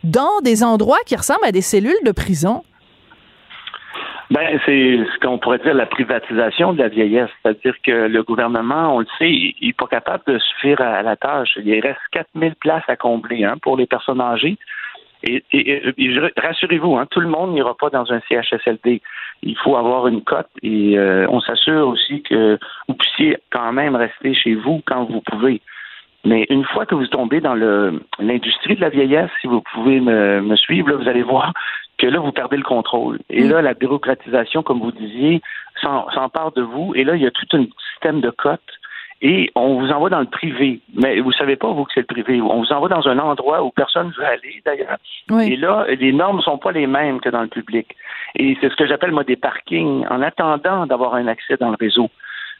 dans 0.05 0.41
des 0.43 0.62
endroits 0.62 0.99
qui 1.07 1.17
ressemblent 1.17 1.45
à 1.45 1.53
des 1.53 1.62
cellules 1.62 1.95
de 2.05 2.12
prison? 2.12 2.62
Ben, 4.31 4.59
c'est 4.64 4.99
ce 5.12 5.18
qu'on 5.20 5.39
pourrait 5.39 5.59
dire 5.59 5.75
la 5.75 5.87
privatisation 5.87 6.72
de 6.72 6.79
la 6.79 6.89
vieillesse. 6.89 7.31
C'est-à-dire 7.43 7.75
que 7.83 8.09
le 8.09 8.22
gouvernement, 8.22 8.97
on 8.97 9.01
le 9.01 9.07
sait, 9.18 9.31
il 9.31 9.55
n'est 9.61 9.72
pas 9.75 9.87
capable 9.87 10.25
de 10.27 10.39
suffire 10.39 10.81
à 10.81 11.03
la 11.03 11.16
tâche. 11.16 11.59
Il 11.62 11.81
reste 11.81 12.01
4000 12.12 12.55
places 12.57 12.89
à 12.89 12.97
combler 12.97 13.45
hein, 13.45 13.57
pour 13.61 13.77
les 13.77 13.87
personnes 13.87 14.20
âgées. 14.20 14.57
Et, 15.22 15.43
et- 15.53 15.83
rassurez-vous, 16.37 16.97
hein, 16.97 17.07
tout 17.11 17.20
le 17.20 17.29
monde 17.29 17.53
n'ira 17.55 17.75
pas 17.77 17.91
dans 17.91 18.12
un 18.12 18.20
CHSLD. 18.29 19.01
Il 19.43 19.57
faut 19.59 19.77
avoir 19.77 20.07
une 20.07 20.22
cote 20.22 20.49
et 20.62 20.99
euh, 20.99 21.27
on 21.31 21.41
s'assure 21.41 21.89
aussi 21.89 22.22
que 22.22 22.59
vous 22.89 22.95
puissiez 22.95 23.39
quand 23.51 23.72
même 23.72 23.97
rester 23.97 24.35
chez 24.35 24.55
vous 24.55 24.83
quand 24.87 25.05
vous 25.05 25.22
pouvez. 25.22 25.61
Mais 26.27 26.47
une 26.49 26.64
fois 26.64 26.87
que 26.87 26.95
vous 26.95 27.07
tombez 27.07 27.41
dans 27.41 27.55
l'industrie 28.18 28.77
de 28.77 28.81
la 28.81 28.89
vieillesse, 28.89 29.31
si 29.41 29.47
vous 29.47 29.61
pouvez 29.61 30.01
me, 30.01 30.41
me 30.41 30.57
suivre, 30.57 30.91
là, 30.91 30.97
vous 30.97 31.09
allez 31.09 31.22
voir 31.22 31.53
que 31.99 32.07
là, 32.07 32.19
vous 32.19 32.33
perdez 32.33 32.57
le 32.57 32.63
contrôle. 32.63 33.19
Et 33.31 33.45
là, 33.45 33.63
la 33.63 33.75
bureaucratisation, 33.75 34.63
comme 34.63 34.81
vous 34.81 34.93
disiez, 34.93 35.43
s'empare 35.81 36.53
de 36.53 36.63
vous. 36.63 36.93
Et 36.95 37.05
là, 37.05 37.17
il 37.17 37.23
y 37.23 37.27
a 37.27 37.31
tout 37.31 37.47
un 37.57 37.65
système 37.93 38.21
de 38.21 38.31
cotes. 38.31 38.61
Et 39.23 39.51
on 39.55 39.81
vous 39.81 39.91
envoie 39.91 40.11
dans 40.11 40.21
le 40.21 40.27
privé. 40.27 40.81
Mais 40.95 41.21
vous 41.21 41.33
savez 41.33 41.57
pas, 41.57 41.69
vous, 41.69 41.85
que 41.85 41.93
c'est 41.95 42.01
le 42.01 42.07
privé. 42.07 42.43
On 42.43 42.61
vous 42.61 42.73
envoie 42.73 42.89
dans 42.89 43.07
un 43.09 43.19
endroit 43.19 43.63
où 43.63 43.71
personne 43.71 44.09
ne 44.09 44.13
veut 44.13 44.27
aller, 44.27 44.61
d'ailleurs. 44.67 44.99
Et 45.41 45.57
là, 45.57 45.87
les 45.89 46.13
normes 46.13 46.43
sont 46.43 46.59
pas 46.59 46.73
les 46.73 46.87
mêmes 46.87 47.21
que 47.21 47.31
dans 47.31 47.43
le 47.43 47.49
public. 47.49 47.97
Et 48.35 48.57
c'est 48.61 48.69
ce 48.69 48.77
que 48.77 48.87
j'appelle, 48.87 49.13
moi, 49.13 49.25
des 49.25 49.37
parkings, 49.37 50.05
en 50.11 50.21
attendant 50.21 50.87
d'avoir 50.87 51.15
un 51.15 51.27
accès 51.29 51.57
dans 51.57 51.71
le 51.71 51.77
réseau. 51.81 52.11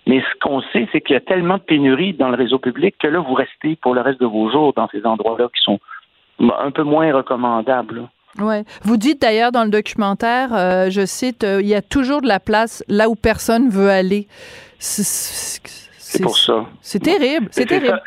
Mais 0.07 0.20
ce 0.20 0.39
qu'on 0.41 0.61
sait, 0.72 0.87
c'est 0.93 1.01
qu'il 1.01 1.14
y 1.14 1.16
a 1.16 1.20
tellement 1.20 1.57
de 1.57 1.62
pénurie 1.62 2.12
dans 2.12 2.28
le 2.28 2.37
réseau 2.37 2.59
public 2.59 2.95
que 2.99 3.09
là, 3.09 3.20
vous 3.20 3.35
restez 3.35 3.76
pour 3.76 3.95
le 3.95 4.01
reste 4.01 4.20
de 4.20 4.26
vos 4.26 4.51
jours 4.51 4.72
dans 4.74 4.89
ces 4.89 5.05
endroits-là 5.05 5.49
qui 5.55 5.62
sont 5.62 5.80
un 6.41 6.70
peu 6.70 6.82
moins 6.82 7.12
recommandables. 7.12 8.09
Ouais. 8.39 8.64
Vous 8.82 8.97
dites 8.97 9.20
d'ailleurs 9.20 9.53
dans 9.53 9.64
le 9.64 9.70
documentaire, 9.70 10.53
euh, 10.53 10.91
je 10.91 11.07
cite, 11.07 11.45
euh, 11.45 11.61
il 11.62 11.68
y 11.68 11.74
a 11.74 11.82
toujours 11.82 12.20
de 12.20 12.26
la 12.26 12.41
place 12.41 12.82
là 12.89 13.09
où 13.09 13.14
personne 13.14 13.68
veut 13.68 13.91
aller. 13.91 14.26
C'est 14.78 16.22
pour 16.22 16.37
ça. 16.37 16.66
C'est 16.80 17.03
terrible, 17.03 17.49
c'est 17.51 17.66
terrible. 17.66 18.01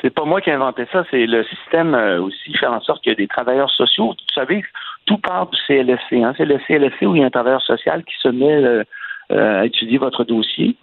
C'est 0.00 0.10
pas 0.10 0.24
moi 0.24 0.40
qui 0.40 0.50
ai 0.50 0.52
inventé 0.52 0.86
ça, 0.92 1.04
c'est 1.10 1.26
le 1.26 1.42
système 1.44 1.94
euh, 1.94 2.20
aussi 2.20 2.52
faire 2.54 2.72
en 2.72 2.80
sorte 2.80 3.02
qu'il 3.02 3.10
y 3.10 3.14
a 3.14 3.16
des 3.16 3.26
travailleurs 3.26 3.70
sociaux. 3.70 4.10
Vous 4.10 4.34
savez, 4.34 4.64
tout 5.06 5.18
part 5.18 5.48
du 5.48 5.58
CLSC. 5.66 6.22
Hein. 6.22 6.34
C'est 6.36 6.44
le 6.44 6.58
CLSC 6.68 7.02
où 7.02 7.16
il 7.16 7.22
y 7.22 7.24
a 7.24 7.26
un 7.26 7.30
travailleur 7.30 7.62
social 7.62 8.04
qui 8.04 8.14
se 8.22 8.28
met 8.28 8.62
euh, 8.62 8.84
à 9.30 9.66
étudier 9.66 9.98
votre 9.98 10.22
dossier, 10.22 10.76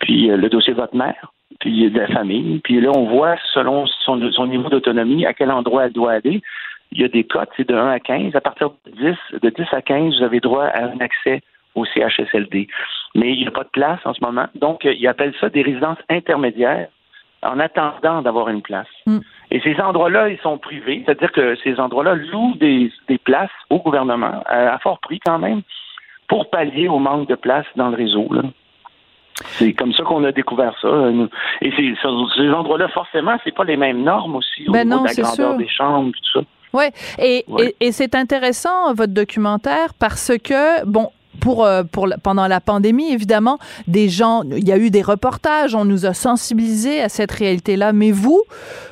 puis 0.00 0.26
le 0.26 0.48
dossier 0.48 0.72
de 0.72 0.80
votre 0.80 0.96
mère, 0.96 1.32
puis 1.60 1.88
de 1.88 1.98
la 1.98 2.08
famille. 2.08 2.58
Puis 2.64 2.80
là, 2.80 2.90
on 2.94 3.06
voit 3.08 3.36
selon 3.54 3.86
son, 4.04 4.20
son 4.32 4.46
niveau 4.48 4.68
d'autonomie 4.68 5.24
à 5.26 5.32
quel 5.32 5.52
endroit 5.52 5.86
elle 5.86 5.92
doit 5.92 6.12
aller. 6.12 6.42
Il 6.92 7.00
y 7.00 7.04
a 7.04 7.08
des 7.08 7.24
cotes, 7.24 7.50
c'est 7.56 7.68
de 7.68 7.74
1 7.74 7.88
à 7.90 8.00
15. 8.00 8.34
À 8.36 8.40
partir 8.40 8.70
de 8.86 8.90
10, 9.32 9.40
de 9.42 9.50
10 9.50 9.64
à 9.72 9.82
15, 9.82 10.18
vous 10.18 10.24
avez 10.24 10.40
droit 10.40 10.64
à 10.64 10.84
un 10.84 11.00
accès 11.00 11.42
au 11.74 11.84
CHSLD. 11.84 12.68
Mais 13.14 13.32
il 13.32 13.40
n'y 13.42 13.46
a 13.46 13.50
pas 13.50 13.64
de 13.64 13.68
place 13.70 14.00
en 14.04 14.14
ce 14.14 14.24
moment. 14.24 14.46
Donc, 14.54 14.86
euh, 14.86 14.94
ils 14.94 15.06
appellent 15.08 15.34
ça 15.40 15.48
des 15.48 15.62
résidences 15.62 15.98
intermédiaires 16.08 16.88
en 17.42 17.60
attendant 17.60 18.22
d'avoir 18.22 18.48
une 18.48 18.62
place. 18.62 18.88
Et 19.50 19.60
ces 19.60 19.78
endroits-là, 19.80 20.30
ils 20.30 20.38
sont 20.38 20.58
privés, 20.58 21.02
c'est-à-dire 21.04 21.30
que 21.32 21.54
ces 21.62 21.78
endroits-là 21.78 22.14
louent 22.14 22.54
des, 22.56 22.90
des 23.08 23.18
places 23.18 23.50
au 23.70 23.78
gouvernement, 23.78 24.42
à, 24.46 24.74
à 24.74 24.78
fort 24.78 24.98
prix 25.00 25.20
quand 25.24 25.38
même, 25.38 25.60
pour 26.28 26.50
pallier 26.50 26.88
au 26.88 26.98
manque 26.98 27.28
de 27.28 27.34
place 27.36 27.66
dans 27.76 27.90
le 27.90 27.96
réseau. 27.96 28.28
C'est 29.42 29.74
comme 29.74 29.92
ça 29.92 30.02
qu'on 30.02 30.24
a 30.24 30.32
découvert 30.32 30.74
ça. 30.80 30.88
euh, 30.88 31.10
nous. 31.12 31.28
Et 31.60 31.70
ces, 31.72 31.94
ces 32.36 32.50
endroits-là, 32.50 32.88
forcément, 32.88 33.36
c'est 33.44 33.54
pas 33.54 33.64
les 33.64 33.76
mêmes 33.76 34.02
normes 34.02 34.36
aussi 34.36 34.66
au 34.66 34.72
Ben 34.72 34.84
niveau 34.84 34.96
non, 34.96 35.02
de 35.02 35.08
la 35.08 35.14
grandeur 35.14 35.50
sûr. 35.50 35.56
des 35.58 35.68
chambres, 35.68 36.12
tout 36.12 36.40
ça. 36.40 36.46
Ouais. 36.76 36.92
Et, 37.18 37.44
Ouais. 37.48 37.74
et, 37.80 37.86
et 37.88 37.92
c'est 37.92 38.14
intéressant 38.14 38.92
votre 38.94 39.12
documentaire 39.12 39.94
parce 39.98 40.32
que 40.42 40.84
bon. 40.84 41.08
Pour, 41.38 41.66
euh, 41.66 41.82
pour 41.84 42.08
pendant 42.22 42.46
la 42.48 42.60
pandémie, 42.62 43.12
évidemment, 43.12 43.58
des 43.86 44.08
gens, 44.08 44.42
il 44.50 44.66
y 44.66 44.72
a 44.72 44.78
eu 44.78 44.88
des 44.90 45.02
reportages, 45.02 45.74
on 45.74 45.84
nous 45.84 46.06
a 46.06 46.14
sensibilisés 46.14 47.02
à 47.02 47.10
cette 47.10 47.30
réalité-là. 47.30 47.92
Mais 47.92 48.10
vous, 48.10 48.42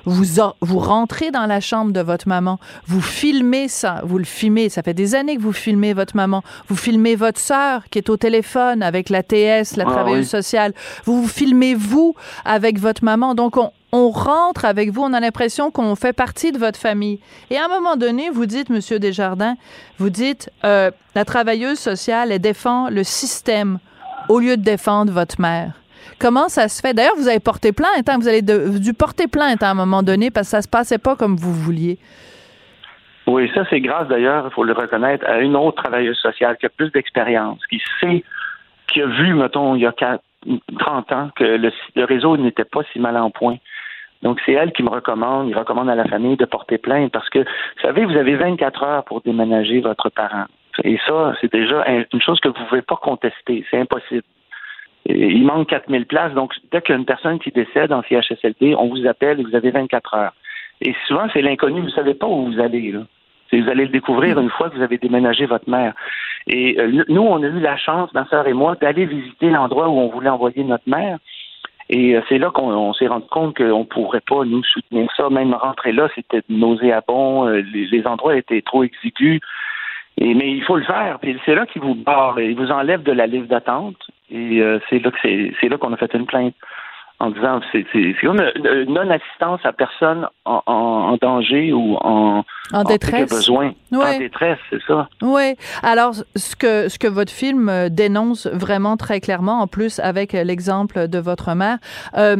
vous, 0.05 0.25
vous 0.61 0.79
rentrez 0.79 1.31
dans 1.31 1.47
la 1.47 1.61
chambre 1.61 1.91
de 1.93 2.01
votre 2.01 2.29
maman, 2.29 2.61
vous 2.87 3.01
filmez 3.01 3.67
ça, 3.69 4.03
vous 4.05 4.19
le 4.19 4.25
filmez. 4.25 4.69
Ça 4.69 4.83
fait 4.83 4.93
des 4.93 5.15
années 5.15 5.37
que 5.37 5.43
vous 5.43 5.55
filmez 5.55 5.95
votre 5.95 6.15
maman. 6.17 6.43
Vous 6.69 6.77
filmez 6.77 7.17
votre 7.17 7.41
sœur 7.41 7.85
qui 7.91 7.97
est 7.99 8.11
au 8.11 8.19
téléphone 8.19 8.83
avec 8.83 9.09
la 9.09 9.23
TS, 9.23 9.77
la 9.77 9.85
Ah 9.87 9.91
travailleuse 9.91 10.27
oui. 10.27 10.43
sociale. 10.43 10.75
Vous 11.07 11.23
vous 11.23 11.29
filmez 11.29 11.75
vous 11.75 12.15
avec 12.45 12.79
votre 12.79 13.03
maman. 13.05 13.35
Donc 13.35 13.57
on, 13.57 13.71
on 13.95 14.11
rentre 14.11 14.65
avec 14.65 14.91
vous, 14.91 15.03
on 15.03 15.13
a 15.13 15.21
l'impression 15.21 15.71
qu'on 15.71 15.95
fait 15.95 16.13
partie 16.13 16.51
de 16.51 16.59
votre 16.59 16.79
famille. 16.79 17.21
Et 17.51 17.57
à 17.57 17.67
un 17.67 17.69
moment 17.69 17.95
donné, 17.95 18.29
vous 18.29 18.45
dites, 18.45 18.69
Monsieur 18.69 18.99
Desjardins, 18.99 19.55
vous 19.99 20.11
dites, 20.11 20.51
euh, 20.65 20.91
la 21.15 21.25
travailleuse 21.25 21.79
sociale, 21.79 22.33
elle 22.33 22.41
défend 22.41 22.91
le 22.91 23.05
système 23.05 23.79
au 24.29 24.41
lieu 24.41 24.57
de 24.57 24.63
défendre 24.63 25.13
votre 25.13 25.41
mère. 25.41 25.75
Comment 26.19 26.49
ça 26.49 26.67
se 26.67 26.81
fait? 26.81 26.93
D'ailleurs, 26.93 27.15
vous 27.17 27.29
avez 27.29 27.39
porté 27.39 27.71
plainte, 27.71 28.09
hein? 28.09 28.19
vous 28.19 28.27
avez 28.27 28.43
dû 28.43 28.95
porter 28.95 29.29
plainte 29.29 29.63
à 29.63 29.71
un 29.71 29.75
moment 29.75 30.03
donné 30.03 30.33
parce 30.33 30.49
que 30.49 30.51
ça 30.51 30.63
se 30.63 30.69
passait 30.69 30.99
pas 30.99 31.15
comme 31.15 31.37
vous 31.37 31.53
vouliez. 31.53 31.99
Oui, 33.29 33.49
ça, 33.55 33.65
c'est 33.71 33.81
grâce 33.81 34.09
d'ailleurs, 34.09 34.47
il 34.51 34.55
faut 34.55 34.65
le 34.65 34.73
reconnaître, 34.73 35.25
à 35.25 35.39
une 35.39 35.55
autre 35.55 35.81
travailleuse 35.81 36.19
sociale 36.19 36.57
qui 36.59 36.67
a 36.67 36.69
plus 36.69 36.91
d'expérience, 36.91 37.61
qui 37.71 37.81
sait, 38.01 38.25
qui 38.89 39.03
a 39.03 39.07
vu, 39.07 39.35
mettons, 39.35 39.77
il 39.77 39.83
y 39.83 39.87
a 39.87 39.93
4, 39.93 40.21
30 40.81 41.13
ans, 41.13 41.31
que 41.37 41.45
le 41.45 42.05
réseau 42.05 42.37
n'était 42.37 42.65
pas 42.65 42.81
si 42.93 42.99
mal 42.99 43.17
en 43.17 43.31
point. 43.31 43.57
Donc, 44.25 44.41
c'est 44.45 44.53
elle 44.53 44.73
qui 44.73 44.83
me 44.83 44.89
recommande, 44.89 45.49
il 45.49 45.57
recommande 45.57 45.89
à 45.91 45.95
la 45.95 46.07
famille 46.07 46.37
de 46.37 46.47
porter 46.47 46.79
plainte 46.79 47.13
parce 47.13 47.29
que, 47.29 47.39
vous 47.41 47.83
savez, 47.83 48.05
vous 48.07 48.17
avez 48.17 48.35
24 48.35 48.83
heures 48.83 49.05
pour 49.05 49.21
déménager 49.21 49.81
votre 49.81 50.09
parent. 50.11 50.47
Et 50.83 50.99
ça, 51.07 51.35
c'est 51.41 51.53
déjà 51.53 51.85
un- 51.87 52.05
une 52.13 52.21
chose 52.21 52.41
que 52.41 52.49
vous 52.49 52.59
ne 52.59 52.67
pouvez 52.69 52.83
pas 52.83 52.97
contester. 52.97 53.65
C'est 53.71 53.79
impossible. 53.79 54.25
Il 55.07 55.45
manque 55.45 55.69
4000 55.69 56.07
places. 56.07 56.33
Donc, 56.33 56.55
dès 56.73 56.81
qu'il 56.81 56.95
y 56.95 56.97
a 56.97 56.99
une 56.99 57.05
personne 57.05 57.39
qui 57.39 57.51
décède 57.51 57.93
en 57.93 58.03
CHSLD, 58.03 58.75
on 58.75 58.89
vous 58.89 59.07
appelle 59.07 59.39
et 59.39 59.45
vous 59.45 59.55
avez 59.55 59.71
24 59.71 60.15
heures. 60.15 60.33
Et 60.81 60.95
souvent, 61.07 61.27
c'est 61.33 61.43
l'inconnu. 61.43 61.81
Vous 61.81 61.87
ne 61.87 61.93
savez 61.93 62.15
pas 62.15 62.27
où 62.27 62.47
vous 62.51 62.59
allez. 62.59 62.93
Là. 62.93 63.01
Vous 63.53 63.69
allez 63.69 63.85
le 63.85 63.91
découvrir 63.93 64.41
une 64.41 64.51
fois 64.51 64.71
que 64.71 64.77
vous 64.77 64.83
avez 64.83 64.99
déménagé 64.99 65.45
votre 65.47 65.69
mère. 65.69 65.93
Et 66.49 66.81
euh, 66.81 67.05
nous, 67.09 67.23
on 67.23 67.43
a 67.43 67.47
eu 67.47 67.61
la 67.61 67.77
chance, 67.77 68.13
ma 68.15 68.25
sœur 68.27 68.49
et 68.49 68.53
moi, 68.55 68.75
d'aller 68.81 69.05
visiter 69.05 69.51
l'endroit 69.51 69.89
où 69.89 69.99
on 69.99 70.09
voulait 70.09 70.31
envoyer 70.31 70.65
notre 70.65 70.89
mère. 70.89 71.19
Et 71.91 72.17
euh, 72.17 72.23
c'est 72.29 72.39
là 72.39 72.51
qu'on 72.51 72.73
on 72.73 72.93
s'est 72.95 73.07
rendu 73.07 73.27
compte 73.31 73.57
qu'on 73.57 73.85
pourrait 73.85 74.23
pas 74.27 74.45
nous 74.45 74.65
soutenir 74.65 75.09
ça. 75.17 75.29
Même 75.31 75.55
rentrer 75.55 75.93
là, 75.93 76.09
c'était 76.15 76.43
nauséabond. 76.49 77.47
Euh, 77.47 77.63
les, 77.73 77.87
les 77.87 78.07
endroits 78.07 78.37
étaient 78.37 78.63
trop 78.63 78.85
exigus. 78.85 79.41
Et, 80.19 80.35
mais 80.35 80.51
il 80.51 80.63
faut 80.63 80.77
le 80.77 80.85
faire. 80.85 81.19
Puis 81.21 81.39
c'est 81.45 81.55
là 81.55 81.67
qu'il 81.67 81.83
vous 81.83 81.95
barre. 81.95 82.41
Il 82.41 82.57
vous 82.57 82.71
enlève 82.71 83.03
de 83.03 83.13
la 83.13 83.27
liste 83.27 83.49
d'attente. 83.49 83.97
Et 84.31 84.61
euh, 84.61 84.79
c'est 84.89 84.99
là 84.99 85.11
que 85.11 85.19
c'est 85.23 85.69
là 85.69 85.77
qu'on 85.77 85.93
a 85.93 85.97
fait 85.97 86.15
une 86.15 86.27
plainte 86.27 86.55
en 87.25 87.31
disant 87.31 87.61
c'est, 87.73 87.85
comme 88.21 88.41
une 88.41 88.93
non-assistance 88.93 89.61
à 89.65 89.73
personne 89.73 90.27
en, 90.45 90.63
en, 90.67 90.73
en 91.13 91.17
danger 91.17 91.73
ou 91.73 91.97
en, 92.01 92.45
En 92.73 92.85
détresse? 92.85 93.31
besoin. 93.31 93.73
Ouais. 93.93 94.17
En 94.17 94.19
détresse, 94.19 94.59
c'est 94.71 94.83
ça. 94.87 95.09
Oui. 95.23 95.55
Alors, 95.83 96.15
ce 96.37 96.57
que, 96.57 96.89
ce 96.89 96.99
que 96.99 97.07
votre 97.09 97.33
film 97.33 97.69
euh, 97.69 97.89
dénonce 97.89 98.47
vraiment 98.47 98.97
très 98.97 99.21
clairement, 99.21 99.61
en 99.61 99.67
plus 99.67 99.99
avec 100.01 100.35
euh, 100.35 100.45
l'exemple 100.45 101.09
de 101.09 101.19
votre 101.19 101.55
mère, 101.55 101.79
euh, 102.17 102.37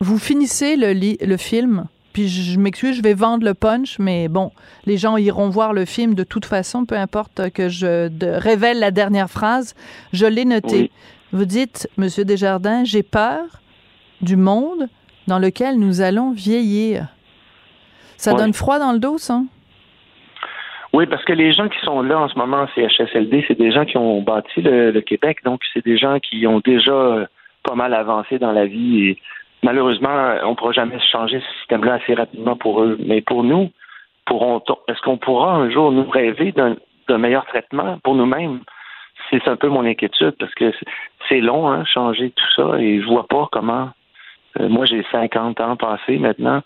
vous 0.00 0.18
finissez 0.18 0.76
le, 0.76 0.92
le 1.24 1.36
film, 1.36 1.84
puis 2.12 2.28
je, 2.28 2.58
m'excuse, 2.58 2.96
je 2.96 3.02
vais 3.02 3.14
vendre 3.14 3.44
le 3.44 3.54
punch, 3.54 3.98
mais 3.98 4.28
bon, 4.28 4.50
les 4.86 4.96
gens 4.96 5.16
iront 5.16 5.48
voir 5.50 5.72
le 5.72 5.84
film 5.84 6.14
de 6.14 6.24
toute 6.24 6.44
façon, 6.46 6.84
peu 6.84 6.96
importe 6.96 7.50
que 7.50 7.68
je 7.68 8.08
révèle 8.38 8.78
la 8.78 8.90
dernière 8.90 9.30
phrase. 9.30 9.74
Je 10.12 10.26
l'ai 10.26 10.44
noté. 10.44 10.76
Oui. 10.76 10.90
Vous 11.32 11.44
dites, 11.44 11.88
Monsieur 11.96 12.24
Desjardins, 12.24 12.84
j'ai 12.84 13.02
peur 13.02 13.42
du 14.24 14.36
monde 14.36 14.88
dans 15.28 15.38
lequel 15.38 15.78
nous 15.78 16.00
allons 16.00 16.32
vieillir. 16.32 17.06
Ça 18.16 18.32
Ouais. 18.32 18.38
donne 18.38 18.52
froid 18.52 18.78
dans 18.78 18.92
le 18.92 18.98
dos, 18.98 19.18
ça? 19.18 19.40
Oui, 20.92 21.06
parce 21.06 21.24
que 21.24 21.32
les 21.32 21.52
gens 21.52 21.68
qui 21.68 21.78
sont 21.84 22.02
là 22.02 22.18
en 22.20 22.28
ce 22.28 22.38
moment 22.38 22.58
en 22.62 22.68
CHSLD, 22.74 23.44
c'est 23.48 23.58
des 23.58 23.72
gens 23.72 23.84
qui 23.84 23.96
ont 23.96 24.22
bâti 24.22 24.62
le, 24.62 24.92
le 24.92 25.00
Québec, 25.00 25.38
donc 25.44 25.60
c'est 25.72 25.84
des 25.84 25.96
gens 25.98 26.18
qui 26.20 26.46
ont 26.46 26.60
déjà 26.64 27.26
pas 27.64 27.74
mal 27.74 27.94
avancé 27.94 28.38
dans 28.38 28.52
la 28.52 28.66
vie 28.66 29.08
et 29.08 29.18
malheureusement, 29.62 30.34
on 30.44 30.50
ne 30.50 30.54
pourra 30.54 30.72
jamais 30.72 31.00
changer 31.10 31.40
ce 31.40 31.58
système-là 31.60 31.94
assez 31.94 32.14
rapidement 32.14 32.54
pour 32.54 32.82
eux. 32.82 32.96
Mais 33.04 33.22
pour 33.22 33.42
nous, 33.42 33.70
est-ce 34.88 35.00
qu'on 35.02 35.16
pourra 35.16 35.54
un 35.54 35.70
jour 35.70 35.90
nous 35.90 36.08
rêver 36.08 36.52
d'un 36.52 37.18
meilleur 37.18 37.44
traitement? 37.46 37.98
Pour 38.04 38.14
nous-mêmes? 38.14 38.60
C'est 39.30 39.48
un 39.48 39.56
peu 39.56 39.68
mon 39.68 39.84
inquiétude 39.84 40.34
parce 40.38 40.54
que 40.54 40.70
c'est- 40.70 40.86
c'est 41.28 41.40
long, 41.40 41.68
hein, 41.70 41.84
changer 41.86 42.30
tout 42.30 42.52
ça, 42.54 42.78
et 42.78 43.00
je 43.00 43.06
vois 43.06 43.26
pas 43.26 43.48
comment. 43.50 43.88
Euh, 44.60 44.68
moi, 44.68 44.84
j'ai 44.86 45.04
50 45.10 45.60
ans 45.60 45.76
passés 45.76 46.18
maintenant. 46.18 46.62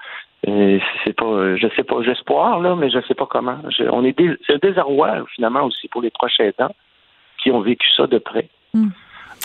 Euh, 0.47 0.79
c'est 1.05 1.15
pas, 1.17 1.57
je 1.57 1.67
sais 1.75 1.83
pas, 1.83 1.97
j'espoir 2.03 2.61
là, 2.61 2.77
mais 2.77 2.91
je 2.91 3.01
sais 3.09 3.15
pas 3.15 3.27
comment. 3.27 3.59
Je- 3.71 3.89
on 3.91 4.05
est, 4.05 4.17
dés- 4.17 4.37
c'est 4.47 4.55
un 4.55 4.59
désarroi 4.59 5.25
finalement 5.35 5.65
aussi 5.65 5.89
pour 5.89 6.01
les 6.03 6.11
proches 6.11 6.39
aidants 6.41 6.75
qui 7.43 7.51
ont 7.51 7.61
vécu 7.61 7.89
ça 7.97 8.07
de 8.07 8.19
près. 8.19 8.49
Hmm. 8.73 8.89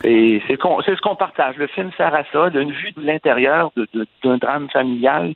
Et 0.03 0.41
c'est 0.47 0.55
ce 0.59 1.01
qu'on 1.01 1.15
partage. 1.15 1.55
Le 1.57 1.67
film 1.67 1.91
sert 1.97 2.13
à 2.13 2.23
ça, 2.31 2.49
d'une 2.49 2.71
vue 2.71 2.91
de 2.91 3.01
l'intérieur 3.05 3.71
de- 3.75 3.87
de- 3.93 4.07
d'un 4.23 4.37
drame 4.37 4.69
familial 4.69 5.33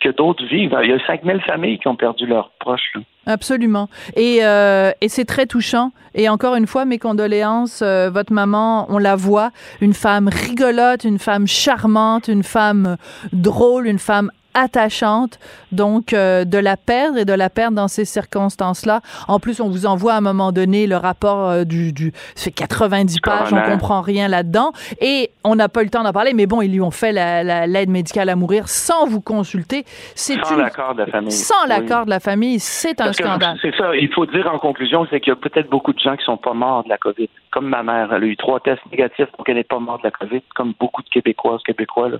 que 0.00 0.08
d'autres 0.10 0.44
vivent. 0.46 0.76
Il 0.82 0.90
y 0.90 0.92
a 0.92 1.06
5000 1.06 1.40
familles 1.42 1.78
qui 1.78 1.88
ont 1.88 1.96
perdu 1.96 2.26
leurs 2.26 2.50
proches. 2.58 2.92
Absolument. 3.26 3.88
Et, 4.14 4.38
euh, 4.42 4.92
et 5.00 5.08
c'est 5.08 5.24
très 5.24 5.46
touchant. 5.46 5.90
Et 6.14 6.28
encore 6.28 6.54
une 6.54 6.66
fois, 6.66 6.84
mes 6.84 6.98
condoléances. 6.98 7.82
euh, 7.82 8.10
votre 8.10 8.32
maman, 8.32 8.86
on 8.88 8.98
la 8.98 9.16
voit, 9.16 9.50
une 9.80 9.94
femme 9.94 10.28
rigolote, 10.28 11.04
une 11.04 11.18
femme 11.18 11.46
charmante, 11.46 12.28
une 12.28 12.42
femme 12.42 12.96
drôle, 13.32 13.86
une 13.86 13.98
femme 13.98 14.30
attachante, 14.56 15.38
donc 15.70 16.12
euh, 16.12 16.44
de 16.44 16.58
la 16.58 16.76
perdre 16.76 17.18
et 17.18 17.24
de 17.24 17.32
la 17.32 17.50
perdre 17.50 17.76
dans 17.76 17.88
ces 17.88 18.04
circonstances-là. 18.04 19.00
En 19.28 19.38
plus, 19.38 19.60
on 19.60 19.68
vous 19.68 19.86
envoie 19.86 20.14
à 20.14 20.16
un 20.16 20.22
moment 20.22 20.50
donné 20.50 20.86
le 20.86 20.96
rapport 20.96 21.50
euh, 21.50 21.64
du, 21.64 21.92
du... 21.92 22.12
Fait 22.34 22.50
90 22.50 23.20
pages, 23.20 23.52
on 23.52 23.62
comprend 23.70 24.00
rien 24.00 24.28
là-dedans. 24.28 24.72
Et 25.00 25.30
on 25.44 25.54
n'a 25.54 25.68
pas 25.68 25.82
eu 25.82 25.84
le 25.84 25.90
temps 25.90 26.02
d'en 26.02 26.12
parler, 26.12 26.32
mais 26.32 26.46
bon, 26.46 26.62
ils 26.62 26.72
lui 26.72 26.80
ont 26.80 26.90
fait 26.90 27.12
l'aide 27.12 27.90
médicale 27.90 28.28
à 28.30 28.36
mourir 28.36 28.68
sans 28.68 29.06
vous 29.06 29.20
consulter. 29.20 29.84
Sans 30.14 30.56
l'accord 30.56 30.94
de 30.94 31.00
la 31.00 31.06
famille. 31.06 31.32
Sans 31.32 31.66
l'accord 31.66 32.04
de 32.06 32.10
la 32.10 32.20
famille, 32.20 32.58
c'est 32.58 33.00
un 33.00 33.12
scandale. 33.12 33.58
C'est 33.60 33.74
ça, 33.76 33.94
il 33.94 34.12
faut 34.12 34.26
dire 34.26 34.50
en 34.52 34.58
conclusion, 34.58 35.06
c'est 35.10 35.20
qu'il 35.20 35.30
y 35.30 35.32
a 35.32 35.36
peut-être 35.36 35.68
beaucoup 35.68 35.92
de 35.92 35.98
gens 35.98 36.16
qui 36.16 36.24
sont 36.24 36.38
pas 36.38 36.54
morts 36.54 36.84
de 36.84 36.88
la 36.88 36.98
COVID. 36.98 37.28
Comme 37.50 37.68
ma 37.68 37.82
mère, 37.82 38.12
elle 38.12 38.22
a 38.22 38.26
eu 38.26 38.36
trois 38.36 38.60
tests 38.60 38.82
négatifs, 38.90 39.28
donc 39.36 39.48
elle 39.48 39.56
n'est 39.56 39.64
pas 39.64 39.78
morte 39.78 40.02
de 40.02 40.08
la 40.08 40.12
COVID, 40.12 40.42
comme 40.54 40.72
beaucoup 40.80 41.02
de 41.02 41.08
Québécoises, 41.08 41.62
Québécois. 41.64 42.08
Là. 42.08 42.18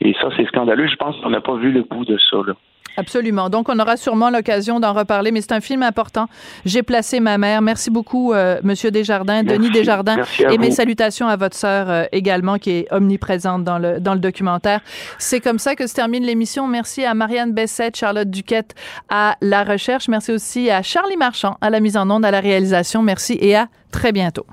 Et 0.00 0.14
ça, 0.20 0.28
c'est 0.36 0.46
scandaleux. 0.46 0.86
Je 0.86 0.96
pense 0.96 1.16
qu'on 1.20 1.30
n'a 1.30 1.40
pas 1.40 1.56
vu 1.56 1.72
le 1.72 1.82
bout 1.82 2.04
de 2.04 2.16
ça. 2.30 2.36
Là. 2.46 2.54
Absolument. 2.98 3.48
Donc, 3.48 3.68
on 3.68 3.78
aura 3.78 3.96
sûrement 3.96 4.28
l'occasion 4.28 4.80
d'en 4.80 4.92
reparler, 4.92 5.30
mais 5.30 5.40
c'est 5.40 5.52
un 5.52 5.60
film 5.60 5.84
important. 5.84 6.26
J'ai 6.64 6.82
placé 6.82 7.20
ma 7.20 7.38
mère. 7.38 7.62
Merci 7.62 7.90
beaucoup, 7.90 8.32
euh, 8.32 8.58
Monsieur 8.64 8.90
Desjardins, 8.90 9.44
Denis 9.44 9.70
Desjardins, 9.70 10.16
et 10.50 10.58
mes 10.58 10.72
salutations 10.72 11.28
à 11.28 11.36
votre 11.36 11.54
sœur 11.54 11.88
euh, 11.88 12.04
également, 12.10 12.58
qui 12.58 12.70
est 12.70 12.92
omniprésente 12.92 13.62
dans 13.62 13.78
le 13.78 14.00
dans 14.00 14.14
le 14.14 14.20
documentaire. 14.20 14.80
C'est 15.18 15.40
comme 15.40 15.60
ça 15.60 15.76
que 15.76 15.86
se 15.86 15.94
termine 15.94 16.24
l'émission. 16.24 16.66
Merci 16.66 17.04
à 17.04 17.14
Marianne 17.14 17.52
Bessette, 17.52 17.96
Charlotte 17.96 18.28
Duquette 18.28 18.74
à 19.08 19.36
la 19.40 19.62
recherche. 19.62 20.08
Merci 20.08 20.32
aussi 20.32 20.68
à 20.68 20.82
Charlie 20.82 21.16
Marchand 21.16 21.56
à 21.60 21.70
la 21.70 21.78
mise 21.78 21.96
en 21.96 22.10
onde, 22.10 22.24
à 22.24 22.32
la 22.32 22.40
réalisation. 22.40 23.02
Merci 23.02 23.38
et 23.40 23.54
à 23.54 23.68
très 23.92 24.10
bientôt. 24.10 24.46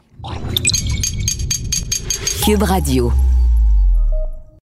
Cube 2.45 2.61
Radio. 2.61 3.11